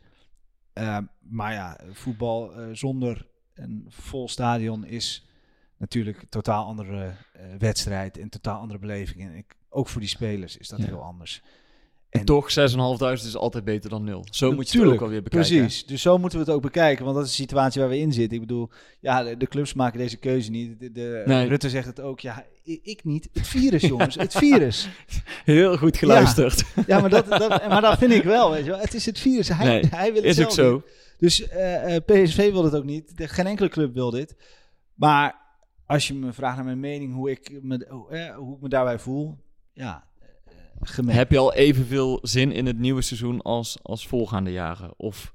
Eh, 0.73 0.99
maar 1.21 1.53
ja, 1.53 1.81
voetbal 1.93 2.53
zonder 2.73 3.27
een 3.55 3.85
vol 3.89 4.29
stadion 4.29 4.85
is 4.87 5.27
natuurlijk 5.79 6.23
een 6.23 6.29
totaal 6.29 6.65
andere 6.65 7.13
wedstrijd 7.59 8.19
en 8.19 8.29
totaal 8.29 8.61
andere 8.61 8.79
beleving. 8.79 9.21
En 9.21 9.35
ik, 9.37 9.57
ook 9.69 9.89
voor 9.89 10.01
die 10.01 10.11
spelers 10.11 10.57
is 10.57 10.69
dat 10.69 10.79
Ja. 10.79 10.85
heel 10.85 11.03
anders. 11.03 11.43
En 12.11 12.21
En- 12.21 12.27
toch, 12.27 12.51
6.500 12.51 13.27
is 13.27 13.37
altijd 13.37 13.65
beter 13.65 13.91
dan 13.91 14.05
nul. 14.05 14.27
Zo 14.31 14.53
moet 14.53 14.71
je 14.71 14.81
het 14.83 14.89
ook 14.93 15.01
alweer 15.01 15.23
bekijken. 15.23 15.57
Precies, 15.59 15.87
dus 15.87 16.03
zo 16.03 16.19
moeten 16.19 16.39
we 16.39 16.45
het 16.45 16.55
ook 16.55 16.63
bekijken, 16.63 17.05
want 17.05 17.17
dat 17.17 17.25
is 17.25 17.31
de 17.31 17.37
situatie 17.43 17.81
waar 17.81 17.91
we 17.91 17.99
in 17.99 18.13
zitten. 18.13 18.35
Ik 18.41 18.47
bedoel, 18.47 18.71
ja, 19.01 19.23
de, 19.23 19.37
de 19.37 19.47
clubs 19.47 19.75
maken 19.75 19.99
deze 19.99 20.17
keuze 20.17 20.51
niet. 20.51 20.81
De, 20.81 20.93
de- 20.93 21.23
Nee. 21.27 21.49
Rutte 21.49 21.71
zegt 21.71 21.87
het 21.87 22.01
ook, 22.01 22.21
ja, 22.21 22.45
ik 22.63 23.01
niet. 23.05 23.29
Het 23.33 23.47
virus, 23.49 23.83
jongens, 23.93 24.15
het 24.15 24.33
virus. 24.35 24.89
Heel 25.45 25.77
goed 25.77 25.97
geluisterd. 25.97 26.65
Ja, 26.87 27.01
maar 27.01 27.11
dat, 27.11 27.27
dat, 27.29 27.49
maar 27.69 27.81
dat 27.83 27.99
vind 27.99 28.13
ik 28.13 28.23
wel, 28.25 28.51
weet 28.51 28.65
je 28.65 28.71
wel. 28.71 28.81
Het 28.81 28.95
is 28.95 29.07
het 29.07 29.19
virus, 29.19 29.49
hij, 29.49 29.67
Nee, 29.67 29.87
hij 29.91 30.13
wil 30.13 30.23
het 30.23 30.39
Is 30.39 30.45
ook 30.45 30.51
zo. 30.51 30.73
niet. 30.75 30.83
Dus 31.19 31.49
eh, 31.49 31.95
eh, 31.97 32.03
PSV 32.05 32.51
wil 32.53 32.65
het 32.65 32.75
ook 32.75 32.85
niet. 32.85 33.17
De, 33.17 33.29
geen 33.29 33.47
enkele 33.47 33.69
club 33.69 33.95
wil 33.95 34.11
dit. 34.11 34.37
Maar 34.95 35.35
als 35.87 36.09
je 36.09 36.15
me 36.15 36.33
vraagt 36.33 36.57
naar 36.57 36.65
mijn 36.65 36.81
mening, 36.81 37.15
hoe 37.15 37.31
ik 37.31 37.59
me, 37.63 37.87
hoe, 37.89 38.09
eh, 38.11 38.37
hoe 38.37 38.55
ik 38.57 38.61
me 38.63 38.69
daarbij 38.69 38.99
voel, 38.99 39.37
ja, 39.73 40.05
Heb 41.07 41.31
je 41.31 41.39
al 41.39 41.55
evenveel 41.55 42.19
zin 42.23 42.53
in 42.53 42.67
het 42.67 42.79
nieuwe 42.79 43.03
seizoen 43.03 43.43
als, 43.43 43.79
als 43.83 44.07
voorgaande 44.07 44.53
jaren? 44.53 44.95
Of 44.97 45.35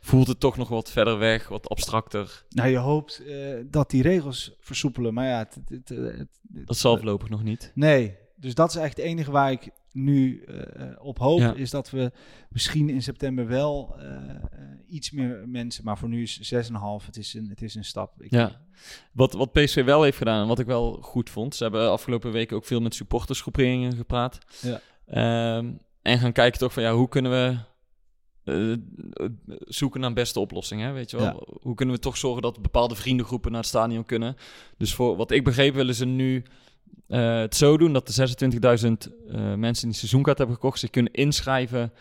voelt 0.00 0.26
het 0.26 0.40
toch 0.40 0.56
nog 0.56 0.68
wat 0.68 0.90
verder 0.90 1.18
weg, 1.18 1.48
wat 1.48 1.68
abstracter? 1.68 2.44
Nou, 2.48 2.68
je 2.68 2.76
hoopt 2.76 3.22
eh, 3.26 3.56
dat 3.66 3.90
die 3.90 4.02
regels 4.02 4.54
versoepelen, 4.60 5.14
maar 5.14 5.26
ja, 5.26 5.38
het, 5.38 5.54
het, 5.68 5.88
het- 5.88 6.16
het- 6.18 6.66
Dat 6.66 6.76
zal 6.76 6.96
voorlopig 6.96 7.28
nog 7.28 7.42
niet. 7.42 7.72
Nee, 7.74 8.16
dus 8.36 8.54
dat 8.54 8.68
is 8.68 8.76
eigenlijk 8.76 9.08
het 9.08 9.16
enige 9.18 9.30
waar 9.30 9.50
ik 9.52 9.70
nu 9.94 10.42
eh, 10.42 10.86
op 10.98 11.18
hoop. 11.18 11.38
Ja. 11.38 11.54
Is 11.54 11.70
dat 11.70 11.90
we 11.90 12.12
misschien 12.48 12.88
in 12.88 13.02
september 13.02 13.46
wel 13.46 13.94
eh, 13.98 14.06
eh, 14.06 14.38
iets 14.88 15.10
meer 15.10 15.48
mensen, 15.48 15.84
maar 15.84 15.98
voor 15.98 16.08
nu 16.08 16.22
is 16.22 16.54
6,5. 16.54 17.06
Het 17.06 17.16
is 17.16 17.34
een, 17.34 17.48
het 17.48 17.62
is 17.62 17.74
een 17.74 17.84
stap. 17.84 18.22
Ik, 18.22 18.30
Ja. 18.30 18.60
Wat, 19.12 19.32
wat 19.32 19.52
PSV 19.52 19.84
wel 19.84 20.02
heeft 20.02 20.16
gedaan 20.16 20.42
en 20.42 20.48
wat 20.48 20.58
ik 20.58 20.66
wel 20.66 20.98
goed 21.00 21.30
vond. 21.30 21.54
Ze 21.54 21.62
hebben 21.62 21.90
afgelopen 21.90 22.32
weken 22.32 22.56
ook 22.56 22.64
veel 22.64 22.80
met 22.80 22.94
supportersgroeperingen 22.94 23.96
gepraat. 23.96 24.38
Ja. 24.60 24.80
Ehm, 25.06 25.72
en 26.02 26.18
gaan 26.18 26.32
kijken 26.32 26.58
toch 26.58 26.72
van 26.72 26.82
ja, 26.82 26.94
hoe 26.94 27.08
kunnen 27.08 27.30
we 27.30 27.58
eh, 28.44 28.72
zoeken 29.58 30.00
naar 30.00 30.12
beste 30.12 30.40
oplossing. 30.40 30.80
Hè? 30.80 30.92
Weet 30.92 31.10
je 31.10 31.16
wel? 31.16 31.26
Ja. 31.26 31.56
Hoe 31.60 31.74
kunnen 31.74 31.94
we 31.94 32.00
toch 32.00 32.16
zorgen 32.16 32.42
dat 32.42 32.62
bepaalde 32.62 32.94
vriendengroepen 32.94 33.50
naar 33.50 33.60
het 33.60 33.68
stadion 33.68 34.04
kunnen. 34.04 34.36
Dus 34.76 34.94
voor 34.94 35.16
wat 35.16 35.30
ik 35.30 35.44
begreep 35.44 35.74
willen 35.74 35.94
ze 35.94 36.04
nu 36.04 36.44
eh, 37.08 37.38
het 37.38 37.56
zo 37.56 37.76
doen 37.76 37.92
dat 37.92 38.06
de 38.06 38.12
26.000 38.12 39.12
eh, 39.28 39.54
mensen 39.54 39.88
die 39.88 39.96
seizoenkaart 39.96 40.38
hebben 40.38 40.56
gekocht 40.56 40.78
zich 40.78 40.90
kunnen 40.90 41.12
inschrijven 41.12 41.92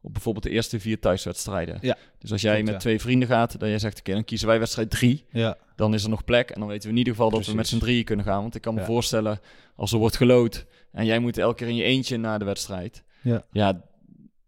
op 0.00 0.12
bijvoorbeeld 0.12 0.44
de 0.44 0.50
eerste 0.50 0.80
vier 0.80 0.98
thuiswedstrijden. 0.98 1.78
Ja. 1.80 1.96
Dus 2.18 2.32
als 2.32 2.40
jij 2.40 2.62
met 2.62 2.72
ja. 2.72 2.78
twee 2.78 3.00
vrienden 3.00 3.28
gaat, 3.28 3.58
dat 3.58 3.68
jij 3.68 3.78
zegt, 3.78 3.98
oké, 3.98 4.12
dan 4.12 4.24
kiezen 4.24 4.48
wij 4.48 4.58
wedstrijd 4.58 4.90
drie 4.90 5.24
ja. 5.30 5.56
dan 5.76 5.94
is 5.94 6.02
er 6.04 6.10
nog 6.10 6.24
plek. 6.24 6.50
En 6.50 6.60
dan 6.60 6.68
weten 6.68 6.84
we 6.84 6.90
in 6.90 6.98
ieder 6.98 7.12
geval 7.12 7.30
dat 7.30 7.46
we 7.46 7.54
met 7.54 7.68
z'n 7.68 7.78
drieën 7.78 8.04
kunnen 8.04 8.24
gaan. 8.24 8.42
Want 8.42 8.54
ik 8.54 8.62
kan 8.62 8.74
me 8.74 8.80
Ja. 8.80 8.86
voorstellen, 8.86 9.40
als 9.76 9.92
er 9.92 9.98
wordt 9.98 10.16
gelood 10.16 10.66
en 10.92 11.06
jij 11.06 11.18
moet 11.18 11.38
elke 11.38 11.54
keer 11.54 11.68
in 11.68 11.74
je 11.74 11.82
eentje 11.82 12.16
naar 12.16 12.38
de 12.38 12.44
wedstrijd. 12.44 13.02
Ja. 13.20 13.42
ja, 13.52 13.82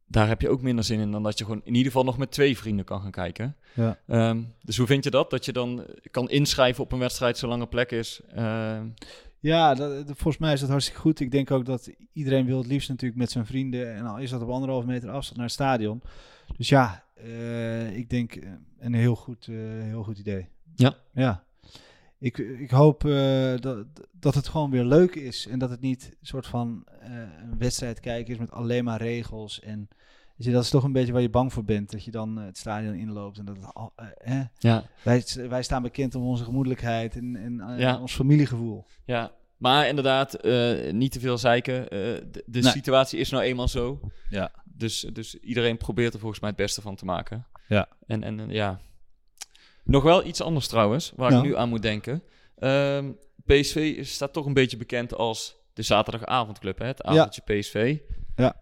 daar 0.06 0.28
heb 0.28 0.40
je 0.40 0.48
ook 0.48 0.62
minder 0.62 0.84
zin 0.84 1.00
in 1.00 1.10
dan 1.10 1.22
dat 1.22 1.38
je 1.38 1.44
gewoon 1.44 1.60
in 1.64 1.74
ieder 1.74 1.92
geval 1.92 2.04
nog 2.04 2.18
met 2.18 2.30
twee 2.30 2.58
vrienden 2.58 2.84
kan 2.84 3.00
gaan 3.00 3.10
kijken. 3.10 3.56
Ja. 3.74 3.98
Ehm, 4.06 4.42
dus 4.62 4.76
hoe 4.76 4.86
vind 4.86 5.04
je 5.04 5.10
dat? 5.10 5.30
Dat 5.30 5.44
je 5.44 5.52
dan 5.52 5.86
kan 6.10 6.30
inschrijven 6.30 6.84
op 6.84 6.92
een 6.92 6.98
wedstrijd 6.98 7.38
zolang 7.38 7.62
er 7.62 7.68
plek 7.68 7.90
is. 7.90 8.20
Ehm, 8.34 8.86
Ja, 9.44 9.74
dat, 9.74 10.06
dat- 10.06 10.16
volgens 10.16 10.38
mij 10.38 10.52
is 10.52 10.60
dat 10.60 10.68
hartstikke 10.68 11.00
goed. 11.00 11.20
Ik 11.20 11.30
denk 11.30 11.50
ook 11.50 11.64
dat 11.64 11.90
iedereen 12.12 12.46
wil 12.46 12.58
het 12.58 12.66
liefst 12.66 12.88
natuurlijk 12.88 13.20
met 13.20 13.30
zijn 13.30 13.46
vrienden. 13.46 13.94
En 13.94 14.06
al 14.06 14.18
is 14.18 14.30
dat 14.30 14.42
op 14.42 14.48
anderhalve 14.48 14.86
meter 14.86 15.10
afstand 15.10 15.36
naar 15.36 15.46
het 15.46 15.54
stadion. 15.54 16.02
Dus 16.56 16.68
ja, 16.68 17.04
eh, 17.14 17.96
ik 17.96 18.10
denk 18.10 18.34
eh, 18.34 18.50
een 18.78 18.94
heel 18.94 19.16
goed, 19.16 19.46
eh, 19.48 19.54
heel 19.82 20.02
goed 20.02 20.18
idee. 20.18 20.48
Ja. 20.74 20.94
Ja. 21.12 21.44
Ik, 22.18 22.38
ik 22.38 22.70
hoop 22.70 23.04
eh, 23.04 23.54
dat, 23.56 23.86
dat 24.12 24.34
het 24.34 24.48
gewoon 24.48 24.70
weer 24.70 24.84
leuk 24.84 25.14
is. 25.14 25.46
En 25.46 25.58
dat 25.58 25.70
het 25.70 25.80
niet 25.80 26.04
een 26.20 26.26
soort 26.26 26.46
van 26.46 26.84
eh, 27.00 27.10
een 27.42 27.58
wedstrijd 27.58 28.00
kijken 28.00 28.32
is 28.32 28.38
met 28.38 28.50
alleen 28.50 28.84
maar 28.84 29.00
regels. 29.02 29.60
En 29.60 29.88
je, 30.36 30.50
dat 30.52 30.62
is 30.62 30.70
toch 30.70 30.84
een 30.84 30.92
beetje 30.92 31.12
waar 31.12 31.22
je 31.22 31.30
bang 31.30 31.52
voor 31.52 31.64
bent. 31.64 31.90
Dat 31.90 32.04
je 32.04 32.10
dan 32.10 32.38
eh, 32.38 32.44
het 32.44 32.58
stadion 32.58 32.94
inloopt. 32.94 33.38
En 33.38 33.44
dat 33.44 33.56
het 33.56 33.74
al, 33.74 33.92
eh, 33.96 34.40
ja, 34.58 34.84
Wij, 35.02 35.24
wij 35.48 35.62
staan 35.62 35.82
bekend 35.82 36.14
om 36.14 36.22
onze 36.22 36.44
gemoedelijkheid 36.44 37.16
en, 37.16 37.36
en 37.36 37.60
eh, 37.60 37.78
Ja. 37.78 38.00
ons 38.00 38.14
familiegevoel. 38.14 38.84
ja. 39.04 39.32
Maar 39.56 39.88
inderdaad, 39.88 40.42
niet 40.92 41.12
te 41.12 41.20
veel 41.20 41.38
zeiken. 41.38 41.86
De 41.90 42.42
de 42.46 42.60
Nee. 42.60 42.72
situatie 42.72 43.18
is 43.18 43.30
nou 43.30 43.42
eenmaal 43.44 43.68
zo. 43.68 44.00
Ja. 44.28 44.50
Dus, 44.64 45.00
dus 45.12 45.34
iedereen 45.38 45.76
probeert 45.76 46.14
er 46.14 46.20
volgens 46.20 46.40
mij 46.40 46.48
het 46.50 46.58
beste 46.58 46.80
van 46.80 46.96
te 46.96 47.04
maken. 47.04 47.46
Ja. 47.68 47.88
En, 48.06 48.22
en 48.22 48.50
ja. 48.50 48.80
Nog 49.84 50.02
wel 50.02 50.24
iets 50.26 50.40
anders 50.42 50.68
trouwens, 50.68 51.12
waar 51.16 51.30
Ja. 51.30 51.36
ik 51.38 51.42
nu 51.44 51.56
aan 51.56 51.68
moet 51.68 51.82
denken. 51.82 52.22
Ehm, 52.58 53.12
PSV 53.44 54.06
staat 54.06 54.32
toch 54.32 54.46
een 54.46 54.52
beetje 54.52 54.76
bekend 54.76 55.14
als 55.14 55.56
de 55.72 55.82
zaterdagavondclub, 55.82 56.78
hè? 56.78 56.86
het 56.86 57.02
avondje 57.02 57.42
PSV. 57.42 57.98
Ja. 58.36 58.56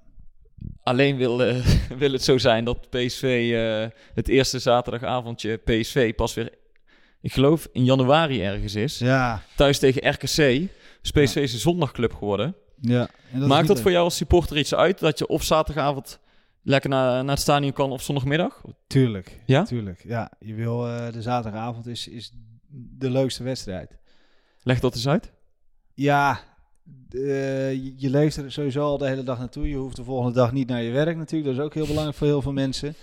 Alleen 0.82 1.16
wil, 1.16 1.42
eh, 1.42 1.66
wil 1.98 2.12
het 2.12 2.22
zo 2.24 2.38
zijn 2.38 2.64
dat 2.64 2.90
PSV 2.90 3.50
eh, 3.54 3.98
het 4.14 4.28
eerste 4.28 4.58
zaterdagavondje 4.58 5.56
PSV 5.56 6.14
pas 6.14 6.34
weer, 6.34 6.52
ik 7.20 7.32
geloof 7.32 7.68
in 7.72 7.84
januari 7.84 8.42
ergens 8.42 8.74
is. 8.74 8.98
Ja, 8.98 9.42
Thuis 9.56 9.78
tegen 9.78 10.10
RKC. 10.10 10.70
Dus 11.02 11.10
PSV 11.10 11.36
is 11.36 11.52
een 11.52 11.58
zondagclub 11.58 12.12
geworden. 12.14 12.54
ja. 12.80 13.08
En 13.32 13.38
dat 13.40 13.48
Maakt 13.48 13.66
dat 13.66 13.74
leuk. 13.76 13.82
voor 13.84 13.92
jou 13.92 14.04
als 14.04 14.16
supporter 14.16 14.58
iets 14.58 14.74
uit 14.74 14.98
dat 14.98 15.18
je 15.18 15.26
of 15.26 15.42
zaterdagavond 15.42 16.18
lekker 16.62 16.90
naar, 16.90 17.24
naar 17.24 17.34
het 17.34 17.42
stadion 17.42 17.72
kan 17.72 17.90
of 17.90 18.02
zondagmiddag? 18.02 18.62
Tuurlijk. 18.86 19.40
Ja? 19.46 19.62
Tuurlijk. 19.64 20.02
Ja, 20.04 20.32
je 20.40 20.54
wil 20.54 20.86
eh, 20.88 21.12
de 21.12 21.22
zaterdagavond 21.22 21.86
is, 21.86 22.08
is 22.08 22.32
de 22.98 23.10
leukste 23.10 23.42
wedstrijd. 23.42 23.98
Leg 24.62 24.80
dat 24.80 24.94
eens 24.94 25.08
uit. 25.08 25.32
Ja, 25.94 26.40
eh, 27.10 27.72
je, 28.00 28.10
leeft 28.10 28.36
er 28.36 28.52
sowieso 28.52 28.84
al 28.84 28.98
de 28.98 29.08
hele 29.08 29.22
dag 29.22 29.38
naartoe. 29.38 29.68
Je 29.68 29.76
hoeft 29.76 29.96
de 29.96 30.04
volgende 30.04 30.34
dag 30.34 30.52
niet 30.52 30.68
naar 30.68 30.82
je 30.82 30.90
werk 30.90 31.16
natuurlijk. 31.16 31.50
Dat 31.50 31.60
is 31.60 31.64
ook 31.66 31.74
heel 31.74 31.86
belangrijk 31.86 32.16
voor 32.16 32.26
heel 32.26 32.42
veel 32.42 32.52
mensen. 32.52 32.94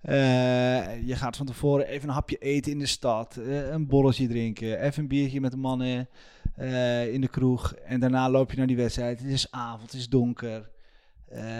Eh, 0.00 1.06
je 1.06 1.16
gaat 1.16 1.36
van 1.36 1.46
tevoren 1.46 1.86
even 1.86 2.08
een 2.08 2.14
hapje 2.14 2.38
eten 2.38 2.72
in 2.72 2.78
de 2.78 2.86
stad. 2.86 3.36
eh, 3.36 3.70
een 3.70 3.86
borreltje 3.86 4.28
drinken. 4.28 4.80
Even 4.80 5.02
een 5.02 5.08
biertje 5.08 5.40
met 5.40 5.50
de 5.50 5.56
mannen. 5.56 6.08
in 7.12 7.20
de 7.20 7.28
kroeg. 7.30 7.74
En 7.74 8.00
daarna 8.00 8.30
loop 8.30 8.50
je 8.50 8.56
naar 8.56 8.66
die 8.66 8.76
wedstrijd. 8.76 9.18
Het 9.20 9.30
is 9.30 9.50
avond, 9.50 9.82
het 9.82 10.00
is 10.00 10.08
donker. 10.08 10.70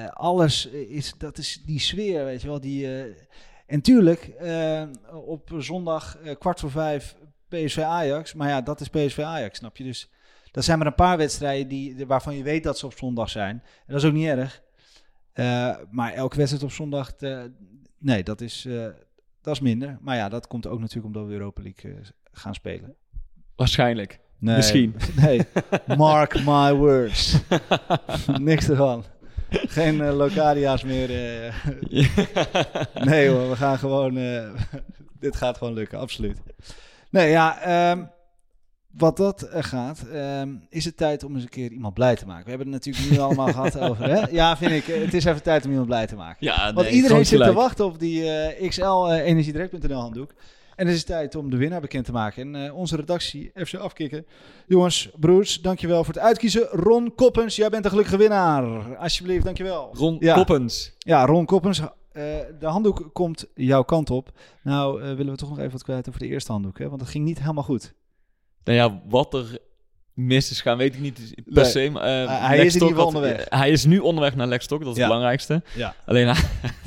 Alles 0.09 0.67
is, 0.67 1.15
dat 1.19 1.39
is 1.39 1.63
die 1.67 1.81
sfeer, 1.81 2.25
weet 2.25 2.43
je 2.43 2.49
wel. 2.49 2.61
Die, 2.61 2.89
en 3.67 3.81
tuurlijk, 3.81 4.33
op 5.27 5.51
zondag 5.59 6.19
kwart 6.39 6.61
voor 6.61 6.71
vijf 6.71 7.17
PSV 7.49 7.79
Ajax. 7.79 8.35
Maar 8.35 8.49
ja, 8.49 8.61
dat 8.61 8.81
is 8.81 8.89
PSV 8.89 9.19
Ajax, 9.19 9.59
snap 9.59 9.77
je? 9.77 9.85
Dus 9.85 10.11
dat 10.53 10.65
zijn 10.65 10.79
maar 10.79 10.87
een 10.87 10.95
paar 10.95 11.17
wedstrijden 11.17 11.69
die, 11.69 12.07
waarvan 12.07 12.37
je 12.37 12.43
weet 12.43 12.62
dat 12.62 12.79
ze 12.79 12.87
op 12.87 12.99
zondag 12.99 13.31
zijn. 13.31 13.62
En 13.87 13.93
dat 13.93 13.97
is 13.97 14.09
ook 14.09 14.12
niet 14.15 14.27
erg. 14.27 14.62
Eh, 15.33 15.77
maar 15.91 16.12
elke 16.12 16.37
wedstrijd 16.37 16.65
op 16.65 16.73
zondag, 16.73 17.12
eh, 17.15 17.43
nee, 17.99 18.23
dat 18.23 18.41
is, 18.41 18.65
eh, 18.65 18.87
dat 19.43 19.55
is 19.55 19.61
minder. 19.61 19.99
Maar 20.01 20.17
ja, 20.17 20.29
dat 20.29 20.47
komt 20.47 20.67
ook 20.67 20.81
natuurlijk 20.81 21.07
omdat 21.07 21.27
we 21.27 21.33
Europa 21.33 21.62
League 21.62 22.01
gaan 22.33 22.55
spelen. 22.55 22.95
Waarschijnlijk. 23.57 24.21
Nee, 24.38 24.57
Misschien. 24.57 24.95
Nee, 25.21 25.41
mark 25.97 26.45
my 26.45 26.73
words. 26.73 27.38
Niks 28.41 28.69
ervan. 28.69 29.05
Geen 29.51 30.05
Locadia's 30.12 30.83
meer. 30.83 31.09
nee 33.05 33.29
hoor, 33.29 33.49
we 33.49 33.57
gaan 33.57 33.79
gewoon... 33.79 34.15
dit 35.19 35.37
gaat 35.37 35.57
gewoon 35.57 35.73
lukken, 35.73 35.99
absoluut. 35.99 36.43
Nee, 37.11 37.31
ja, 37.31 37.61
ehm, 37.61 38.05
wat 38.96 39.16
dat 39.16 39.42
eh, 39.42 39.62
gaat, 39.62 40.05
ehm, 40.12 40.55
is 40.68 40.85
het 40.85 40.96
tijd 40.96 41.24
om 41.24 41.35
eens 41.35 41.42
een 41.42 41.48
keer 41.48 41.70
iemand 41.72 41.94
blij 41.94 42.16
te 42.16 42.26
maken. 42.26 42.44
We 42.44 42.48
hebben 42.50 42.72
het 42.72 42.85
natuurlijk 42.85 43.11
nu 43.11 43.18
allemaal 43.18 43.52
gehad 43.57 43.78
over, 43.78 44.09
hè? 44.09 44.26
Ja, 44.31 44.57
vind 44.57 44.70
ik. 44.72 44.85
Het 44.85 45.14
is 45.14 45.24
even 45.24 45.42
tijd 45.42 45.64
om 45.64 45.70
iemand 45.70 45.88
blij 45.88 46.07
te 46.07 46.16
maken. 46.16 46.46
Ja, 46.46 46.72
Want 46.72 46.87
nee, 46.87 46.94
iedereen 46.94 47.16
groot 47.16 47.26
zit 47.26 47.42
te 47.42 47.52
wachten 47.52 47.85
op 47.85 47.98
die 47.98 48.31
eh, 48.31 48.68
XL 48.68 48.83
eh, 48.83 49.26
energiedirect.nl 49.26 50.00
handdoek. 50.00 50.35
En 50.76 50.87
het 50.87 50.96
is 50.96 51.05
tijd 51.05 51.35
om 51.35 51.50
de 51.50 51.57
winnaar 51.57 51.81
bekend 51.81 52.05
te 52.05 52.12
maken. 52.12 52.55
En 52.55 52.72
onze 52.72 52.96
redactie, 52.96 53.50
FC 53.55 53.74
Afkikken. 53.74 54.26
Jongens, 54.66 55.11
broers, 55.20 55.61
dankjewel 55.61 56.05
voor 56.05 56.14
het 56.14 56.22
uitkiezen. 56.22 56.66
Ron 56.70 57.14
Koppens, 57.14 57.57
jij 57.57 57.68
bent 57.68 57.83
de 57.83 57.88
gelukkige 57.88 58.16
winnaar. 58.16 58.96
Alsjeblieft, 58.96 59.44
dankjewel. 59.44 59.90
Ron 59.92 60.16
Ja. 60.20 60.35
Koppens. 60.35 60.94
Ja, 60.98 61.26
Ron 61.26 61.44
Koppens, 61.44 61.81
de 62.12 62.66
handdoek 62.66 63.11
komt 63.12 63.46
jouw 63.55 63.83
kant 63.83 64.11
op. 64.11 64.33
Nou, 64.62 65.02
willen 65.02 65.33
we 65.33 65.38
toch 65.38 65.48
nog 65.48 65.59
even 65.59 65.72
wat 65.72 65.83
kwijt 65.83 66.09
over 66.09 66.20
de 66.20 66.26
eerste 66.26 66.52
handdoek, 66.52 66.78
hè? 66.78 66.88
Want 66.88 67.00
dat 67.00 67.09
ging 67.09 67.24
niet 67.24 67.40
helemaal 67.40 67.64
goed. 67.64 67.94
Nou 68.64 68.79
ja, 68.79 69.01
wat 69.09 69.35
er 69.35 69.59
mis 70.14 70.51
is 70.51 70.61
gaan, 70.61 70.77
weet 70.77 70.94
ik 70.94 71.01
niet 71.01 71.35
per 71.44 71.64
se. 71.64 71.88
Maar, 71.92 72.03
eh, 72.03 72.40
Hij- 72.48 72.57
Lex 72.57 72.75
is 72.77 72.83
onderweg. 72.83 73.46
Hij 73.48 73.70
is 73.70 73.85
nu 73.85 73.98
onderweg 73.98 74.35
naar 74.37 74.46
Lex 74.46 74.64
Stok, 74.64 74.81
dat 74.85 74.88
is 74.90 74.94
Ja. 74.96 75.01
het 75.03 75.09
belangrijkste. 75.12 75.62
Ja. 75.75 75.94
Alleen 76.07 76.27
hij, 76.27 76.42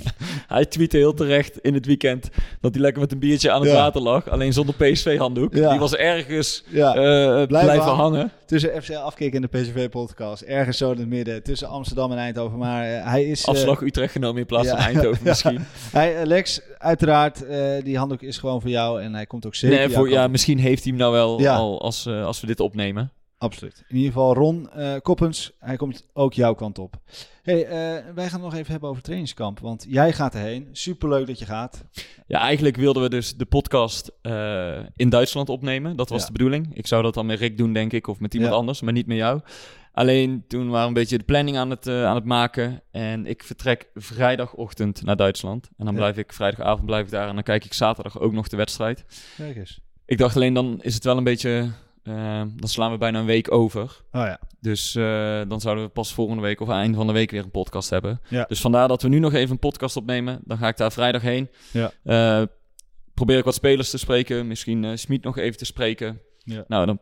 hij 0.48 0.66
tweette 0.66 0.98
heel 0.98 1.14
terecht 1.14 1.58
in 1.60 1.74
het 1.74 1.86
weekend 1.86 2.30
dat 2.62 2.74
hij 2.74 2.82
lekker 2.84 3.02
met 3.02 3.12
een 3.12 3.20
biertje 3.20 3.52
aan 3.52 3.62
het 3.62 3.70
Ja. 3.70 3.76
water 3.76 4.02
lag. 4.02 4.30
Alleen 4.30 4.54
zonder 4.54 4.76
PSV-handdoek. 4.76 5.54
Die 5.54 5.64
was 5.80 5.96
ergens 5.96 6.64
eh, 6.68 6.72
blijven, 6.72 7.80
hangen. 7.80 7.96
hangen. 7.96 8.32
tussen 8.46 8.84
FC 8.84 8.92
Afkikken 8.94 9.44
en 9.44 9.50
de 9.52 9.60
PSV-podcast. 9.60 10.42
Ergens 10.42 10.78
zo 10.78 10.92
in 10.92 10.98
het 10.98 11.08
midden, 11.08 11.44
tussen 11.44 11.68
Amsterdam 11.68 12.12
en 12.12 12.18
Eindhoven. 12.18 12.58
Maar 12.58 12.84
eh, 12.90 13.12
hij 13.12 13.24
is... 13.26 13.46
Afslag 13.48 13.82
Utrecht 13.82 14.12
genomen 14.12 14.40
in 14.42 14.46
plaats 14.46 14.68
van 14.70 14.78
Eindhoven 14.78 15.24
misschien. 15.30 15.66
Hij, 15.92 16.26
Lex, 16.26 16.62
uiteraard, 16.78 17.46
die 17.84 17.98
handdoek 17.98 18.22
is 18.22 18.38
gewoon 18.38 18.62
voor 18.62 18.70
jou. 18.70 19.02
En 19.02 19.14
hij 19.14 19.26
komt 19.26 19.46
ook 19.46 19.56
zeker 19.56 19.78
Nee, 19.78 19.90
voor, 19.90 20.10
ja, 20.10 20.28
misschien 20.28 20.60
heeft 20.60 20.84
hij 20.84 20.92
hem 20.92 21.02
nou 21.02 21.14
wel 21.14 21.48
al 21.48 21.82
als, 21.82 22.08
als 22.08 22.42
we 22.42 22.48
dit 22.48 22.60
opnemen. 22.60 23.12
Absoluut. 23.46 23.84
In 23.88 23.96
ieder 23.96 24.12
geval 24.12 24.34
Ron 24.34 24.70
eh, 24.70 24.94
Koppens, 25.02 25.52
hij 25.60 25.76
komt 25.76 26.06
ook 26.14 26.34
jouw 26.34 26.54
kant 26.54 26.80
op. 26.80 26.96
Hey, 27.44 27.66
eh, 27.66 27.70
wij 28.16 28.26
gaan 28.30 28.42
het 28.42 28.50
nog 28.50 28.54
even 28.54 28.72
hebben 28.72 28.90
over 28.90 29.02
trainingskamp. 29.02 29.60
Want 29.60 29.86
jij 29.88 30.14
gaat 30.14 30.34
erheen. 30.36 30.70
Superleuk 30.72 31.28
dat 31.28 31.40
je 31.40 31.46
gaat. 31.46 31.84
Ja, 32.28 32.40
eigenlijk 32.40 32.76
wilden 32.76 33.04
we 33.04 33.10
dus 33.10 33.36
de 33.38 33.46
podcast 33.46 34.12
eh, 34.22 34.80
in 34.96 35.10
Duitsland 35.10 35.50
opnemen. 35.50 35.96
Dat 35.96 36.10
was 36.10 36.20
Ja. 36.22 36.26
de 36.28 36.32
bedoeling. 36.32 36.76
Ik 36.76 36.88
zou 36.88 37.04
dat 37.04 37.14
dan 37.14 37.26
met 37.26 37.40
Rick 37.40 37.58
doen, 37.58 37.74
denk 37.74 37.94
ik, 37.94 38.08
of 38.08 38.20
met 38.20 38.34
iemand 38.34 38.52
Ja. 38.54 38.58
anders, 38.60 38.82
maar 38.82 38.94
niet 38.94 39.08
met 39.08 39.18
jou. 39.18 39.42
Alleen 39.92 40.44
toen 40.48 40.66
waren 40.70 40.82
we 40.82 40.88
een 40.88 40.94
beetje 40.94 41.18
de 41.18 41.24
planning 41.24 41.58
aan 41.58 41.70
het, 41.70 41.88
aan 41.88 42.16
het 42.16 42.26
maken. 42.26 42.82
En 42.92 43.26
ik 43.26 43.44
vertrek 43.44 43.88
vrijdagochtend 43.94 45.04
naar 45.04 45.16
Duitsland. 45.16 45.70
En 45.78 45.86
dan 45.86 45.94
Ja. 45.94 46.00
blijf 46.00 46.18
ik 46.18 46.34
vrijdagavond 46.34 46.86
blijf 46.86 47.06
ik 47.06 47.12
daar. 47.12 47.28
En 47.28 47.34
dan 47.34 47.44
kijk 47.44 47.66
ik 47.66 47.74
zaterdag 47.74 48.20
ook 48.20 48.34
nog 48.34 48.48
de 48.48 48.58
wedstrijd. 48.58 49.06
Kijk 49.38 49.56
eens. 49.56 49.80
Ik 50.06 50.18
dacht 50.18 50.36
alleen, 50.36 50.54
dan 50.54 50.80
is 50.82 50.94
het 50.94 51.04
wel 51.04 51.18
een 51.18 51.24
beetje... 51.24 51.70
eh, 52.06 52.42
dan 52.56 52.70
slaan 52.70 52.92
we 52.92 52.98
bijna 52.98 53.20
een 53.20 53.26
week 53.26 53.52
over. 53.52 53.82
Oh 54.12 54.22
ja. 54.22 54.40
Dus 54.60 54.96
eh, 54.96 55.42
dan 55.48 55.62
zouden 55.62 55.84
we 55.84 55.90
pas 55.90 56.14
volgende 56.14 56.42
week 56.42 56.60
of 56.60 56.70
einde 56.70 56.98
van 56.98 57.08
de 57.08 57.14
week 57.14 57.32
weer 57.32 57.44
een 57.44 57.52
podcast 57.52 57.90
hebben. 57.90 58.22
Ja. 58.28 58.46
Dus 58.48 58.62
vandaar 58.62 58.88
dat 58.88 59.02
we 59.02 59.08
nu 59.08 59.20
nog 59.20 59.34
even 59.34 59.52
een 59.52 59.60
podcast 59.60 59.96
opnemen. 59.96 60.40
Dan 60.44 60.58
ga 60.58 60.68
ik 60.68 60.78
daar 60.78 60.92
vrijdag 60.92 61.22
heen. 61.22 61.50
Ja. 61.72 61.92
Eh, 62.04 62.48
probeer 63.14 63.38
ik 63.38 63.44
wat 63.44 63.54
spelers 63.54 63.90
te 63.90 63.98
spreken. 63.98 64.48
Misschien 64.48 64.84
eh 64.84 64.92
Smit 64.96 65.24
nog 65.24 65.38
even 65.38 65.58
te 65.58 65.66
spreken. 65.66 66.20
Ja. 66.44 66.64
Nou, 66.68 66.86
dan 66.86 67.00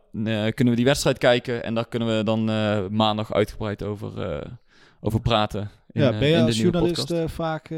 kunnen 0.54 0.68
we 0.68 0.74
die 0.74 0.84
wedstrijd 0.84 1.18
kijken. 1.18 1.64
En 1.64 1.74
daar 1.74 1.88
kunnen 1.88 2.16
we 2.16 2.24
dan 2.24 2.44
maandag 2.96 3.32
uitgebreid 3.32 3.82
over, 3.82 4.42
over 5.00 5.20
praten. 5.20 5.70
In, 5.90 6.02
ja, 6.02 6.18
ben 6.18 6.28
je 6.28 6.42
als 6.42 6.58
journalist 6.58 7.14
vaak 7.26 7.70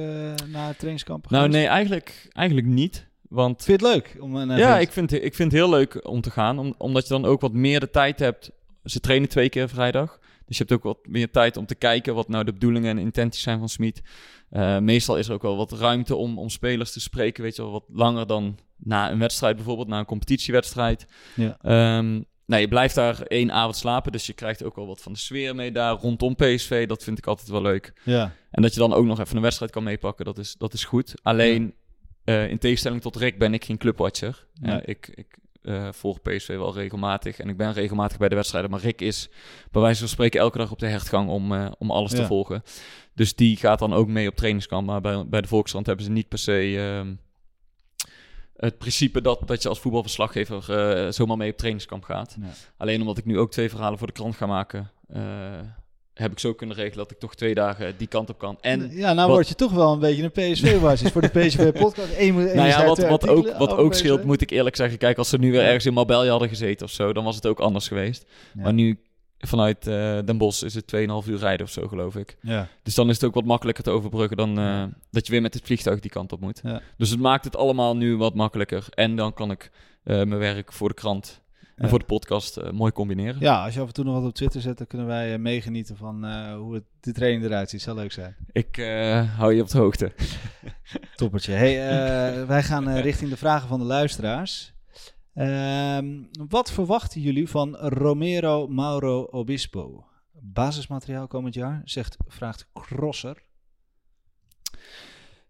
naar 0.47 0.67
het 0.67 0.79
trainingskamp 0.79 1.31
Nou, 1.31 1.49
nee, 1.49 1.67
eigenlijk, 1.67 2.29
eigenlijk 2.33 2.67
niet. 2.67 3.07
Want 3.37 3.65
Vind 3.65 3.81
je 3.81 3.87
het 3.87 3.95
leuk? 3.95 4.17
Om, 4.21 4.47
naar 4.47 4.59
ja, 4.59 4.79
ik 4.79 4.93
vind, 4.93 5.13
ik 5.13 5.35
vind 5.35 5.53
het 5.53 5.61
heel 5.61 5.71
leuk 5.71 6.09
om 6.09 6.21
te 6.21 6.31
gaan. 6.31 6.59
Om, 6.59 6.75
omdat 6.79 7.03
je 7.03 7.09
dan 7.09 7.25
ook 7.25 7.41
wat 7.41 7.53
meer 7.53 7.81
de 7.81 7.91
tijd 7.91 8.19
hebt. 8.19 8.51
Ze 8.85 9.01
trainen 9.01 9.29
twee 9.29 9.49
keer 9.49 9.69
vrijdag. 9.69 10.19
Dus 10.47 10.59
je 10.59 10.65
hebt 10.67 10.73
ook 10.73 10.83
wat 10.83 11.07
meer 11.07 11.31
tijd 11.31 11.57
om 11.57 11.67
te 11.67 11.75
kijken 11.75 12.15
wat 12.15 12.29
nou 12.29 12.45
de 12.45 12.53
bedoelingen 12.53 12.91
en 12.91 12.99
intenties 13.03 13.43
zijn 13.43 13.59
van 13.59 13.69
Smit. 13.69 14.03
Eh, 14.51 14.79
meestal 14.79 15.17
is 15.19 15.29
er 15.29 15.35
ook 15.35 15.43
wel 15.43 15.57
wat 15.57 15.73
ruimte 15.73 16.17
om, 16.17 16.39
om 16.39 16.49
spelers 16.49 16.93
te 16.93 17.01
spreken. 17.01 17.43
Weet 17.43 17.57
je 17.57 17.63
wel, 17.63 17.71
wat 17.71 17.85
langer 17.89 18.27
dan 18.27 18.59
na 18.77 19.11
een 19.11 19.19
wedstrijd 19.19 19.57
bijvoorbeeld, 19.57 19.89
na 19.89 19.99
een 19.99 20.05
competitiewedstrijd. 20.05 21.07
Ja. 21.35 21.59
Ehm, 21.63 22.23
nou, 22.47 22.61
je 22.61 22.69
blijft 22.69 22.95
daar 22.95 23.21
één 23.21 23.53
avond 23.53 23.77
slapen. 23.77 24.13
Dus 24.13 24.27
je 24.27 24.33
krijgt 24.33 24.65
ook 24.65 24.77
wel 24.77 24.87
wat 24.87 25.03
van 25.03 25.13
de 25.13 25.19
sfeer 25.19 25.55
mee 25.55 25.73
daar 25.73 25.95
rondom 25.95 26.35
PSV. 26.35 26.87
Dat 26.87 27.05
vind 27.05 27.19
ik 27.19 27.27
altijd 27.27 27.49
wel 27.49 27.63
leuk. 27.63 27.93
Ja. 28.03 28.33
En 28.51 28.63
dat 28.63 28.75
je 28.75 28.81
dan 28.81 28.95
ook 28.95 29.05
nog 29.05 29.21
even 29.21 29.37
een 29.37 29.43
wedstrijd 29.43 29.71
kan 29.71 29.83
meepakken, 29.83 30.25
dat 30.25 30.39
is, 30.39 30.55
dat 30.59 30.73
is 30.73 30.85
goed. 30.85 31.15
Alleen, 31.23 31.75
eh, 32.27 32.49
in 32.49 32.59
tegenstelling 32.59 33.03
tot 33.03 33.17
Rick 33.17 33.39
ben 33.39 33.55
ik 33.55 33.65
geen 33.65 33.79
clubwatcher. 33.79 34.47
Eh, 34.63 34.69
Nee. 34.69 34.81
ik 34.85 35.09
ik 35.15 35.39
eh, 35.63 35.89
volg 35.93 36.23
PSV 36.23 36.49
wel 36.49 36.75
regelmatig 36.75 37.39
en 37.39 37.49
ik 37.49 37.57
ben 37.57 37.73
regelmatig 37.73 38.19
bij 38.19 38.29
de 38.29 38.35
wedstrijden. 38.35 38.71
Maar 38.71 38.81
Rick 38.81 39.01
is 39.01 39.29
bij 39.71 39.83
wijze 39.83 39.99
van 39.99 40.09
spreken 40.09 40.41
elke 40.41 40.59
dag 40.59 40.71
op 40.71 40.79
de 40.79 40.87
hertgang 40.87 41.29
om, 41.29 41.53
om 41.79 41.91
alles 41.91 42.11
te 42.11 42.27
volgen. 42.27 42.63
Dus 43.15 43.35
die 43.35 43.57
gaat 43.57 43.79
dan 43.79 43.93
ook 43.93 44.09
mee 44.09 44.29
op 44.29 44.37
trainingskamp. 44.37 44.87
Maar 44.87 45.01
bij, 45.01 45.27
bij 45.27 45.41
de 45.41 45.49
Volkskrant 45.49 45.87
hebben 45.87 46.05
ze 46.05 46.11
niet 46.11 46.29
per 46.29 46.39
se... 46.39 46.77
ehm, 46.79 47.15
het 48.57 48.79
principe 48.79 49.21
dat, 49.21 49.43
dat 49.49 49.63
je 49.63 49.69
als 49.69 49.81
voetbalverslaggever 49.81 50.63
zomaar 51.13 51.37
mee 51.37 51.51
op 51.51 51.57
trainingskamp 51.57 52.05
gaat. 52.05 52.37
Ja. 52.41 52.47
Alleen 52.77 53.01
omdat 53.01 53.19
ik 53.19 53.25
nu 53.25 53.39
ook 53.39 53.51
twee 53.51 53.71
verhalen 53.71 53.99
voor 53.99 54.07
de 54.07 54.13
krant 54.13 54.37
ga 54.37 54.47
maken, 54.47 54.91
heb 56.19 56.33
ik 56.33 56.39
zo 56.39 56.55
kunnen 56.55 56.77
regelen 56.77 56.99
dat 56.99 57.11
ik 57.11 57.19
toch 57.19 57.35
twee 57.35 57.55
dagen 57.55 57.95
die 57.97 58.07
kant 58.07 58.31
op 58.31 58.39
kan. 58.39 58.59
En 58.61 58.91
ja, 58.91 59.13
nou 59.13 59.27
wat- 59.27 59.37
word 59.37 59.49
je 59.49 59.55
toch 59.55 59.73
wel 59.73 59.93
een 59.93 59.99
beetje 59.99 60.23
een 60.23 60.53
PSV-basis 60.53 61.11
voor 61.11 61.21
de 61.21 61.29
PSV-podcast. 61.29 62.09
Eén 62.19 62.35
nou 62.35 62.69
ja, 62.69 62.85
wat, 62.85 62.97
de 62.97 63.07
wat 63.07 63.29
ook, 63.29 63.57
wat 63.59 63.77
ook 63.77 63.91
PSV. 63.91 63.99
scheelt, 63.99 64.25
moet 64.25 64.41
ik 64.41 64.51
eerlijk 64.51 64.77
zeggen. 64.77 64.99
Kijk, 64.99 65.19
als 65.19 65.29
ze 65.29 65.39
nu 65.39 65.51
weer 65.51 65.63
ergens 65.63 65.87
in 65.87 65.93
Marbella 65.93 66.31
hadden 66.31 66.49
gezeten 66.49 66.87
of 66.87 66.93
zo, 66.93 67.13
dan 67.13 67.25
was 67.25 67.35
het 67.35 67.47
ook 67.47 67.61
anders 67.61 67.89
geweest. 67.89 68.25
Ja. 68.55 68.63
Maar 68.63 68.73
nu 68.73 69.01
vanuit 69.39 69.87
eh, 69.87 70.19
Den 70.25 70.39
Bosch 70.39 70.63
is 70.63 70.75
het 70.75 70.97
2,5 70.97 71.29
uur 71.29 71.39
rijden 71.39 71.67
of 71.67 71.73
zo, 71.73 71.89
geloof 71.89 72.17
ik. 72.17 72.37
Ja. 72.41 72.69
Dus 72.83 72.95
dan 72.95 73.09
is 73.09 73.15
het 73.15 73.25
ook 73.25 73.35
wat 73.35 73.45
makkelijker 73.45 73.85
te 73.85 73.91
overbruggen 73.91 74.37
dan 74.37 74.59
eh, 74.59 74.83
dat 75.11 75.27
je 75.27 75.33
weer 75.33 75.43
met 75.43 75.55
het 75.55 75.65
vliegtuig 75.65 76.01
die 76.01 76.11
kant 76.11 76.33
op 76.33 76.41
moet. 76.41 76.61
Ja. 76.63 76.81
Dus 76.97 77.11
het 77.11 77.21
maakt 77.21 77.45
het 77.45 77.57
allemaal 77.57 77.97
nu 77.97 78.17
wat 78.17 78.35
makkelijker. 78.35 78.87
En 78.91 79.17
dan 79.17 79.35
kan 79.35 79.51
ik 79.51 79.71
eh, 80.03 80.17
mijn 80.17 80.39
werk 80.39 80.73
voor 80.73 80.89
de 80.89 80.95
krant 80.95 81.41
en 81.77 81.89
voor 81.89 81.99
de 81.99 82.05
podcast 82.05 82.57
eh, 82.57 82.71
mooi 82.71 82.93
combineren. 82.93 83.41
ja, 83.41 83.65
als 83.65 83.75
je 83.75 83.81
af 83.81 83.87
en 83.87 83.93
toe 83.93 84.05
nog 84.05 84.15
wat 84.15 84.25
op 84.25 84.35
Twitter 84.35 84.61
zet, 84.61 84.79
dan 84.79 84.87
kunnen 84.87 85.07
wij 85.07 85.33
eh, 85.33 85.39
meegenieten 85.39 85.97
van 85.97 86.25
eh, 86.25 86.55
hoe 86.55 86.75
het, 86.75 86.85
de 87.01 87.13
training 87.13 87.45
eruit 87.45 87.71
ziet. 87.71 87.83
Zou 87.83 87.97
leuk 87.97 88.13
zijn. 88.13 88.37
Ik 88.53 88.77
hou 89.37 89.55
je 89.55 89.63
op 89.63 89.69
de 89.69 89.79
hoogte. 89.79 90.13
Toppertje. 91.17 91.53
Hey, 91.53 92.47
wij 92.47 92.63
gaan 92.63 92.89
richting 92.89 93.31
de 93.31 93.37
vragen 93.37 93.69
van 93.69 93.79
de 93.79 93.85
luisteraars. 93.85 94.75
Ehm, 95.35 96.23
wat 96.49 96.73
verwachten 96.73 97.21
jullie 97.21 97.49
van 97.49 97.77
Romero 97.77 98.67
Mauro 98.67 99.23
Obispo? 99.31 100.05
Basismateriaal 100.33 101.27
komend 101.27 101.55
jaar, 101.55 101.81
zegt, 101.85 102.17
vraagt 102.27 102.69
Crosser. 102.73 103.43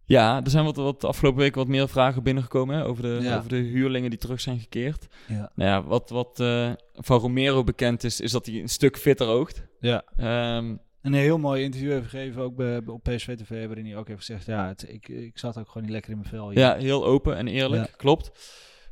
Ja, 0.09 0.43
er 0.45 0.51
zijn 0.51 0.65
wat, 0.65 0.77
wat 0.77 1.01
de 1.01 1.07
afgelopen 1.07 1.41
weken 1.41 1.59
wat 1.59 1.69
meer 1.69 1.89
vragen 1.89 2.23
binnengekomen 2.23 2.77
hè, 2.77 2.85
over, 2.85 3.03
de, 3.03 3.19
Ja. 3.23 3.37
over 3.37 3.49
de 3.49 3.57
huurlingen 3.57 4.11
die 4.11 4.19
terug 4.19 4.41
zijn 4.41 4.59
gekeerd. 4.59 5.07
Ja. 5.29 5.51
Nou 5.55 5.71
ja, 5.71 5.83
wat, 5.89 6.11
wat 6.11 6.41
eh, 6.41 6.71
van 6.95 7.19
Romero 7.21 7.65
bekend 7.65 8.05
is, 8.05 8.21
is 8.21 8.33
dat 8.33 8.47
hij 8.47 8.55
een 8.61 8.69
stuk 8.69 8.97
fitter 8.99 9.27
oogt. 9.27 9.63
ja. 9.81 10.03
Ehm, 10.17 10.77
Een 11.03 11.15
heel 11.15 11.39
mooi 11.39 11.63
interview 11.63 11.91
heeft 11.91 12.09
gegeven, 12.09 12.43
ook 12.43 12.57
bij, 12.57 12.83
op 12.87 13.03
PSV 13.03 13.37
TV, 13.37 13.67
waarin 13.67 13.87
hij 13.87 13.97
ook 13.97 14.07
heeft 14.09 14.19
gezegd, 14.25 14.47
ja, 14.47 14.67
het, 14.69 14.85
ik, 14.89 15.09
ik 15.09 15.39
zat 15.39 15.59
ook 15.59 15.67
gewoon 15.69 15.83
niet 15.83 15.93
lekker 15.93 16.11
in 16.11 16.17
mijn 16.19 16.29
vel. 16.31 16.51
hier. 16.51 16.59
ja, 16.59 16.75
heel 16.77 17.05
open 17.07 17.37
en 17.37 17.49
eerlijk, 17.49 17.87
Ja. 17.87 17.93
klopt. 17.97 18.31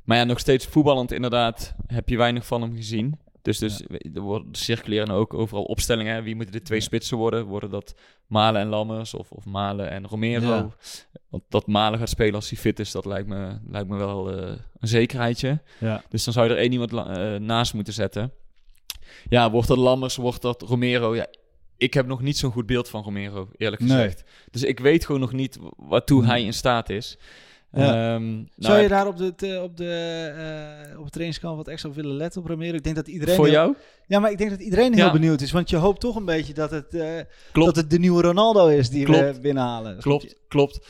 Maar 0.05 0.17
ja, 0.17 0.25
nog 0.25 0.39
steeds 0.39 0.67
voetballend 0.67 1.12
inderdaad 1.12 1.75
heb 1.87 2.09
je 2.09 2.17
weinig 2.17 2.47
van 2.47 2.62
hem 2.62 2.75
gezien. 2.77 3.19
Dus, 3.45 3.59
dus 3.59 3.82
er 4.14 4.20
worden 4.20 4.49
er 4.53 4.57
circuleren 4.59 5.11
ook 5.11 5.34
overal 5.34 5.62
opstellingen. 5.64 6.14
Hè. 6.14 6.22
Wie 6.22 6.34
moeten 6.34 6.53
de 6.55 6.62
twee 6.62 6.78
Ja. 6.78 6.84
spitsen 6.84 7.16
worden? 7.16 7.45
Worden 7.45 7.70
dat 7.70 7.95
Malen 8.26 8.61
en 8.61 8.68
Lammers 8.68 9.14
of, 9.14 9.30
of 9.30 9.45
Malen 9.45 9.90
en 9.90 10.07
Romero? 10.07 10.47
Ja. 10.49 10.68
Want 11.28 11.42
dat 11.49 11.66
Malen 11.66 11.99
gaat 11.99 12.09
spelen 12.09 12.34
als 12.34 12.49
hij 12.51 12.59
fit 12.59 12.78
is, 12.78 12.90
dat 12.90 13.05
lijkt 13.05 13.28
me, 13.28 13.59
lijkt 13.68 13.88
me 13.88 13.97
wel 13.97 14.32
eh, 14.32 14.49
een 14.78 14.88
zekerheidje. 14.88 15.62
Ja. 15.80 16.03
Dus 16.09 16.24
dan 16.24 16.32
zou 16.34 16.47
je 16.47 16.53
er 16.53 16.59
één 16.61 16.72
iemand 16.72 16.92
eh, 16.92 17.34
naast 17.34 17.74
moeten 17.74 17.92
zetten. 17.92 18.32
Ja, 19.28 19.51
wordt 19.51 19.68
dat 19.68 19.78
Lammers, 19.78 20.16
wordt 20.16 20.42
dat 20.42 20.62
Romero? 20.62 21.14
Ja, 21.16 21.26
ik 21.76 21.95
heb 21.95 22.07
nog 22.07 22.20
niet 22.22 22.36
zo'n 22.38 22.53
goed 22.53 22.66
beeld 22.66 22.88
van 22.88 23.03
Romero, 23.03 23.49
eerlijk 23.57 23.82
Nee. 23.82 23.90
gezegd. 23.90 24.24
Dus 24.51 24.62
ik 24.62 24.80
weet 24.80 25.05
gewoon 25.07 25.20
nog 25.20 25.32
niet 25.32 25.59
waartoe 25.76 26.20
Nee. 26.20 26.30
hij 26.30 26.42
in 26.42 26.55
staat 26.55 26.90
is. 26.90 27.18
Ja. 27.75 28.14
Ehm, 28.14 28.33
nou, 28.35 28.47
Zou 28.57 28.79
je 28.79 28.89
daar 28.89 29.07
op 29.07 29.16
de, 29.16 29.61
op 29.62 29.77
de, 29.77 29.91
eh, 30.37 30.99
op 30.99 31.03
het 31.05 31.12
trainingskamp 31.12 31.57
wat 31.57 31.68
extra 31.68 31.89
op 31.89 31.95
willen 31.95 32.16
letten 32.16 32.41
op 32.41 32.47
Romero? 32.49 32.77
Ik 32.77 32.85
denk 32.85 32.97
dat 32.97 33.09
iedereen... 33.09 33.35
voor 33.35 33.45
heel- 33.45 33.55
jou? 33.55 33.75
Ja, 34.07 34.18
maar 34.20 34.31
ik 34.31 34.39
denk 34.39 34.51
dat 34.51 34.61
iedereen 34.61 34.91
Ja. 34.95 35.03
heel 35.05 35.12
benieuwd 35.12 35.41
is. 35.41 35.53
Want 35.53 35.70
je 35.70 35.77
hoopt 35.77 36.01
toch 36.01 36.16
een 36.16 36.25
beetje 36.25 36.55
dat 36.55 36.70
het, 36.70 36.95
eh, 36.95 37.09
dat 37.53 37.77
het 37.77 37.91
de 37.91 37.99
nieuwe 37.99 38.22
Ronaldo 38.22 38.66
is 38.66 38.91
die 38.91 39.05
Klopt. 39.05 39.35
we 39.35 39.41
binnenhalen. 39.41 39.99
Klopt, 40.01 40.37
klopt. 40.49 40.87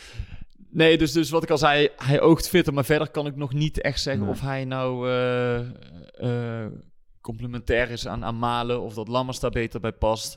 Nee, 0.71 0.99
dus, 0.99 1.13
dus 1.13 1.31
wat 1.31 1.43
ik 1.43 1.51
al 1.51 1.59
zei, 1.59 1.89
hij 1.97 2.21
oogt 2.21 2.49
fitter. 2.49 2.75
Maar 2.75 2.85
verder 2.85 3.11
kan 3.11 3.27
ik 3.27 3.37
nog 3.37 3.53
niet 3.53 3.81
echt 3.81 4.01
zeggen 4.01 4.23
Nee. 4.25 4.31
of 4.33 4.41
hij 4.41 4.65
nou 4.65 5.11
eh, 5.11 6.67
complementair 7.25 7.91
is 7.91 8.07
aan, 8.07 8.25
aan 8.25 8.39
Malen. 8.39 8.81
Of 8.81 8.95
dat 8.95 9.09
Lammers 9.09 9.41
daar 9.41 9.51
beter 9.51 9.81
bij 9.81 9.93
past. 9.93 10.37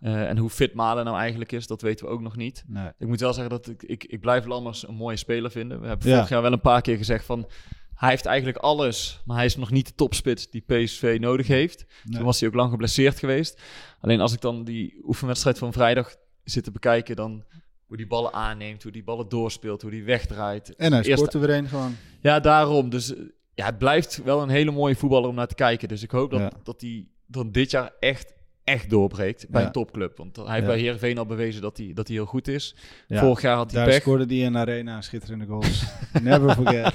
Eh, 0.00 0.28
en 0.28 0.38
hoe 0.38 0.50
fit 0.50 0.74
Malen 0.74 1.04
nou 1.04 1.16
eigenlijk 1.18 1.52
is, 1.52 1.66
dat 1.66 1.82
weten 1.82 2.06
we 2.06 2.12
ook 2.12 2.20
nog 2.20 2.36
niet. 2.36 2.64
Nee. 2.66 2.88
Ik 2.98 3.06
moet 3.06 3.20
wel 3.20 3.32
zeggen 3.32 3.50
dat 3.52 3.68
ik, 3.68 3.82
ik, 3.82 4.04
ik 4.04 4.20
blijf 4.20 4.44
Lammers 4.44 4.88
een 4.88 4.94
mooie 4.94 5.16
speler 5.16 5.50
vinden. 5.50 5.80
We 5.80 5.86
hebben 5.86 6.08
Ja. 6.08 6.14
vorig 6.14 6.28
jaar 6.30 6.42
wel 6.42 6.52
een 6.52 6.60
paar 6.60 6.80
keer 6.80 6.96
gezegd 6.96 7.24
van... 7.24 7.46
Hij 7.94 8.08
heeft 8.10 8.26
eigenlijk 8.26 8.56
alles, 8.58 9.20
maar 9.24 9.36
hij 9.36 9.44
is 9.46 9.56
nog 9.56 9.70
niet 9.70 9.86
de 9.86 9.94
topspits 9.94 10.50
die 10.50 10.64
PSV 10.66 11.16
nodig 11.20 11.46
heeft. 11.46 11.86
Nee. 12.04 12.16
Toen 12.16 12.24
was 12.26 12.40
hij 12.40 12.48
ook 12.48 12.54
lang 12.54 12.70
geblesseerd 12.70 13.18
geweest. 13.18 13.60
Alleen 14.00 14.20
als 14.20 14.32
ik 14.32 14.40
dan 14.40 14.64
die 14.64 15.00
oefenwedstrijd 15.04 15.58
van 15.58 15.72
vrijdag 15.72 16.16
zit 16.44 16.64
te 16.64 16.70
bekijken... 16.70 17.16
dan 17.16 17.44
hoe 17.86 17.96
die 17.96 18.06
ballen 18.06 18.32
aanneemt, 18.32 18.82
hoe 18.82 18.92
die 18.92 19.04
ballen 19.04 19.28
doorspeelt, 19.28 19.82
hoe 19.82 19.90
die 19.90 20.04
wegdraait. 20.04 20.74
En 20.76 20.92
hij 20.92 21.02
scoort 21.02 21.34
er 21.34 21.40
weer 21.40 21.50
een 21.50 21.68
gewoon. 21.68 21.96
Ja, 22.20 22.40
daarom. 22.40 22.90
Dus 22.90 23.14
ja, 23.56 23.64
het 23.66 23.78
blijft 23.78 24.20
wel 24.24 24.42
een 24.42 24.48
hele 24.48 24.70
mooie 24.70 24.96
voetballer 24.96 25.28
om 25.28 25.34
naar 25.34 25.46
te 25.46 25.54
kijken. 25.54 25.88
Dus 25.88 26.02
ik 26.02 26.10
hoop 26.10 26.30
dat, 26.30 26.40
Ja. 26.40 26.50
dat 26.62 26.80
hij 26.80 27.06
dan 27.26 27.50
dit 27.52 27.70
jaar 27.70 27.90
echt, 28.00 28.34
echt 28.64 28.90
doorbreekt 28.90 29.48
bij 29.48 29.60
Ja. 29.60 29.66
een 29.66 29.72
topclub. 29.72 30.16
Want 30.16 30.36
hij 30.36 30.44
heeft 30.46 30.60
Ja. 30.60 30.66
bij 30.66 30.78
Heerenveen 30.78 31.18
al 31.18 31.26
bewezen 31.26 31.62
dat 31.62 31.76
hij, 31.76 31.90
dat 31.94 32.06
hij 32.06 32.16
heel 32.16 32.26
goed 32.26 32.48
is. 32.48 32.74
Ja. 33.06 33.20
Vorig 33.20 33.40
jaar 33.42 33.56
had 33.56 33.70
hij 33.70 33.80
Daar 33.80 33.90
pech. 33.90 34.00
scoorde 34.00 34.24
hij 34.26 34.36
in 34.36 34.56
Arena 34.56 35.00
schitterende 35.00 35.46
goals. 35.46 35.84
Never 36.22 36.50
forget. 36.54 36.94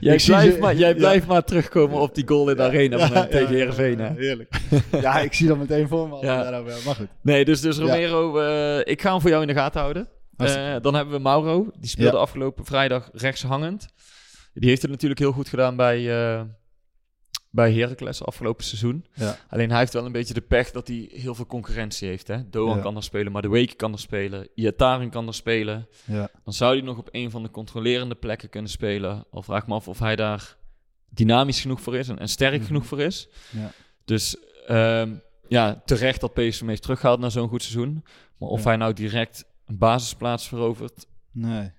Jij, 0.00 0.14
Ik 0.14 0.24
blijft, 0.24 0.54
ze- 0.54 0.60
maar, 0.60 0.76
jij 0.76 0.88
ja. 0.88 0.94
blijft 0.94 1.26
maar 1.26 1.44
terugkomen 1.44 2.00
op 2.00 2.14
die 2.14 2.28
goal 2.28 2.50
in 2.50 2.56
de 2.56 2.62
arena 2.62 2.98
van 2.98 3.06
hem 3.06 3.16
Ja, 3.22 3.26
tegen 3.28 3.48
Heerenveen. 3.54 3.98
ja, 3.98 4.04
hè? 4.04 4.14
Heerlijk. 4.16 4.60
Ja, 5.00 5.18
ik 5.20 5.32
zie 5.32 5.46
dat 5.48 5.58
meteen 5.58 5.88
voor 5.88 6.08
me. 6.08 6.18
Ja. 6.20 6.62
Maar 6.84 6.94
goed. 6.94 7.06
Nee, 7.20 7.44
dus, 7.44 7.60
dus 7.60 7.76
Ja. 7.76 7.82
Romero, 7.82 8.38
eh, 8.38 8.92
ik 8.92 9.02
ga 9.02 9.10
hem 9.12 9.20
voor 9.20 9.30
jou 9.30 9.42
in 9.42 9.48
de 9.48 9.54
gaten 9.54 9.80
houden. 9.80 10.08
Eh, 10.36 10.74
dan 10.82 10.94
hebben 10.94 11.14
we 11.14 11.20
Mauro. 11.20 11.70
Die 11.78 11.88
speelde 11.88 12.16
Ja. 12.16 12.22
afgelopen 12.22 12.64
vrijdag 12.64 13.08
rechtshangend. 13.12 13.86
Die 14.52 14.68
heeft 14.68 14.82
het 14.82 14.90
natuurlijk 14.90 15.20
heel 15.20 15.32
goed 15.32 15.48
gedaan 15.48 15.76
bij, 15.76 16.24
eh 16.36 16.42
bij 17.52 17.72
Heracles 17.72 18.24
afgelopen 18.24 18.64
seizoen. 18.64 19.06
Ja. 19.14 19.36
Alleen 19.48 19.70
hij 19.70 19.78
heeft 19.78 19.92
wel 19.92 20.06
een 20.06 20.12
beetje 20.12 20.34
de 20.34 20.40
pech 20.40 20.70
dat 20.70 20.88
hij 20.88 21.08
heel 21.12 21.34
veel 21.34 21.46
concurrentie 21.46 22.08
heeft. 22.08 22.28
Hè? 22.28 22.48
Doan 22.50 22.76
Ja. 22.76 22.82
kan 22.82 22.96
er 22.96 23.02
spelen, 23.02 23.32
maar 23.32 23.42
de 23.42 23.48
Wake 23.48 23.74
kan 23.74 23.92
er 23.92 23.98
spelen. 23.98 24.48
Iataren 24.54 25.10
kan 25.10 25.26
er 25.26 25.34
spelen. 25.34 25.88
Ja. 26.04 26.28
Dan 26.44 26.52
zou 26.54 26.72
hij 26.76 26.84
nog 26.86 26.98
op 26.98 27.08
een 27.10 27.30
van 27.30 27.42
de 27.42 27.50
controlerende 27.50 28.14
plekken 28.14 28.48
kunnen 28.48 28.70
spelen. 28.70 29.24
Al 29.30 29.42
vraag 29.42 29.66
me 29.66 29.74
af 29.74 29.88
of 29.88 29.98
hij 29.98 30.16
daar 30.16 30.56
dynamisch 31.08 31.60
genoeg 31.60 31.80
voor 31.80 31.96
is 31.96 32.08
en, 32.08 32.18
en 32.18 32.28
sterk 32.28 32.56
Mhm. 32.58 32.66
genoeg 32.66 32.86
voor 32.86 33.00
is. 33.00 33.28
Ja. 33.50 33.70
Dus 34.04 34.36
ehm, 34.66 35.14
ja, 35.48 35.82
terecht 35.84 36.20
dat 36.20 36.34
PSV 36.34 36.66
heeft 36.66 36.82
teruggehaald 36.82 37.20
na 37.20 37.28
zo'n 37.30 37.48
goed 37.48 37.62
seizoen. 37.62 38.04
Maar 38.38 38.48
of 38.48 38.64
hij 38.64 38.76
nou 38.76 38.92
direct 38.92 39.44
een 39.66 39.78
basisplaats 39.78 40.48
verovert, 40.48 41.06
Nee, 41.32 41.70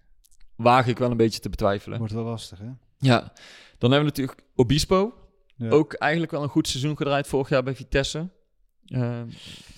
waag 0.61 0.87
ik 0.87 0.97
wel 0.97 1.11
een 1.11 1.17
beetje 1.17 1.39
te 1.39 1.49
betwijfelen. 1.49 1.97
wordt 1.97 2.13
wel 2.13 2.23
lastig 2.23 2.59
hè? 2.59 2.65
Ja, 2.97 3.19
dan 3.77 3.91
hebben 3.91 3.99
we 4.13 4.21
natuurlijk 4.21 4.39
Obispo. 4.55 5.13
Ja. 5.55 5.69
Ook 5.69 5.93
eigenlijk 5.93 6.31
wel 6.31 6.43
een 6.43 6.49
goed 6.49 6.67
seizoen 6.67 6.97
gedraaid 6.97 7.27
vorig 7.27 7.49
jaar 7.49 7.63
bij 7.63 7.75
Vitesse. 7.75 8.29
Ehm, 8.85 9.27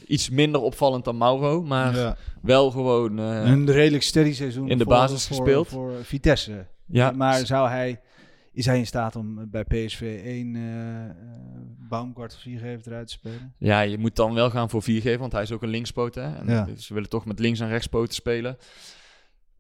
iets 0.08 0.30
minder 0.30 0.62
opvallend 0.62 1.06
dan 1.06 1.18
Mauro, 1.18 1.64
maar 1.64 1.96
Ja. 1.96 2.18
wel 2.42 2.72
gewoon... 2.72 3.20
eh, 3.20 3.26
Een 3.46 3.72
redelijk 3.72 4.04
steady 4.04 4.34
seizoen. 4.34 4.70
in 4.70 4.78
de 4.78 4.84
voor- 4.84 4.94
basis 4.94 5.28
voor, 5.28 5.36
gespeeld. 5.38 5.68
Voor 5.68 5.92
Vitesse. 6.04 6.66
ja, 6.86 7.12
Maar 7.12 7.46
zou 7.46 7.70
hij, 7.70 8.02
is 8.52 8.66
hij 8.66 8.78
in 8.78 8.88
staat 8.88 9.16
om 9.16 9.50
bij 9.50 9.64
PSV 9.64 10.22
één 10.24 10.56
eh 10.56 11.06
eh, 11.06 11.12
Baumgart 11.90 12.34
of 12.34 12.40
Viergever 12.40 12.92
eruit 12.92 13.08
te 13.08 13.14
spelen? 13.14 13.54
Ja, 13.58 13.82
je 13.82 13.98
moet 13.98 14.16
dan 14.16 14.34
wel 14.34 14.50
gaan 14.50 14.70
voor 14.70 14.82
viergever, 14.84 15.20
want 15.20 15.32
hij 15.32 15.42
is 15.42 15.52
ook 15.52 15.62
een 15.64 15.70
linkspoot. 15.70 16.16
Hè? 16.16 16.36
En 16.36 16.48
Ja. 16.48 16.68
Ze 16.78 16.94
willen 16.94 17.10
toch 17.10 17.26
met 17.26 17.40
links- 17.40 17.60
en 17.60 17.68
rechtspoten 17.70 18.14
spelen. 18.14 18.58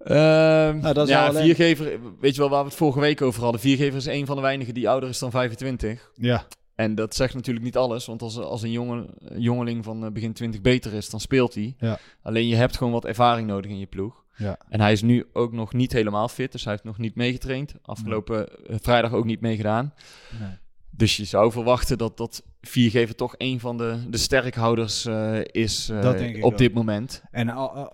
Ehm, 0.03 0.77
Nou, 0.79 0.93
dat 0.93 1.07
is 1.07 1.13
ja, 1.13 1.27
alleen- 1.27 1.43
viergever, 1.43 1.99
weet 2.19 2.33
je 2.35 2.41
wel 2.41 2.49
waar 2.49 2.63
we 2.63 2.67
het 2.69 2.77
vorige 2.77 2.99
week 2.99 3.21
over 3.21 3.41
hadden? 3.43 3.61
Viergever 3.61 3.95
is 3.97 4.05
een 4.05 4.25
van 4.25 4.35
de 4.35 4.41
weinigen 4.41 4.73
die 4.73 4.89
ouder 4.89 5.09
is 5.09 5.19
dan 5.19 5.31
25. 5.31 6.11
Ja. 6.15 6.45
En 6.75 6.95
dat 6.95 7.15
zegt 7.15 7.33
natuurlijk 7.33 7.65
niet 7.65 7.77
alles, 7.77 8.05
want 8.05 8.21
als, 8.21 8.37
als 8.39 8.61
een 8.61 8.71
jongen, 8.71 9.07
een 9.19 9.41
jongeling 9.41 9.83
van 9.83 10.05
eh, 10.05 10.11
begin 10.11 10.33
20 10.33 10.61
beter 10.61 10.93
is, 10.93 11.09
dan 11.09 11.19
speelt 11.19 11.53
hij. 11.53 11.75
Ja. 11.77 11.99
Alleen 12.21 12.47
je 12.47 12.55
hebt 12.55 12.77
gewoon 12.77 12.93
wat 12.93 13.05
ervaring 13.05 13.47
nodig 13.47 13.71
in 13.71 13.79
je 13.79 13.85
ploeg. 13.85 14.23
Ja. 14.35 14.57
En 14.69 14.79
hij 14.81 14.91
is 14.91 15.01
nu 15.01 15.25
ook 15.33 15.51
nog 15.53 15.73
niet 15.73 15.91
helemaal 15.91 16.27
fit, 16.27 16.51
dus 16.51 16.63
hij 16.63 16.71
heeft 16.71 16.85
nog 16.85 16.97
niet 16.97 17.15
meegetraind. 17.15 17.73
Afgelopen 17.81 18.47
eh, 18.67 18.75
vrijdag 18.81 19.13
ook 19.13 19.25
niet 19.25 19.41
meegedaan. 19.41 19.93
Nee. 20.39 20.49
Dus 20.89 21.17
je 21.17 21.25
zou 21.25 21.51
verwachten 21.51 21.97
dat 21.97 22.17
dat 22.17 22.43
viergever 22.61 23.15
toch 23.15 23.35
een 23.37 23.59
van 23.59 23.77
de, 23.77 23.97
de 24.09 24.17
sterkhouders 24.17 25.05
eh, 25.05 25.39
is 25.43 25.89
eh, 25.89 26.01
Dat 26.01 26.17
denk 26.17 26.35
ik 26.35 26.43
op 26.45 26.51
ook. 26.51 26.57
dit 26.57 26.73
moment. 26.73 27.23
En 27.31 27.49
al- 27.49 27.93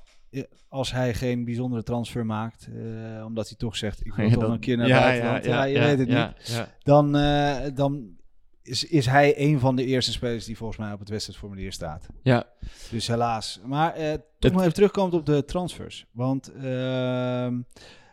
als 0.67 0.91
hij 0.91 1.13
geen 1.13 1.45
bijzondere 1.45 1.83
transfer 1.83 2.25
maakt, 2.25 2.67
eh, 2.67 3.25
omdat 3.25 3.47
hij 3.47 3.57
toch 3.57 3.75
zegt, 3.77 4.05
ik 4.05 4.13
wil 4.13 4.25
Ja, 4.29 4.33
toch 4.33 4.49
een 4.51 4.59
keer 4.59 4.77
naar 4.77 4.87
ja, 4.87 4.99
buitenland, 4.99 5.45
ja, 5.45 5.63
ja, 5.63 5.63
je 5.63 5.79
weet 5.79 5.99
het 5.99 6.07
niet, 6.07 6.67
dan, 6.83 7.15
eh, 7.15 7.57
dan 7.73 8.17
is, 8.61 8.83
is 8.83 9.05
hij 9.05 9.33
een 9.39 9.59
van 9.59 9.75
de 9.75 9.85
eerste 9.85 10.11
spelers 10.11 10.45
die 10.45 10.57
volgens 10.57 10.79
mij 10.79 10.93
op 10.93 10.99
het 10.99 11.09
wedstrijdformulier 11.09 11.71
staat. 11.71 12.07
Ja. 12.23 12.45
Dus 12.91 13.07
helaas. 13.07 13.59
Maar 13.65 13.93
eh, 13.93 14.11
toch 14.11 14.21
Het- 14.39 14.51
nog 14.51 14.61
even 14.61 14.73
terugkomend 14.73 15.13
op 15.13 15.25
de 15.25 15.45
transfers. 15.45 16.05
Want 16.11 16.51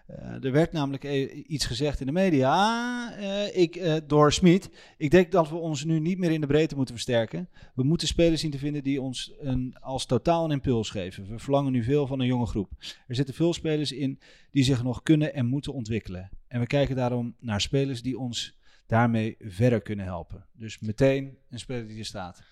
eh, 0.07 0.45
er 0.45 0.53
werd 0.53 0.73
namelijk 0.73 1.05
e- 1.05 1.29
iets 1.29 1.65
gezegd 1.65 2.01
in 2.01 2.07
de 2.07 2.13
media 2.13 2.51
Ah, 2.51 3.13
eh, 3.19 3.57
ik, 3.57 3.77
eh, 3.77 3.97
door 4.07 4.33
Smit. 4.33 4.71
Ik 4.97 5.11
denk 5.11 5.33
dat 5.33 5.49
we 5.49 5.57
ons 5.57 5.85
nu 5.85 6.01
niet 6.01 6.19
meer 6.19 6.31
in 6.31 6.41
de 6.41 6.47
breedte 6.47 6.77
moeten 6.77 6.95
versterken. 6.95 7.49
We 7.75 7.83
moeten 7.83 8.09
spelers 8.09 8.41
zien 8.41 8.51
te 8.51 8.59
vinden 8.59 8.83
die 8.83 9.03
ons 9.03 9.33
een, 9.39 9.77
als 9.81 10.07
totaal 10.07 10.45
een 10.45 10.51
impuls 10.51 10.91
geven. 10.91 11.29
We 11.29 11.39
verlangen 11.39 11.73
nu 11.73 11.83
veel 11.83 12.07
van 12.07 12.21
een 12.21 12.27
jonge 12.27 12.47
groep. 12.47 12.71
Er 13.07 13.15
zitten 13.15 13.35
veel 13.35 13.53
spelers 13.53 13.93
in 13.93 14.21
die 14.51 14.65
zich 14.65 14.83
nog 14.83 15.03
kunnen 15.03 15.35
en 15.35 15.47
moeten 15.47 15.73
ontwikkelen. 15.73 16.31
En 16.49 16.61
we 16.61 16.67
kijken 16.67 16.97
daarom 16.97 17.37
naar 17.41 17.61
spelers 17.61 18.03
die 18.03 18.19
ons 18.19 18.59
daarmee 18.87 19.37
verder 19.39 19.81
kunnen 19.81 20.05
helpen. 20.05 20.47
Dus 20.53 20.79
meteen 20.79 21.39
een 21.51 21.59
speler 21.59 21.87
die 21.87 21.99
er 21.99 22.05
staat. 22.05 22.43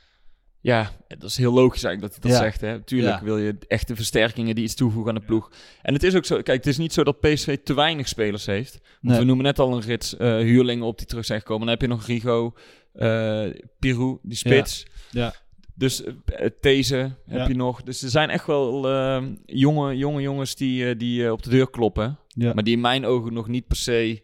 Ja, 0.64 0.90
dat 1.08 1.22
is 1.30 1.36
heel 1.36 1.52
logisch 1.52 1.84
eigenlijk 1.84 2.14
dat 2.14 2.22
hij 2.22 2.30
dat 2.32 2.40
Ja. 2.40 2.46
zegt. 2.46 2.60
Hè. 2.60 2.80
Tuurlijk 2.82 3.18
Ja. 3.18 3.24
wil 3.24 3.38
je 3.38 3.56
echte 3.68 3.96
versterkingen 3.96 4.54
die 4.54 4.64
iets 4.64 4.74
toevoegen 4.74 5.12
aan 5.14 5.18
de 5.20 5.26
ploeg. 5.26 5.50
En 5.82 5.94
het 5.94 6.02
is 6.02 6.14
ook 6.14 6.24
zo, 6.24 6.34
kijk, 6.34 6.56
het 6.58 6.66
is 6.66 6.78
niet 6.78 6.92
zo 6.92 7.04
dat 7.04 7.20
PSV 7.20 7.56
te 7.64 7.74
weinig 7.74 8.08
spelers 8.08 8.46
heeft. 8.46 8.72
Want 8.72 9.00
Nee. 9.00 9.18
we 9.18 9.24
noemen 9.24 9.44
net 9.44 9.58
al 9.58 9.72
een 9.76 9.80
rits 9.80 10.16
eh, 10.16 10.28
huurlingen 10.36 10.84
op 10.86 10.98
die 10.98 11.06
terug 11.06 11.24
zijn 11.24 11.40
gekomen. 11.40 11.60
Dan 11.60 11.70
heb 11.70 11.80
je 11.80 11.88
nog 11.88 12.06
Rigo, 12.06 12.54
eh 12.94 13.46
Pirou, 13.78 14.18
die 14.22 14.36
spits. 14.36 14.86
Ja. 15.10 15.34
Dus 15.74 16.04
eh, 16.04 16.48
These 16.60 17.16
heb 17.26 17.48
je 17.48 17.54
nog. 17.54 17.82
Dus 17.82 18.02
er 18.02 18.10
zijn 18.10 18.30
echt 18.30 18.46
wel 18.46 18.88
eh, 18.88 19.22
jonge, 19.46 19.96
jonge 19.96 20.20
jongens 20.20 20.54
die, 20.56 20.88
eh, 20.88 20.98
die 20.98 21.24
eh, 21.24 21.32
op 21.32 21.42
de 21.42 21.50
deur 21.50 21.70
kloppen. 21.70 22.18
Ja. 22.28 22.54
Maar 22.54 22.64
die 22.64 22.74
in 22.74 22.80
mijn 22.80 23.06
ogen 23.06 23.32
nog 23.32 23.48
niet 23.48 23.66
per 23.66 23.76
se 23.76 24.22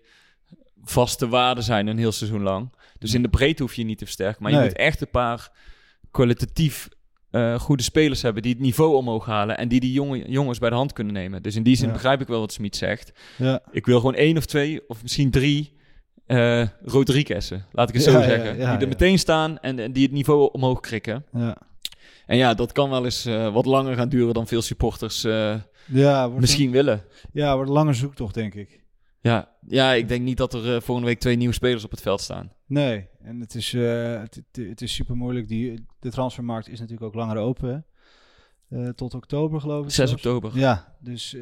vaste 0.82 1.28
waarde 1.28 1.62
zijn 1.62 1.86
een 1.86 1.98
heel 1.98 2.12
seizoen 2.12 2.42
lang. 2.42 2.72
Dus 2.98 3.14
in 3.14 3.22
de 3.22 3.28
breedte 3.28 3.62
hoef 3.62 3.74
je 3.74 3.84
niet 3.84 3.98
te 3.98 4.04
versterken. 4.04 4.42
Maar 4.42 4.52
je 4.52 4.58
moet 4.60 4.72
echt 4.76 5.00
een 5.00 5.10
paar 5.10 5.50
kwalitatief 6.10 6.88
eh, 7.30 7.60
goede 7.60 7.82
spelers 7.82 8.22
hebben 8.22 8.42
die 8.42 8.52
het 8.52 8.60
niveau 8.60 8.94
omhoog 8.96 9.26
halen. 9.26 9.58
En 9.58 9.68
die 9.68 9.80
die 9.80 9.92
jonge 9.92 10.30
jongens 10.30 10.58
bij 10.58 10.70
de 10.70 10.76
hand 10.76 10.92
kunnen 10.92 11.12
nemen. 11.12 11.42
Dus 11.42 11.56
in 11.56 11.62
die 11.62 11.76
zin 11.76 11.86
Ja. 11.86 11.92
begrijp 11.92 12.20
ik 12.20 12.26
wel 12.26 12.40
wat 12.40 12.52
Smit 12.52 12.76
zegt. 12.76 13.12
Ja. 13.36 13.60
Ik 13.70 13.86
wil 13.86 13.96
gewoon 13.96 14.14
één 14.14 14.36
of 14.36 14.46
twee 14.46 14.88
of 14.88 15.02
misschien 15.02 15.30
drie 15.30 15.78
Rodriguez'en, 16.84 17.64
laat 17.72 17.88
ik 17.88 17.94
het 17.94 18.04
zo 18.04 18.10
Ja, 18.10 18.22
zeggen. 18.22 18.54
die 18.54 18.64
er 18.66 18.88
meteen 18.88 19.18
staan 19.18 19.58
en, 19.58 19.78
en 19.78 19.92
die 19.92 20.02
het 20.02 20.12
niveau 20.12 20.48
omhoog 20.52 20.80
krikken. 20.80 21.24
Ja. 21.32 21.56
En 22.26 22.36
ja, 22.36 22.54
dat 22.54 22.72
kan 22.72 22.90
wel 22.90 23.04
eens 23.04 23.24
eh, 23.24 23.52
wat 23.52 23.66
langer 23.66 23.94
gaan 23.96 24.08
duren 24.08 24.34
dan 24.34 24.46
veel 24.46 24.62
supporters 24.62 25.26
misschien 26.36 26.70
willen. 26.70 27.02
Ja, 27.32 27.54
wordt 27.54 27.68
een 27.68 27.74
lange 27.76 27.92
zoektocht, 27.92 28.34
denk 28.34 28.54
ik. 28.54 28.79
Ja, 29.20 29.48
ja, 29.66 29.92
ik 29.92 30.08
denk 30.08 30.22
niet 30.22 30.36
dat 30.36 30.54
er 30.54 30.74
eh, 30.74 30.80
volgende 30.80 31.10
week 31.10 31.20
twee 31.20 31.36
nieuwe 31.36 31.54
spelers 31.54 31.84
op 31.84 31.90
het 31.90 32.00
veld 32.00 32.20
staan. 32.20 32.52
Nee, 32.66 33.08
en 33.22 33.40
het 33.40 33.54
is, 33.54 33.74
eh, 33.74 34.20
het, 34.52 34.82
is 34.82 34.94
super 34.94 35.16
moeilijk. 35.16 35.48
Die, 35.48 35.86
de 35.98 36.10
transfermarkt 36.10 36.68
is 36.68 36.78
natuurlijk 36.78 37.06
ook 37.06 37.14
langer 37.14 37.36
open. 37.36 37.84
Eh, 38.68 38.88
tot 38.88 39.14
oktober, 39.14 39.60
geloof 39.60 39.84
ik. 39.84 39.90
6 39.90 39.94
zelfs. 39.94 40.12
oktober. 40.12 40.58
Ja, 40.58 40.94
dus, 41.00 41.36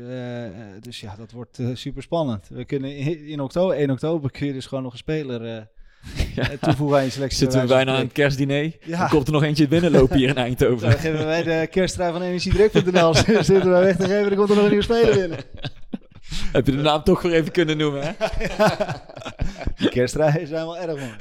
dus 0.81 1.01
ja, 1.01 1.17
dat 1.17 1.33
wordt 1.33 1.61
super 1.73 2.03
spannend. 2.03 2.49
We 2.49 2.65
kunnen 2.65 2.97
in, 2.97 3.27
in 3.27 3.41
oktober, 3.41 3.77
1 3.77 3.91
oktober 3.91 4.31
kun 4.31 4.47
je 4.47 4.53
dus 4.53 4.67
gewoon 4.67 4.85
nog 4.85 4.93
een 4.93 4.99
speler 4.99 5.69
Ja. 6.35 6.49
toevoegen 6.61 6.99
aan 6.99 7.05
je 7.05 7.11
selectie. 7.11 7.39
Zitten 7.39 7.61
we 7.61 7.67
bijna 7.67 7.95
aan 7.95 8.03
het 8.03 8.13
kerstdiner? 8.13 8.77
Ja. 8.85 8.99
Dan 8.99 9.09
komt 9.09 9.27
er 9.27 9.33
nog 9.33 9.43
eentje 9.43 9.69
binnenlopen 9.69 10.17
hier 10.17 10.29
in 10.29 10.37
Eindhoven. 10.47 10.91
Dan 10.91 10.99
geven 10.99 11.27
wij 11.27 11.43
de 11.43 11.69
kersttrui 11.71 12.13
van 12.13 12.23
energiedruk.nl. 12.23 13.15
Zitten 13.45 13.71
wij 13.71 13.83
weg 13.83 13.97
te 13.97 14.07
geven, 14.07 14.29
dan 14.29 14.37
komt 14.37 14.51
er 14.51 14.55
nog 14.55 14.65
een 14.65 14.71
nieuwe 14.71 14.85
speler 14.85 15.15
binnen. 15.15 15.39
Heb 16.53 16.67
je 16.67 16.73
de 16.73 16.83
naam 16.83 17.03
toch 17.03 17.23
weer 17.23 17.33
even 17.33 17.53
kunnen 17.53 17.77
noemen, 17.77 18.03
hè? 18.03 18.13
Die 19.77 19.89
kerstrijen 19.89 20.47
zijn 20.47 20.65
wel 20.65 20.79
erg 20.79 21.01
mooi. 21.01 21.17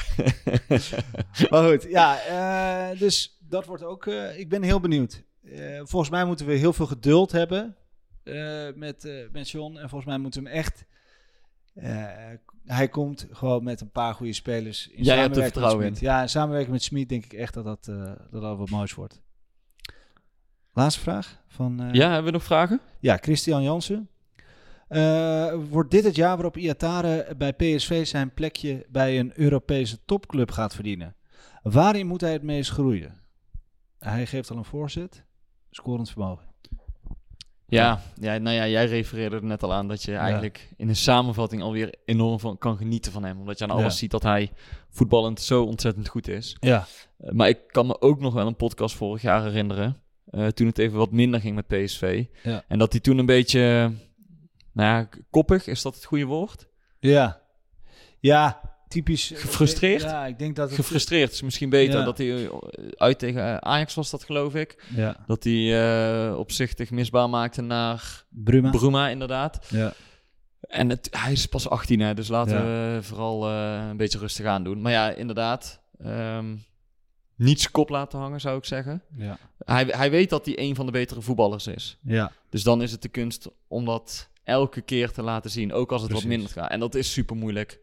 maar 1.50 1.70
goed, 1.70 1.84
ja, 1.90 2.20
eh, 2.20 3.00
dus 3.00 3.38
dat 3.40 3.66
wordt 3.66 3.84
ook... 3.84 4.06
eh, 4.06 4.40
ik 4.40 4.50
ben 4.50 4.64
heel 4.64 4.80
benieuwd. 4.80 5.24
Eh, 5.44 5.82
volgens 5.84 6.12
mij 6.12 6.26
moeten 6.26 6.46
we 6.46 6.54
heel 6.54 6.74
veel 6.74 6.86
geduld 6.86 7.32
hebben 7.32 7.76
met, 8.76 9.28
met 9.32 9.50
John. 9.50 9.78
En 9.78 9.90
volgens 9.90 10.06
mij 10.06 10.18
moeten 10.18 10.44
we 10.44 10.50
hem 10.50 10.58
echt... 10.58 10.86
hij 12.66 12.88
komt 12.88 13.28
gewoon 13.32 13.64
met 13.64 13.82
een 13.82 13.92
paar 13.92 14.14
goede 14.14 14.34
spelers. 14.34 14.88
In 14.88 15.04
Jij 15.04 15.18
hebt 15.18 15.38
er 15.38 15.44
samenwerking 15.44 15.54
vertrouwen. 15.54 15.96
Ja, 16.00 16.22
in 16.22 16.30
samenwerking 16.30 16.72
met 16.72 16.84
Smit 16.84 17.10
denk 17.10 17.26
ik 17.26 17.34
echt 17.34 17.54
dat 17.54 17.64
dat, 17.64 17.86
dat, 17.86 18.42
dat 18.42 18.58
wat 18.58 18.70
moois 18.70 18.94
wordt. 18.94 19.22
Laatste 20.74 21.02
vraag 21.02 21.42
van... 21.48 21.90
Ja, 21.92 22.08
hebben 22.08 22.26
we 22.26 22.32
nog 22.32 22.44
vragen? 22.44 22.80
ja, 23.00 23.18
Christian 23.18 23.64
Jansen. 23.64 24.10
Eh, 24.88 25.54
wordt 25.70 25.92
dit 25.92 26.04
het 26.04 26.16
jaar 26.16 26.36
waarop 26.36 26.58
Iatare 26.58 27.36
bij 27.38 27.54
PSV 27.54 28.06
zijn 28.06 28.34
plekje 28.34 28.86
bij 28.90 29.20
een 29.20 29.32
Europese 29.36 30.00
topclub 30.06 30.52
gaat 30.52 30.74
verdienen? 30.76 31.16
Waarin 31.64 32.08
moet 32.08 32.22
hij 32.22 32.32
het 32.32 32.44
meest 32.44 32.72
groeien? 32.72 33.16
Hij 34.00 34.26
geeft 34.26 34.52
al 34.52 34.58
een 34.58 34.66
voorzet. 34.66 35.24
Scorend 35.72 36.10
vermogen. 36.10 36.46
Ja, 37.70 38.02
ja, 38.16 38.38
nou 38.38 38.56
ja, 38.56 38.68
jij 38.68 38.86
refereerde 38.86 39.36
er 39.36 39.44
net 39.44 39.64
al 39.64 39.74
aan 39.74 39.88
dat 39.88 40.04
je 40.04 40.16
eigenlijk 40.16 40.70
in 40.78 40.90
een 40.90 40.96
samenvatting 40.96 41.62
alweer 41.62 41.94
enorm 42.06 42.40
van 42.40 42.58
kan 42.58 42.78
genieten 42.78 43.12
van 43.12 43.24
hem. 43.24 43.40
Omdat 43.40 43.58
je 43.58 43.64
aan 43.64 43.70
alles 43.72 43.84
Ja. 43.94 44.00
ziet 44.00 44.12
dat 44.12 44.24
hij 44.24 44.52
voetballend 44.90 45.42
zo 45.42 45.64
ontzettend 45.64 46.08
goed 46.08 46.28
is. 46.28 46.58
Ja. 46.60 46.86
Eh, 47.18 47.32
maar 47.32 47.50
ik 47.50 47.60
kan 47.68 47.88
me 47.88 48.02
ook 48.02 48.20
nog 48.20 48.34
wel 48.34 48.48
een 48.48 48.56
podcast 48.56 48.96
vorig 48.96 49.22
jaar 49.22 49.44
herinneren. 49.44 50.02
eh, 50.28 50.48
toen 50.48 50.68
het 50.68 50.78
even 50.78 50.98
wat 50.98 51.12
minder 51.12 51.40
ging 51.42 51.56
met 51.56 51.68
PSV. 51.68 52.26
Ja. 52.44 52.64
En 52.68 52.80
dat 52.80 52.92
hij 52.92 53.02
toen 53.02 53.18
een 53.18 53.26
beetje, 53.26 53.92
nou 54.78 54.98
ja, 54.98 55.10
koppig, 55.30 55.68
is 55.68 55.82
dat 55.82 55.96
het 55.96 56.06
goede 56.06 56.26
woord? 56.26 56.68
Ja. 57.00 57.42
Ja, 58.20 58.62
typisch. 58.88 59.32
Gefrustreerd? 59.36 60.02
Ja, 60.02 60.26
ik 60.26 60.40
denk 60.40 60.56
dat 60.56 60.68
het... 60.70 60.80
Gefrustreerd 60.80 61.32
is 61.32 61.42
misschien 61.42 61.70
beter. 61.70 62.00
Ja. 62.00 62.06
Dat 62.06 62.18
hij 62.18 62.46
eh, 62.46 62.52
uit 62.96 63.20
tegen 63.20 63.42
eh, 63.44 63.58
Ajax 63.58 63.94
was 63.94 64.10
dat 64.10 64.24
geloof 64.24 64.56
ik. 64.56 64.84
Ja. 64.96 65.24
Dat 65.28 65.44
hij 65.44 65.82
eh, 66.30 66.38
opzichtig 66.38 66.92
misbaar 66.92 67.30
maakte 67.30 67.62
naar 67.62 68.26
Bruma. 68.30 68.70
Bruma 68.70 69.10
inderdaad. 69.10 69.68
ja. 69.70 69.94
En 70.62 70.90
het, 70.90 71.08
hij 71.12 71.32
is 71.32 71.46
pas 71.46 71.70
18, 71.70 72.00
hè, 72.00 72.14
dus 72.14 72.28
laten 72.28 72.58
Ja. 72.58 72.64
we 72.64 73.00
vooral 73.04 73.50
eh, 73.50 73.88
een 73.90 73.98
beetje 73.98 74.20
rustig 74.20 74.46
aan 74.46 74.64
doen. 74.64 74.82
Maar 74.82 74.92
ja, 74.92 75.10
inderdaad. 75.10 75.82
ehm 76.00 76.56
niet 77.36 77.60
zijn 77.62 77.72
kop 77.72 77.90
laten 77.90 78.20
hangen, 78.20 78.40
zou 78.42 78.58
ik 78.58 78.66
zeggen. 78.66 79.04
Ja. 79.18 79.38
Hij, 79.66 79.84
hij 79.86 80.10
weet 80.12 80.30
dat 80.30 80.46
hij 80.46 80.60
een 80.60 80.76
van 80.76 80.86
de 80.86 80.92
betere 80.92 81.22
voetballers 81.22 81.68
is. 81.68 81.98
Ja. 82.04 82.32
Dus 82.50 82.64
dan 82.64 82.82
is 82.82 82.92
het 82.92 83.02
de 83.02 83.08
kunst 83.10 83.48
om 83.68 83.86
dat 83.86 84.30
elke 84.48 84.82
keer 84.82 85.12
te 85.12 85.22
laten 85.22 85.50
zien. 85.52 85.74
Ook 85.74 85.92
als 85.92 86.02
het 86.02 86.10
Precies. 86.10 86.28
wat 86.28 86.38
minder 86.38 86.54
gaat. 86.54 86.72
En 86.72 86.80
dat 86.80 86.96
is 86.96 87.12
super 87.12 87.36
moeilijk. 87.36 87.80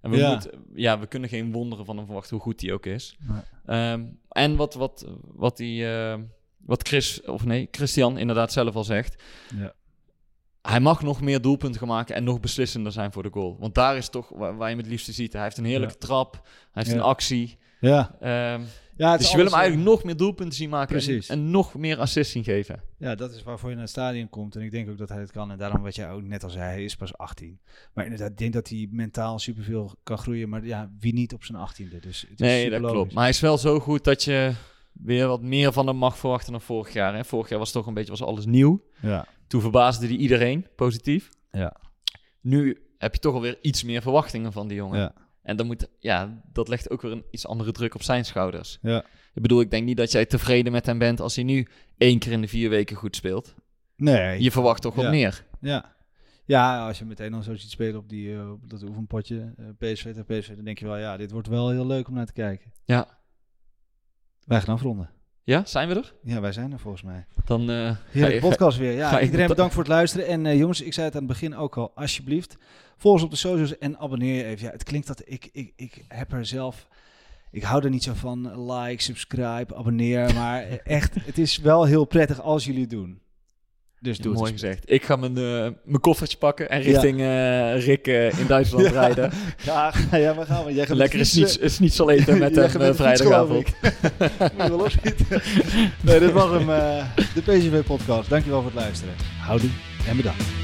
En 0.00 0.10
we, 0.10 0.16
Ja. 0.16 0.30
moeten, 0.30 0.50
ja, 0.74 0.98
we 0.98 1.06
kunnen 1.06 1.28
geen 1.28 1.52
wonderen 1.52 1.84
van 1.84 1.96
hem 1.96 2.04
verwachten 2.06 2.32
hoe 2.36 2.44
goed 2.44 2.60
hij 2.60 2.72
ook 2.72 2.86
is. 2.86 3.16
Nee. 3.18 3.40
Ehm, 3.66 4.04
en 4.28 4.56
wat, 4.56 4.74
wat, 4.74 5.06
wat, 5.34 5.56
die, 5.56 5.92
eh, 5.94 6.18
wat 6.56 6.88
Chris, 6.88 7.22
of 7.22 7.44
nee, 7.44 7.68
Christian 7.70 8.18
inderdaad 8.18 8.52
zelf 8.52 8.74
al 8.74 8.84
zegt. 8.84 9.22
Ja. 9.56 9.72
Hij 10.62 10.80
mag 10.80 11.02
nog 11.02 11.20
meer 11.20 11.40
doelpunten 11.40 11.78
gaan 11.80 11.88
maken 11.88 12.14
en 12.14 12.24
nog 12.24 12.40
beslissender 12.40 12.92
zijn 12.92 13.12
voor 13.12 13.22
de 13.22 13.30
goal. 13.30 13.56
Want 13.58 13.74
daar 13.74 13.96
is 13.96 14.08
toch 14.08 14.28
waar, 14.28 14.56
waar 14.56 14.68
je 14.68 14.74
hem 14.74 14.82
het 14.82 14.92
liefste 14.92 15.12
ziet. 15.12 15.32
Hij 15.32 15.42
heeft 15.42 15.56
een 15.58 15.64
heerlijke 15.64 15.98
trap. 15.98 16.32
Hij 16.72 16.82
heeft 16.82 16.92
een 16.96 17.02
actie. 17.02 17.58
Ja. 17.80 18.16
Ehm, 18.20 18.62
ja 18.96 19.10
het 19.10 19.20
dus 19.20 19.30
je 19.30 19.36
wil 19.36 19.44
hem 19.44 19.54
eigenlijk 19.54 19.88
nog 19.88 20.04
meer 20.04 20.16
doelpunten 20.16 20.56
zien 20.56 20.70
maken. 20.70 20.96
En, 20.96 21.02
Precies. 21.02 21.28
en 21.28 21.50
nog 21.50 21.74
meer 21.74 21.98
assists 21.98 22.32
zien 22.32 22.44
geven. 22.44 22.82
Ja, 22.98 23.14
dat 23.14 23.34
is 23.34 23.42
waarvoor 23.42 23.68
je 23.68 23.74
naar 23.74 23.84
het 23.84 23.92
stadion 23.92 24.28
komt. 24.28 24.56
En 24.56 24.62
ik 24.62 24.70
denk 24.70 24.88
ook 24.88 24.98
dat 24.98 25.08
hij 25.08 25.20
het 25.20 25.30
kan. 25.30 25.50
En 25.50 25.58
daarom 25.58 25.82
wat 25.82 25.94
jij 25.94 26.10
ook 26.10 26.22
net 26.22 26.44
al 26.44 26.50
zei, 26.50 26.64
hij 26.64 26.84
is 26.84 26.96
pas 26.96 27.16
18. 27.16 27.60
Maar 27.94 28.04
inderdaad, 28.04 28.30
ik 28.30 28.38
denk 28.38 28.52
dat 28.52 28.68
hij 28.68 28.88
mentaal 28.90 29.38
superveel 29.38 29.94
kan 30.02 30.18
groeien. 30.18 30.48
Maar 30.48 30.64
ja, 30.64 30.90
wie 30.98 31.12
niet 31.12 31.34
op 31.34 31.44
zijn 31.44 31.58
18e? 31.68 32.00
Dus 32.00 32.26
het 32.28 32.38
Nee, 32.38 32.70
dat 32.70 32.90
klopt. 32.90 33.12
Maar 33.12 33.22
hij 33.22 33.32
is 33.32 33.40
wel 33.40 33.58
zo 33.58 33.80
goed 33.80 34.04
dat 34.04 34.24
je 34.24 34.52
weer 34.92 35.26
wat 35.26 35.42
meer 35.42 35.72
van 35.72 35.86
hem 35.86 35.96
mag 35.96 36.18
verwachten 36.18 36.52
dan 36.52 36.60
vorig 36.60 36.92
jaar. 36.92 37.14
Hè? 37.14 37.24
Vorig 37.24 37.48
jaar 37.48 37.58
was 37.58 37.72
toch 37.72 37.86
een 37.86 37.94
beetje 37.94 38.10
was 38.10 38.22
alles 38.22 38.46
nieuw. 38.46 38.82
Ja. 39.00 39.26
Toen 39.46 39.60
verbaasde 39.60 40.06
hij 40.06 40.16
iedereen 40.16 40.66
positief. 40.76 41.30
Ja. 41.50 41.76
Nu 42.40 42.82
heb 42.98 43.14
je 43.14 43.20
toch 43.20 43.34
alweer 43.34 43.58
iets 43.62 43.82
meer 43.82 44.02
verwachtingen 44.02 44.52
van 44.52 44.68
die 44.68 44.76
jongen. 44.76 44.98
Ja. 44.98 45.14
En 45.44 45.56
dan 45.56 45.66
moet, 45.66 45.88
ja, 45.98 46.42
dat 46.52 46.68
legt 46.68 46.90
ook 46.90 47.02
weer 47.02 47.12
een 47.12 47.24
iets 47.30 47.46
andere 47.46 47.72
druk 47.72 47.94
op 47.94 48.02
zijn 48.02 48.24
schouders. 48.24 48.78
Ja. 48.82 49.04
Ik 49.34 49.42
bedoel, 49.42 49.60
ik 49.60 49.70
denk 49.70 49.84
niet 49.84 49.96
dat 49.96 50.12
jij 50.12 50.26
tevreden 50.26 50.72
met 50.72 50.86
hem 50.86 50.98
bent 50.98 51.20
als 51.20 51.34
hij 51.34 51.44
nu 51.44 51.66
één 51.98 52.18
keer 52.18 52.32
in 52.32 52.40
de 52.40 52.48
vier 52.48 52.70
weken 52.70 52.96
goed 52.96 53.16
speelt. 53.16 53.54
Nee. 53.96 54.42
Je 54.42 54.50
verwacht 54.50 54.82
toch 54.82 54.94
wat 54.94 55.04
Ja. 55.04 55.10
meer. 55.10 55.44
Ja. 55.60 55.92
Ja, 56.46 56.86
als 56.86 56.98
je 56.98 57.04
meteen 57.04 57.30
dan 57.30 57.42
zo 57.42 57.54
ziet 57.54 57.70
spelen 57.70 58.00
op, 58.00 58.08
die, 58.08 58.34
eh, 58.34 58.50
op 58.50 58.70
dat 58.70 58.82
oefenpotje, 58.82 59.54
eh, 59.56 59.64
PSV 59.78 60.02
tegen 60.02 60.24
PSV, 60.24 60.54
dan 60.54 60.64
denk 60.64 60.78
je 60.78 60.86
wel, 60.86 60.96
ja, 60.96 61.16
dit 61.16 61.30
wordt 61.30 61.48
wel 61.48 61.70
heel 61.70 61.86
leuk 61.86 62.08
om 62.08 62.14
naar 62.14 62.26
te 62.26 62.32
kijken. 62.32 62.72
Ja. 62.84 63.18
Wij 64.44 64.60
gaan 64.60 64.74
afronden. 64.74 65.10
Ja, 65.44 65.64
zijn 65.64 65.88
we 65.88 65.94
er? 65.94 66.14
Ja, 66.22 66.40
wij 66.40 66.52
zijn 66.52 66.72
er 66.72 66.78
volgens 66.78 67.02
mij. 67.02 67.26
Dan 67.44 67.60
eh, 67.70 67.76
ga 67.76 67.96
Heerlijke 68.10 68.34
je- 68.34 68.40
podcast 68.50 68.78
weer. 68.78 68.92
Ja, 68.92 69.20
iedereen 69.20 69.46
bedankt 69.48 69.72
voor 69.74 69.82
het 69.82 69.92
luisteren. 69.92 70.26
En 70.26 70.46
eh, 70.46 70.58
jongens, 70.58 70.80
ik 70.80 70.92
zei 70.92 71.06
het 71.06 71.14
aan 71.14 71.22
het 71.22 71.30
begin 71.30 71.56
ook 71.56 71.76
al, 71.76 71.92
alsjeblieft, 71.94 72.56
volg 72.96 73.14
ons 73.14 73.22
op 73.22 73.30
de 73.30 73.36
socials 73.36 73.78
en 73.78 73.98
abonneer 73.98 74.34
je 74.36 74.44
even. 74.44 74.66
Ja, 74.66 74.72
het 74.72 74.82
klinkt 74.82 75.06
dat 75.06 75.22
ik, 75.24 75.48
ik, 75.52 75.72
ik 75.76 76.04
heb 76.08 76.32
er 76.32 76.46
zelf, 76.46 76.88
ik 77.50 77.62
hou 77.62 77.84
er 77.84 77.90
niet 77.90 78.02
zo 78.02 78.12
van, 78.14 78.70
like, 78.72 79.02
subscribe, 79.02 79.76
abonneer. 79.76 80.34
Maar 80.34 80.62
echt, 80.98 81.14
het 81.26 81.38
is 81.38 81.58
wel 81.58 81.84
heel 81.84 82.04
prettig 82.04 82.40
als 82.40 82.64
jullie 82.64 82.80
het 82.80 82.90
doen. 82.90 83.20
Dus 84.04 84.18
doe 84.18 84.32
Mooi 84.32 84.50
het. 84.52 84.60
gezegd. 84.60 84.82
Ik 84.86 85.04
ga 85.04 85.16
mijn, 85.16 85.36
eh, 85.36 85.68
mijn 85.84 86.00
koffertje 86.00 86.36
pakken 86.38 86.70
en 86.70 86.80
richting 86.80 87.20
eh, 87.20 87.84
Rick 87.84 88.06
eh, 88.06 88.38
in 88.38 88.46
Duitsland 88.46 88.84
Ja. 88.90 88.90
rijden. 88.90 89.30
Ja, 89.64 89.92
ja, 90.12 90.36
we 90.36 90.44
gaan. 90.46 90.74
Jij 90.74 90.86
gaat 90.86 90.96
Lekker 90.96 91.18
een 91.20 91.26
een 91.60 91.70
schnitzel 91.70 92.10
eten 92.10 92.38
met 92.44 92.54
hem 92.56 92.68
fiets, 92.70 92.96
vrijdagavond. 92.96 93.66
Moet 94.38 94.50
je 94.56 94.68
wel 94.68 94.78
opschieten. 94.78 95.26
Nee, 96.00 96.18
dit 96.18 96.32
was 96.32 96.50
hem, 96.50 96.70
eh, 96.70 97.04
de 97.34 97.40
PCV-podcast. 97.42 98.30
Dankjewel 98.30 98.62
voor 98.62 98.70
het 98.70 98.80
luisteren. 98.80 99.14
Houdoe 99.40 99.70
en 100.08 100.16
bedankt. 100.16 100.63